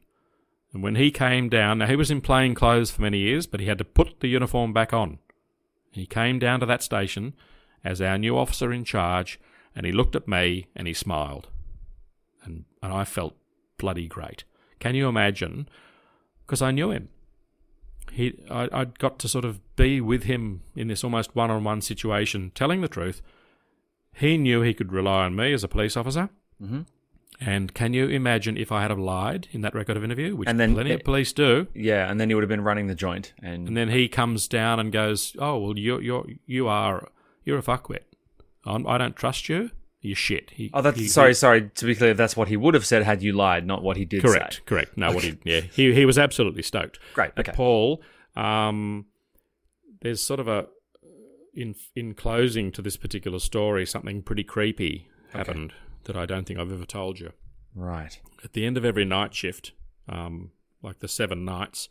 And 0.72 0.82
when 0.82 0.96
he 0.96 1.10
came 1.10 1.48
down, 1.48 1.78
now 1.78 1.86
he 1.86 1.96
was 1.96 2.10
in 2.10 2.20
plain 2.20 2.54
clothes 2.54 2.90
for 2.90 3.00
many 3.02 3.18
years, 3.18 3.46
but 3.46 3.60
he 3.60 3.66
had 3.66 3.78
to 3.78 3.84
put 3.84 4.20
the 4.20 4.28
uniform 4.28 4.72
back 4.72 4.92
on. 4.92 5.18
He 5.92 6.04
came 6.04 6.38
down 6.38 6.60
to 6.60 6.66
that 6.66 6.82
station 6.82 7.34
as 7.82 8.02
our 8.02 8.18
new 8.18 8.36
officer 8.36 8.72
in 8.72 8.84
charge, 8.84 9.40
and 9.74 9.86
he 9.86 9.92
looked 9.92 10.14
at 10.14 10.28
me 10.28 10.66
and 10.76 10.86
he 10.86 10.92
smiled. 10.92 11.48
And, 12.44 12.64
and 12.82 12.92
I 12.92 13.04
felt 13.04 13.34
bloody 13.78 14.06
great. 14.06 14.44
Can 14.78 14.94
you 14.94 15.08
imagine? 15.08 15.68
Because 16.46 16.62
I 16.62 16.70
knew 16.70 16.90
him. 16.90 17.08
He, 18.12 18.38
I, 18.50 18.68
I'd 18.72 18.98
got 18.98 19.18
to 19.20 19.28
sort 19.28 19.44
of 19.44 19.60
be 19.76 20.00
with 20.00 20.24
him 20.24 20.62
in 20.74 20.88
this 20.88 21.04
almost 21.04 21.36
one 21.36 21.50
on 21.50 21.62
one 21.64 21.80
situation, 21.82 22.52
telling 22.54 22.80
the 22.80 22.88
truth. 22.88 23.20
He 24.14 24.36
knew 24.36 24.62
he 24.62 24.74
could 24.74 24.92
rely 24.92 25.24
on 25.24 25.36
me 25.36 25.52
as 25.52 25.62
a 25.62 25.68
police 25.68 25.96
officer. 25.96 26.30
Mhm. 26.62 26.86
And 27.40 27.72
can 27.72 27.92
you 27.92 28.08
imagine 28.08 28.56
if 28.56 28.72
I 28.72 28.82
had 28.82 28.90
have 28.90 28.98
lied 28.98 29.46
in 29.52 29.60
that 29.60 29.72
record 29.74 29.96
of 29.96 30.02
interview, 30.02 30.34
which 30.34 30.48
And 30.48 30.58
then 30.58 30.74
plenty 30.74 30.92
of 30.92 31.04
police 31.04 31.32
do, 31.32 31.68
Yeah, 31.72 32.10
and 32.10 32.20
then 32.20 32.28
he 32.30 32.34
would 32.34 32.42
have 32.42 32.48
been 32.48 32.62
running 32.64 32.88
the 32.88 32.96
joint, 32.96 33.32
and, 33.40 33.68
and 33.68 33.76
then 33.76 33.90
he 33.90 34.08
comes 34.08 34.48
down 34.48 34.80
and 34.80 34.90
goes, 34.90 35.36
"Oh 35.38 35.56
well, 35.58 35.78
you 35.78 36.00
you 36.00 36.38
you 36.46 36.66
are 36.66 37.08
you're 37.44 37.58
a 37.58 37.62
fuckwit. 37.62 38.00
I'm, 38.64 38.86
I 38.88 38.98
don't 38.98 39.14
trust 39.14 39.48
you. 39.48 39.70
You're 40.08 40.16
shit." 40.16 40.50
He, 40.50 40.70
oh, 40.74 40.82
that's 40.82 40.98
he- 40.98 41.08
sorry, 41.08 41.30
he- 41.30 41.34
sorry. 41.34 41.70
To 41.74 41.84
be 41.86 41.94
clear, 41.94 42.14
that's 42.14 42.36
what 42.36 42.48
he 42.48 42.56
would 42.56 42.74
have 42.74 42.84
said 42.86 43.02
had 43.04 43.22
you 43.22 43.32
lied, 43.32 43.66
not 43.66 43.82
what 43.82 43.96
he 43.96 44.04
did 44.04 44.22
correct, 44.22 44.54
say. 44.54 44.60
correct. 44.66 44.96
No, 44.96 45.12
what 45.12 45.22
he 45.24 45.38
yeah 45.44 45.60
he 45.60 45.92
he 45.94 46.04
was 46.04 46.18
absolutely 46.18 46.62
stoked. 46.62 46.98
Great. 47.14 47.34
But 47.34 47.48
Okay. 47.48 47.56
Paul, 47.56 48.02
um, 48.36 49.06
there's 50.02 50.20
sort 50.20 50.40
of 50.40 50.48
a 50.48 50.66
in 51.54 51.74
in 51.96 52.14
closing 52.14 52.70
to 52.72 52.82
this 52.82 52.96
particular 52.96 53.38
story, 53.38 53.84
something 53.86 54.22
pretty 54.22 54.44
creepy 54.44 55.08
happened 55.32 55.72
that 56.04 56.16
I 56.16 56.24
don't 56.26 56.46
think 56.46 56.58
I've 56.58 56.72
ever 56.72 56.86
told 56.86 57.18
you. 57.20 57.32
Right. 57.74 58.20
At 58.44 58.52
the 58.54 58.64
end 58.64 58.76
of 58.76 58.84
every 58.84 59.04
night 59.04 59.34
shift, 59.34 59.72
um, 60.08 60.52
like 60.82 61.00
the 61.00 61.08
seven 61.08 61.44
nights. 61.44 61.88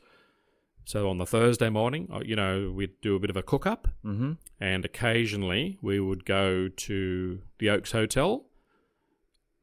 So 0.88 1.10
on 1.10 1.18
the 1.18 1.26
Thursday 1.26 1.68
morning, 1.70 2.08
uh, 2.14 2.22
you 2.24 2.38
know, 2.38 2.72
we'd 2.74 3.02
do 3.02 3.14
a 3.18 3.20
bit 3.20 3.30
of 3.30 3.36
a 3.36 3.44
cook 3.44 3.66
up, 3.68 3.90
Mm-hmm. 4.06 4.32
and 4.58 4.86
occasionally 4.86 5.78
we 5.82 6.00
would 6.00 6.24
go 6.24 6.70
to 6.70 7.42
the 7.60 7.70
Oaks 7.70 7.92
Hotel 7.92 8.46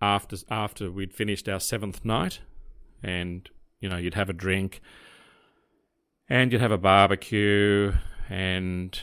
after 0.02 0.36
after 0.50 0.90
we'd 0.90 1.14
finished 1.14 1.48
our 1.48 1.60
seventh 1.60 2.04
night, 2.04 2.40
and 3.02 3.48
you 3.80 3.88
know 3.88 3.96
you'd 3.96 4.12
have 4.20 4.28
a 4.28 4.34
drink, 4.34 4.82
and 6.28 6.52
you'd 6.52 6.60
have 6.60 6.70
a 6.70 6.76
barbecue, 6.92 7.94
and 8.28 9.00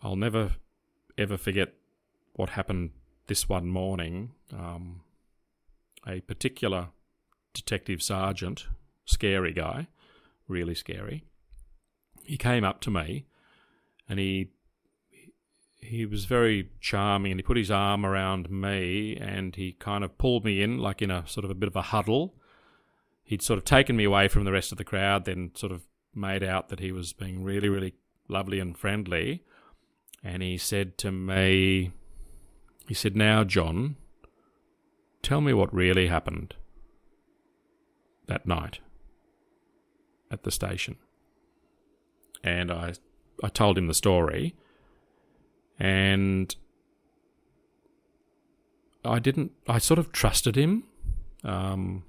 I'll 0.00 0.16
never 0.16 0.52
ever 1.18 1.36
forget 1.36 1.74
what 2.32 2.48
happened 2.50 2.92
this 3.26 3.46
one 3.46 3.68
morning. 3.68 4.30
Um, 4.56 5.02
a 6.06 6.20
particular 6.22 6.88
detective 7.52 8.02
sergeant, 8.02 8.68
scary 9.04 9.52
guy, 9.52 9.88
really 10.48 10.74
scary. 10.74 11.24
He 12.24 12.36
came 12.36 12.64
up 12.64 12.80
to 12.82 12.90
me, 12.90 13.26
and 14.08 14.18
he 14.18 14.50
he 15.84 16.06
was 16.06 16.24
very 16.24 16.70
charming 16.80 17.30
and 17.30 17.38
he 17.38 17.42
put 17.42 17.56
his 17.56 17.70
arm 17.70 18.06
around 18.06 18.50
me 18.50 19.16
and 19.16 19.54
he 19.54 19.72
kind 19.72 20.02
of 20.02 20.16
pulled 20.16 20.44
me 20.44 20.62
in 20.62 20.78
like 20.78 21.02
in 21.02 21.10
a 21.10 21.26
sort 21.26 21.44
of 21.44 21.50
a 21.50 21.54
bit 21.54 21.66
of 21.66 21.76
a 21.76 21.82
huddle. 21.82 22.34
He'd 23.22 23.42
sort 23.42 23.58
of 23.58 23.64
taken 23.64 23.96
me 23.96 24.04
away 24.04 24.28
from 24.28 24.44
the 24.44 24.52
rest 24.52 24.72
of 24.72 24.78
the 24.78 24.84
crowd 24.84 25.24
then 25.24 25.50
sort 25.54 25.72
of 25.72 25.82
made 26.14 26.42
out 26.42 26.68
that 26.68 26.80
he 26.80 26.90
was 26.90 27.12
being 27.12 27.44
really 27.44 27.68
really 27.68 27.94
lovely 28.28 28.60
and 28.60 28.76
friendly. 28.76 29.42
And 30.22 30.42
he 30.42 30.56
said 30.56 30.96
to 30.98 31.12
me 31.12 31.92
he 32.88 32.94
said 32.94 33.14
now 33.16 33.44
john 33.44 33.96
tell 35.22 35.40
me 35.40 35.52
what 35.52 35.72
really 35.72 36.06
happened 36.06 36.54
that 38.26 38.46
night 38.46 38.80
at 40.34 40.42
the 40.42 40.50
station 40.50 40.96
and 42.42 42.70
i 42.70 42.92
i 43.42 43.48
told 43.48 43.78
him 43.78 43.86
the 43.86 43.94
story 43.94 44.54
and 45.78 46.56
I 49.04 49.18
didn't. 49.18 49.52
I 49.68 49.78
sort 49.78 49.98
of 49.98 50.12
trusted 50.12 50.56
him, 50.56 50.84
um, 51.42 52.04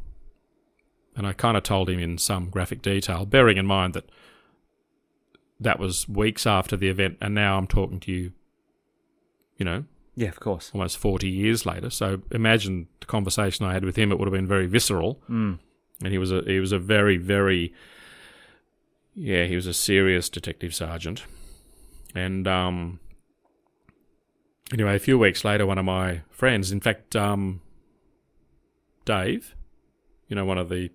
and 1.15 1.27
I 1.27 1.33
kind 1.33 1.57
of 1.57 1.63
told 1.63 1.89
him 1.89 1.99
in 1.99 2.17
some 2.17 2.49
graphic 2.49 2.81
detail, 2.81 3.25
bearing 3.25 3.57
in 3.57 3.65
mind 3.65 3.93
that 3.95 4.05
that 5.59 5.77
was 5.79 6.07
weeks 6.07 6.45
after 6.47 6.77
the 6.77 6.87
event, 6.87 7.17
and 7.19 7.35
now 7.35 7.57
I'm 7.57 7.67
talking 7.67 7.99
to 8.01 8.11
you. 8.11 8.31
You 9.57 9.65
know, 9.65 9.83
Yeah, 10.15 10.29
of 10.29 10.39
course. 10.39 10.71
almost 10.73 10.97
forty 10.97 11.29
years 11.29 11.65
later. 11.65 11.89
So 11.89 12.21
imagine 12.31 12.87
the 13.01 13.05
conversation 13.07 13.65
I 13.65 13.73
had 13.73 13.83
with 13.83 13.97
him. 13.97 14.11
It 14.11 14.19
would 14.19 14.27
have 14.27 14.33
been 14.33 14.47
very 14.47 14.67
visceral, 14.67 15.21
Mm. 15.29 15.59
and 16.01 16.11
he 16.13 16.17
was 16.17 16.31
a 16.31 16.43
he 16.45 16.59
was 16.61 16.71
a 16.71 16.79
very 16.79 17.17
very 17.17 17.73
yeah 19.15 19.45
he 19.45 19.55
was 19.55 19.65
a 19.65 19.73
serious 19.73 20.29
detective 20.29 20.75
sergeant, 20.75 21.23
and 22.13 22.47
um 22.47 22.99
anyway 24.73 24.95
a 24.95 24.99
few 24.99 25.17
weeks 25.17 25.43
later 25.43 25.65
one 25.65 25.77
of 25.77 25.85
my 25.85 26.21
friends 26.29 26.71
in 26.71 26.79
fact 26.79 27.15
um 27.15 27.61
Dave 29.05 29.55
you 30.27 30.35
know 30.35 30.45
one 30.45 30.57
of 30.57 30.69
the 30.69 30.91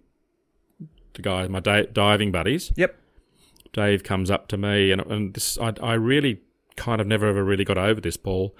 the 1.14 1.22
guy 1.22 1.46
my 1.48 1.60
di- 1.60 1.86
diving 1.92 2.30
buddies 2.30 2.72
Yep. 2.76 2.96
Dave 3.72 4.02
comes 4.02 4.30
up 4.30 4.48
to 4.48 4.56
me, 4.56 4.90
and, 4.90 5.00
and 5.02 5.34
this 5.34 5.56
I, 5.58 5.72
I 5.80 5.94
really 5.94 6.40
kind 6.76 7.00
of 7.00 7.06
never 7.06 7.28
ever 7.28 7.44
really 7.44 7.64
got 7.64 7.78
over 7.78 8.00
this, 8.00 8.16
Paul. 8.16 8.54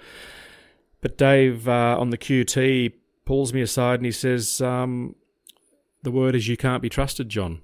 But 1.01 1.17
Dave 1.17 1.67
uh, 1.67 1.97
on 1.99 2.11
the 2.11 2.17
QT 2.17 2.93
pulls 3.25 3.53
me 3.53 3.61
aside 3.61 3.95
and 3.99 4.05
he 4.05 4.11
says, 4.11 4.61
um, 4.61 5.15
"The 6.03 6.11
word 6.11 6.35
is 6.35 6.47
you 6.47 6.55
can't 6.55 6.81
be 6.81 6.89
trusted, 6.89 7.29
John." 7.29 7.61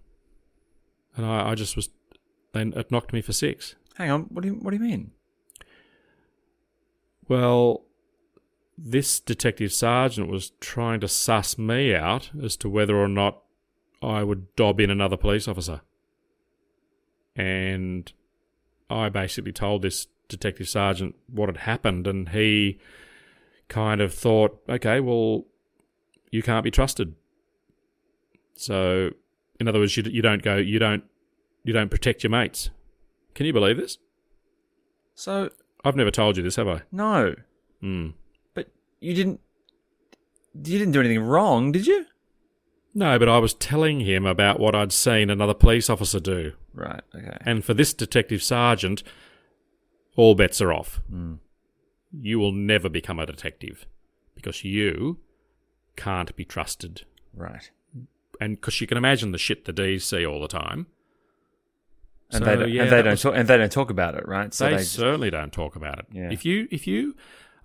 And 1.18 1.26
I, 1.26 1.50
I 1.50 1.56
just 1.56 1.76
was, 1.76 1.90
then 2.54 2.74
it 2.76 2.92
knocked 2.92 3.12
me 3.12 3.22
for 3.22 3.34
six. 3.34 3.76
Hang 3.96 4.12
on. 4.12 4.22
What 4.30 4.44
do 4.44 4.50
you 4.50 4.54
What 4.56 4.72
do 4.72 4.78
you 4.78 4.84
mean? 4.84 5.12
Well, 7.28 7.84
this 8.78 9.20
detective 9.20 9.74
sergeant 9.74 10.30
was 10.30 10.52
trying 10.62 11.00
to 11.02 11.08
suss 11.08 11.58
me 11.58 11.94
out 11.94 12.30
as 12.42 12.56
to 12.58 12.70
whether 12.70 12.96
or 12.96 13.08
not 13.08 13.42
I 14.02 14.24
would 14.24 14.56
dob 14.56 14.80
in 14.80 14.90
another 14.90 15.18
police 15.18 15.48
officer. 15.48 15.82
And 17.36 18.12
I 18.90 19.10
basically 19.10 19.52
told 19.52 19.82
this 19.82 20.08
detective 20.30 20.70
sergeant 20.70 21.16
what 21.28 21.50
had 21.50 21.58
happened, 21.58 22.08
and 22.08 22.30
he 22.30 22.80
kind 23.68 24.02
of 24.02 24.14
thought, 24.14 24.62
okay, 24.70 25.00
well, 25.00 25.46
you 26.32 26.44
can't 26.44 26.64
be 26.64 26.72
trusted. 26.72 27.16
So, 28.56 29.12
in 29.60 29.68
other 29.68 29.80
words, 29.80 29.96
you, 29.98 30.04
you 30.04 30.22
don't 30.22 30.42
go, 30.42 30.56
you 30.58 30.80
don't, 30.80 31.04
you 31.64 31.74
don't 31.74 31.90
protect 31.90 32.24
your 32.24 32.32
mates. 32.32 32.70
Can 33.34 33.46
you 33.46 33.54
believe 33.54 33.78
this? 33.78 33.98
So 35.16 35.50
I've 35.84 35.96
never 35.96 36.12
told 36.12 36.38
you 36.38 36.44
this, 36.44 36.56
have 36.58 36.68
I? 36.68 36.82
no, 36.92 37.36
Hmm. 37.82 38.10
but 38.54 38.70
you 39.00 39.14
didn't. 39.14 39.40
You 40.56 40.80
didn't 40.80 40.92
do 40.94 41.00
anything 41.00 41.20
wrong, 41.20 41.72
did 41.72 41.86
you? 41.86 42.06
No, 42.96 43.20
but 43.20 43.30
I 43.30 43.38
was 43.38 43.54
telling 43.54 44.00
him 44.00 44.26
about 44.26 44.60
what 44.60 44.74
I'd 44.74 44.92
seen 44.92 45.30
another 45.30 45.54
police 45.54 45.88
officer 45.88 46.20
do. 46.20 46.54
Right. 46.74 47.02
Okay. 47.14 47.38
And 47.42 47.64
for 47.64 47.76
this 47.76 47.94
detective 47.94 48.42
sergeant, 48.42 49.04
all 50.16 50.34
bets 50.34 50.60
are 50.62 50.74
off. 50.74 51.00
You 52.12 52.40
will 52.40 52.52
never 52.54 52.90
become 52.90 53.20
a 53.20 53.28
detective 53.28 53.86
because 54.34 54.64
you 54.64 55.20
can't 55.96 56.36
be 56.36 56.44
trusted. 56.46 57.04
right. 57.36 57.70
And 58.40 58.56
because 58.56 58.80
you 58.82 58.88
can 58.88 58.98
imagine 58.98 59.32
the 59.32 59.38
shit 59.38 59.66
the 59.66 59.74
D's 59.74 60.04
see 60.06 60.26
all 60.26 60.40
the 60.42 60.48
time. 60.48 60.88
And 62.32 62.44
So, 62.44 62.46
they 62.46 62.56
don't, 62.58 62.72
yeah, 62.72 62.84
and 62.84 62.92
they 62.92 63.02
don't 63.02 63.12
was- 63.12 63.22
talk, 63.22 63.36
and 63.36 63.48
they 63.48 63.58
don't 63.58 63.72
talk 63.72 63.90
about 63.90 64.16
it, 64.16 64.28
right? 64.28 64.54
So 64.54 64.66
they, 64.70 64.78
just- 64.78 64.94
certainly 64.94 65.30
don't 65.30 65.54
talk 65.54 65.76
about 65.76 66.00
it. 66.00 66.06
Yeah. 66.12 66.30
If 66.32 66.44
you 66.46 66.68
if 66.72 66.86
you 66.86 67.16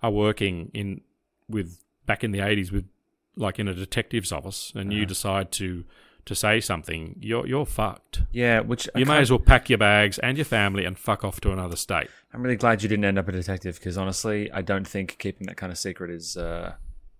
are 0.01 0.11
working 0.11 0.71
in 0.73 1.01
with 1.49 1.83
back 2.05 2.23
in 2.23 2.31
the 2.31 2.39
eighties 2.39 2.71
with 2.71 2.87
like 3.35 3.59
in 3.59 3.67
a 3.67 3.73
detective's 3.73 4.31
office 4.31 4.71
and 4.75 4.89
Uh-huh. 4.89 4.99
you 4.99 5.05
decide 5.05 5.51
to 5.53 5.83
to 6.25 6.33
say 6.35 6.61
something, 6.61 7.17
you're 7.19 7.45
you're 7.45 7.65
fucked. 7.65 8.21
yeah, 8.31 8.61
which 8.61 8.87
You 8.95 9.05
may 9.05 9.17
as 9.17 9.29
well 9.29 9.39
pack 9.39 9.69
your 9.69 9.77
bags 9.79 10.17
and 10.19 10.37
your 10.37 10.45
family 10.45 10.85
and 10.85 10.97
fuck 10.97 11.25
off 11.25 11.41
to 11.41 11.51
another 11.51 11.75
state. 11.75 12.07
I'm 12.33 12.41
really 12.41 12.55
glad 12.55 12.81
you 12.81 12.87
didn't 12.87 13.03
end 13.03 13.19
up 13.19 13.27
a 13.27 13.33
detective 13.33 13.75
because 13.75 13.97
honestly, 13.97 14.49
I 14.53 14.61
don't 14.61 14.87
think 14.87 15.17
keeping 15.19 15.45
that 15.47 15.57
kind 15.57 15.71
of 15.73 15.77
secret 15.77 16.09
is 16.09 16.37
uh, 16.37 16.75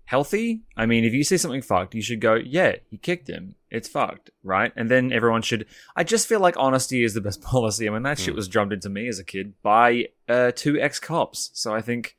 healthy. 0.06 0.62
I 0.78 0.86
mean, 0.86 1.04
if 1.06 1.14
you 1.14 1.24
see 1.24 1.38
something 1.38 1.62
fucked, 1.62 1.95
you 1.95 2.01
should 2.01 2.20
go, 2.22 2.36
yeah, 2.36 2.76
he 2.89 2.97
kicked 2.97 3.30
him. 3.30 3.56
It's 3.72 3.88
fucked, 3.88 4.30
right? 4.43 4.72
And 4.76 4.89
then 4.89 5.12
everyone 5.12 5.41
should. 5.41 5.66
I 5.95 6.04
just 6.04 6.28
feel 6.28 6.39
like 6.39 6.56
honesty 6.58 7.04
is 7.04 7.14
the 7.14 7.22
best 7.22 7.41
policy. 7.54 7.88
I 7.88 7.91
mean, 7.91 8.04
that 8.04 8.20
shit 8.20 8.36
was 8.36 8.47
drummed 8.47 8.74
into 8.74 8.89
me 8.89 9.08
as 9.08 9.20
a 9.20 9.24
kid 9.24 9.54
by 9.64 10.10
uh, 10.30 10.51
two 10.56 10.80
ex 10.80 10.99
cops. 10.99 11.49
So 11.54 11.74
I 11.74 11.82
think, 11.82 12.16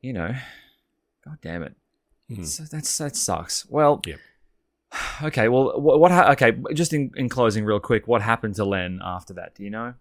you 0.00 0.12
know, 0.12 0.34
god 1.24 1.38
damn 1.42 1.62
it. 1.62 1.74
So 2.46 2.64
that's 2.64 2.96
that 2.98 3.16
sucks. 3.16 3.66
Well, 3.68 4.00
Yep. 4.06 4.18
okay. 5.24 5.48
Well, 5.48 5.78
what? 5.78 6.00
what 6.00 6.10
ha- 6.10 6.30
okay, 6.32 6.52
just 6.72 6.94
in, 6.94 7.10
in 7.16 7.28
closing, 7.28 7.64
real 7.66 7.80
quick, 7.80 8.08
what 8.08 8.22
happened 8.22 8.54
to 8.54 8.64
Len 8.64 9.00
after 9.04 9.34
that? 9.34 9.54
Do 9.54 9.62
you 9.64 9.70
know? 9.70 9.92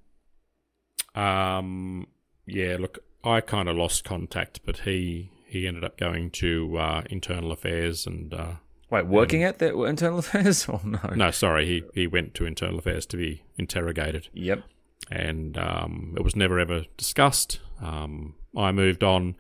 Um, 1.16 2.08
yeah, 2.46 2.78
look, 2.80 3.00
I 3.24 3.42
kind 3.42 3.68
of 3.68 3.76
lost 3.76 4.04
contact, 4.06 4.62
but 4.66 4.80
he 4.80 5.30
he 5.54 5.68
ended 5.68 5.84
up 5.84 5.98
going 5.98 6.30
to 6.32 6.78
uh, 6.78 7.02
internal 7.10 7.52
affairs 7.52 8.06
and 8.06 8.34
uh, 8.34 8.54
Wait, 8.90 9.08
working 9.08 9.44
at 9.44 9.60
the 9.60 9.76
internal 9.84 10.20
affairs? 10.26 10.68
Oh 10.70 10.82
no. 10.84 11.00
no, 11.16 11.32
sorry, 11.32 11.66
he 11.66 11.84
he 11.94 12.08
went 12.08 12.34
to 12.36 12.46
internal 12.46 12.80
affairs 12.80 13.06
to 13.08 13.18
be 13.18 13.44
interrogated, 13.58 14.28
Yep. 14.34 14.64
and 15.10 15.58
um, 15.58 16.14
it 16.18 16.24
was 16.24 16.36
never 16.36 16.60
ever 16.60 16.86
discussed. 16.98 17.60
Um, 17.82 18.36
I 18.56 18.72
moved 18.72 19.04
on, 19.04 19.36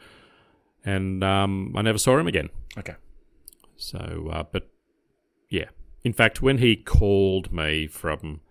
and 0.83 1.23
um, 1.23 1.73
I 1.75 1.81
never 1.81 1.97
saw 1.99 2.17
him 2.17 2.27
again. 2.27 2.49
Okay. 2.77 2.95
So, 3.75 4.29
uh, 4.31 4.43
but 4.51 4.69
yeah, 5.49 5.69
in 6.03 6.13
fact, 6.13 6.41
when 6.41 6.57
he 6.59 6.75
called 6.75 7.51
me 7.51 7.87
from 7.87 8.41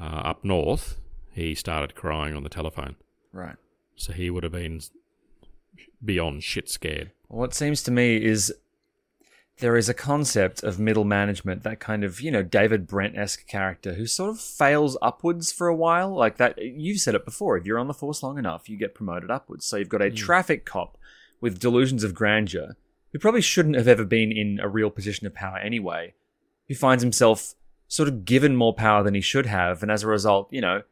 uh, 0.00 0.04
up 0.30 0.44
north, 0.44 0.98
he 1.32 1.54
started 1.54 1.94
crying 1.94 2.34
on 2.34 2.42
the 2.42 2.48
telephone. 2.48 2.96
Right. 3.32 3.56
So 3.96 4.12
he 4.12 4.28
would 4.30 4.42
have 4.42 4.52
been 4.52 4.80
beyond 6.04 6.42
shit 6.42 6.68
scared. 6.68 7.12
What 7.28 7.54
seems 7.54 7.82
to 7.84 7.90
me 7.90 8.24
is 8.24 8.54
there 9.58 9.76
is 9.76 9.88
a 9.88 9.94
concept 9.94 10.62
of 10.62 10.78
middle 10.78 11.04
management, 11.04 11.62
that 11.62 11.80
kind 11.80 12.04
of, 12.04 12.20
you 12.20 12.30
know, 12.30 12.42
David 12.42 12.86
Brent 12.86 13.16
esque 13.16 13.46
character 13.46 13.94
who 13.94 14.06
sort 14.06 14.30
of 14.30 14.40
fails 14.40 14.98
upwards 15.00 15.50
for 15.50 15.66
a 15.66 15.74
while. 15.74 16.14
Like 16.14 16.36
that, 16.36 16.58
you've 16.58 17.00
said 17.00 17.14
it 17.14 17.24
before. 17.24 17.56
If 17.56 17.64
you're 17.64 17.78
on 17.78 17.88
the 17.88 17.94
force 17.94 18.22
long 18.22 18.38
enough, 18.38 18.68
you 18.68 18.76
get 18.76 18.94
promoted 18.94 19.30
upwards. 19.30 19.64
So 19.64 19.76
you've 19.76 19.88
got 19.88 20.02
a 20.02 20.10
hmm. 20.10 20.14
traffic 20.14 20.64
cop 20.66 20.98
with 21.40 21.58
delusions 21.58 22.04
of 22.04 22.14
grandeur 22.14 22.76
who 23.12 23.18
probably 23.18 23.40
shouldn't 23.40 23.76
have 23.76 23.88
ever 23.88 24.04
been 24.04 24.30
in 24.30 24.60
a 24.60 24.68
real 24.68 24.90
position 24.90 25.26
of 25.26 25.34
power 25.34 25.56
anyway, 25.56 26.12
who 26.68 26.74
finds 26.74 27.02
himself 27.02 27.54
sort 27.88 28.08
of 28.08 28.24
given 28.24 28.56
more 28.56 28.74
power 28.74 29.02
than 29.02 29.14
he 29.14 29.20
should 29.20 29.46
have. 29.46 29.82
And 29.82 29.90
as 29.90 30.02
a 30.02 30.08
result, 30.08 30.48
you 30.52 30.60
know, 30.60 30.82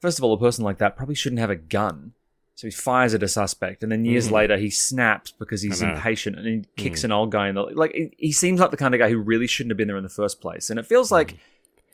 first 0.00 0.18
of 0.18 0.24
all, 0.24 0.32
a 0.32 0.38
person 0.38 0.64
like 0.64 0.78
that 0.78 0.96
probably 0.96 1.14
shouldn't 1.14 1.40
have 1.40 1.50
a 1.50 1.56
gun. 1.56 2.12
So 2.56 2.66
he 2.66 2.70
fires 2.70 3.12
at 3.12 3.22
a 3.22 3.28
suspect, 3.28 3.82
and 3.82 3.92
then 3.92 4.06
years 4.06 4.28
mm. 4.28 4.32
later 4.32 4.56
he 4.56 4.70
snaps 4.70 5.30
because 5.30 5.60
he's 5.60 5.82
uh-huh. 5.82 5.92
impatient 5.92 6.38
and 6.38 6.46
he 6.46 6.64
kicks 6.82 7.02
mm. 7.02 7.04
an 7.04 7.12
old 7.12 7.30
guy 7.30 7.48
in 7.48 7.54
the 7.54 7.62
like. 7.62 7.94
He, 8.16 8.32
seems 8.32 8.60
like 8.60 8.70
the 8.70 8.78
kind 8.78 8.94
of 8.94 8.98
guy 8.98 9.10
who 9.10 9.18
really 9.18 9.46
shouldn't 9.46 9.72
have 9.72 9.76
been 9.76 9.88
there 9.88 9.96
in 9.98 10.02
the 10.02 10.08
first 10.08 10.40
place. 10.40 10.70
And 10.70 10.78
it 10.78 10.86
feels 10.86 11.12
like, 11.12 11.32
mm. 11.32 11.38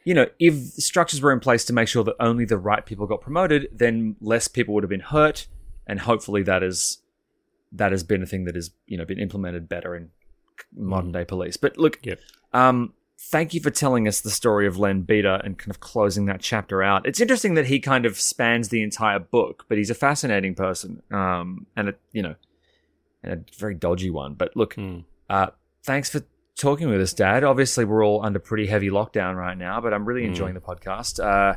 you 0.05 0.15
know, 0.15 0.27
if 0.39 0.55
structures 0.55 1.21
were 1.21 1.33
in 1.33 1.41
place 1.41 1.65
to 1.65 1.73
make 1.73 1.89
sure 1.89 2.05
that 2.05 2.15
only 2.21 2.45
the 2.45 2.59
right 2.59 2.87
people 2.87 3.09
got 3.09 3.21
promoted, 3.21 3.71
then 3.73 4.15
less 4.21 4.47
people 4.47 4.73
would 4.75 4.85
have 4.85 4.89
been 4.89 5.01
hurt, 5.01 5.49
and 5.85 5.99
hopefully 5.99 6.45
that 6.45 6.63
is 6.63 6.99
that 7.73 7.91
has 7.91 8.05
been 8.05 8.23
a 8.23 8.27
thing 8.27 8.45
that 8.45 8.55
has 8.55 8.71
you 8.87 8.97
know 8.97 9.05
been 9.05 9.19
implemented 9.19 9.69
better 9.69 9.97
in 9.97 10.11
modern 10.73 11.11
day 11.11 11.25
police. 11.25 11.57
But 11.57 11.77
look, 11.77 11.99
Yep. 12.05 12.21
um, 12.53 12.95
thank 13.31 13.55
you 13.55 13.61
for 13.61 13.70
telling 13.70 14.07
us 14.09 14.20
the 14.20 14.31
story 14.31 14.66
of 14.66 14.79
Len 14.79 15.03
Beater 15.03 15.41
and 15.45 15.59
kind 15.59 15.70
of 15.70 15.81
closing 15.81 16.27
that 16.27 16.41
chapter 16.41 16.83
out. 16.83 17.07
It's 17.07 17.20
interesting 17.20 17.55
that 17.55 17.66
he 17.66 17.81
kind 17.81 18.05
of 18.07 18.18
spans 18.20 18.68
the 18.68 18.83
entire 18.83 19.18
book, 19.18 19.64
but 19.68 19.79
he's 19.79 19.91
a 19.91 19.95
fascinating 19.95 20.55
person, 20.55 21.03
um, 21.11 21.66
and 21.77 21.91
a 21.91 21.95
you 22.12 22.23
know, 22.23 22.35
and 23.23 23.33
a 23.33 23.57
very 23.59 23.75
dodgy 23.75 24.11
one. 24.11 24.35
But 24.35 24.57
look, 24.57 24.77
uh, 25.31 25.47
thanks 25.85 26.11
for 26.11 26.23
talking 26.57 26.89
with 26.89 27.01
us, 27.01 27.12
Dad. 27.12 27.45
Obviously, 27.45 27.85
we're 27.85 28.05
all 28.05 28.25
under 28.25 28.39
pretty 28.39 28.66
heavy 28.66 28.91
lockdown 28.91 29.37
right 29.37 29.57
now, 29.57 29.81
but 29.81 29.95
I'm 29.95 30.05
really 30.05 30.25
enjoying 30.25 30.55
the 30.55 30.61
podcast. 30.61 31.23
Uh, 31.23 31.57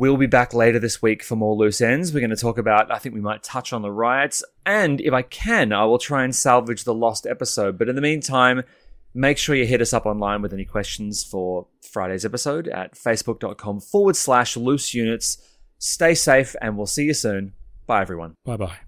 We'll 0.00 0.16
be 0.16 0.26
back 0.28 0.54
later 0.54 0.78
this 0.78 1.02
week 1.02 1.24
for 1.24 1.34
more 1.34 1.56
loose 1.56 1.80
ends. 1.80 2.14
We're 2.14 2.20
going 2.20 2.30
to 2.30 2.36
talk 2.36 2.56
about, 2.56 2.92
I 2.92 2.98
think 2.98 3.16
we 3.16 3.20
might 3.20 3.42
touch 3.42 3.72
on 3.72 3.82
the 3.82 3.90
riots. 3.90 4.44
And 4.64 5.00
if 5.00 5.12
I 5.12 5.22
can, 5.22 5.72
I 5.72 5.86
will 5.86 5.98
try 5.98 6.22
and 6.22 6.32
salvage 6.32 6.84
the 6.84 6.94
lost 6.94 7.26
episode. 7.26 7.76
But 7.76 7.88
in 7.88 7.96
the 7.96 8.00
meantime, 8.00 8.62
make 9.18 9.36
sure 9.36 9.56
you 9.56 9.66
hit 9.66 9.80
us 9.80 9.92
up 9.92 10.06
online 10.06 10.42
with 10.42 10.52
any 10.52 10.64
questions 10.64 11.24
for 11.24 11.66
Friday's 11.82 12.24
episode 12.24 12.68
at 12.68 12.94
facebook.com 12.94 13.80
forward 13.80 14.16
slash 14.16 14.56
loose 14.56 14.94
units. 14.94 15.38
Stay 15.78 16.14
safe 16.14 16.54
and 16.62 16.76
we'll 16.76 16.86
see 16.86 17.04
you 17.04 17.14
soon. 17.14 17.52
Bye, 17.86 18.00
everyone. 18.00 18.34
Bye 18.44 18.56
bye. 18.56 18.87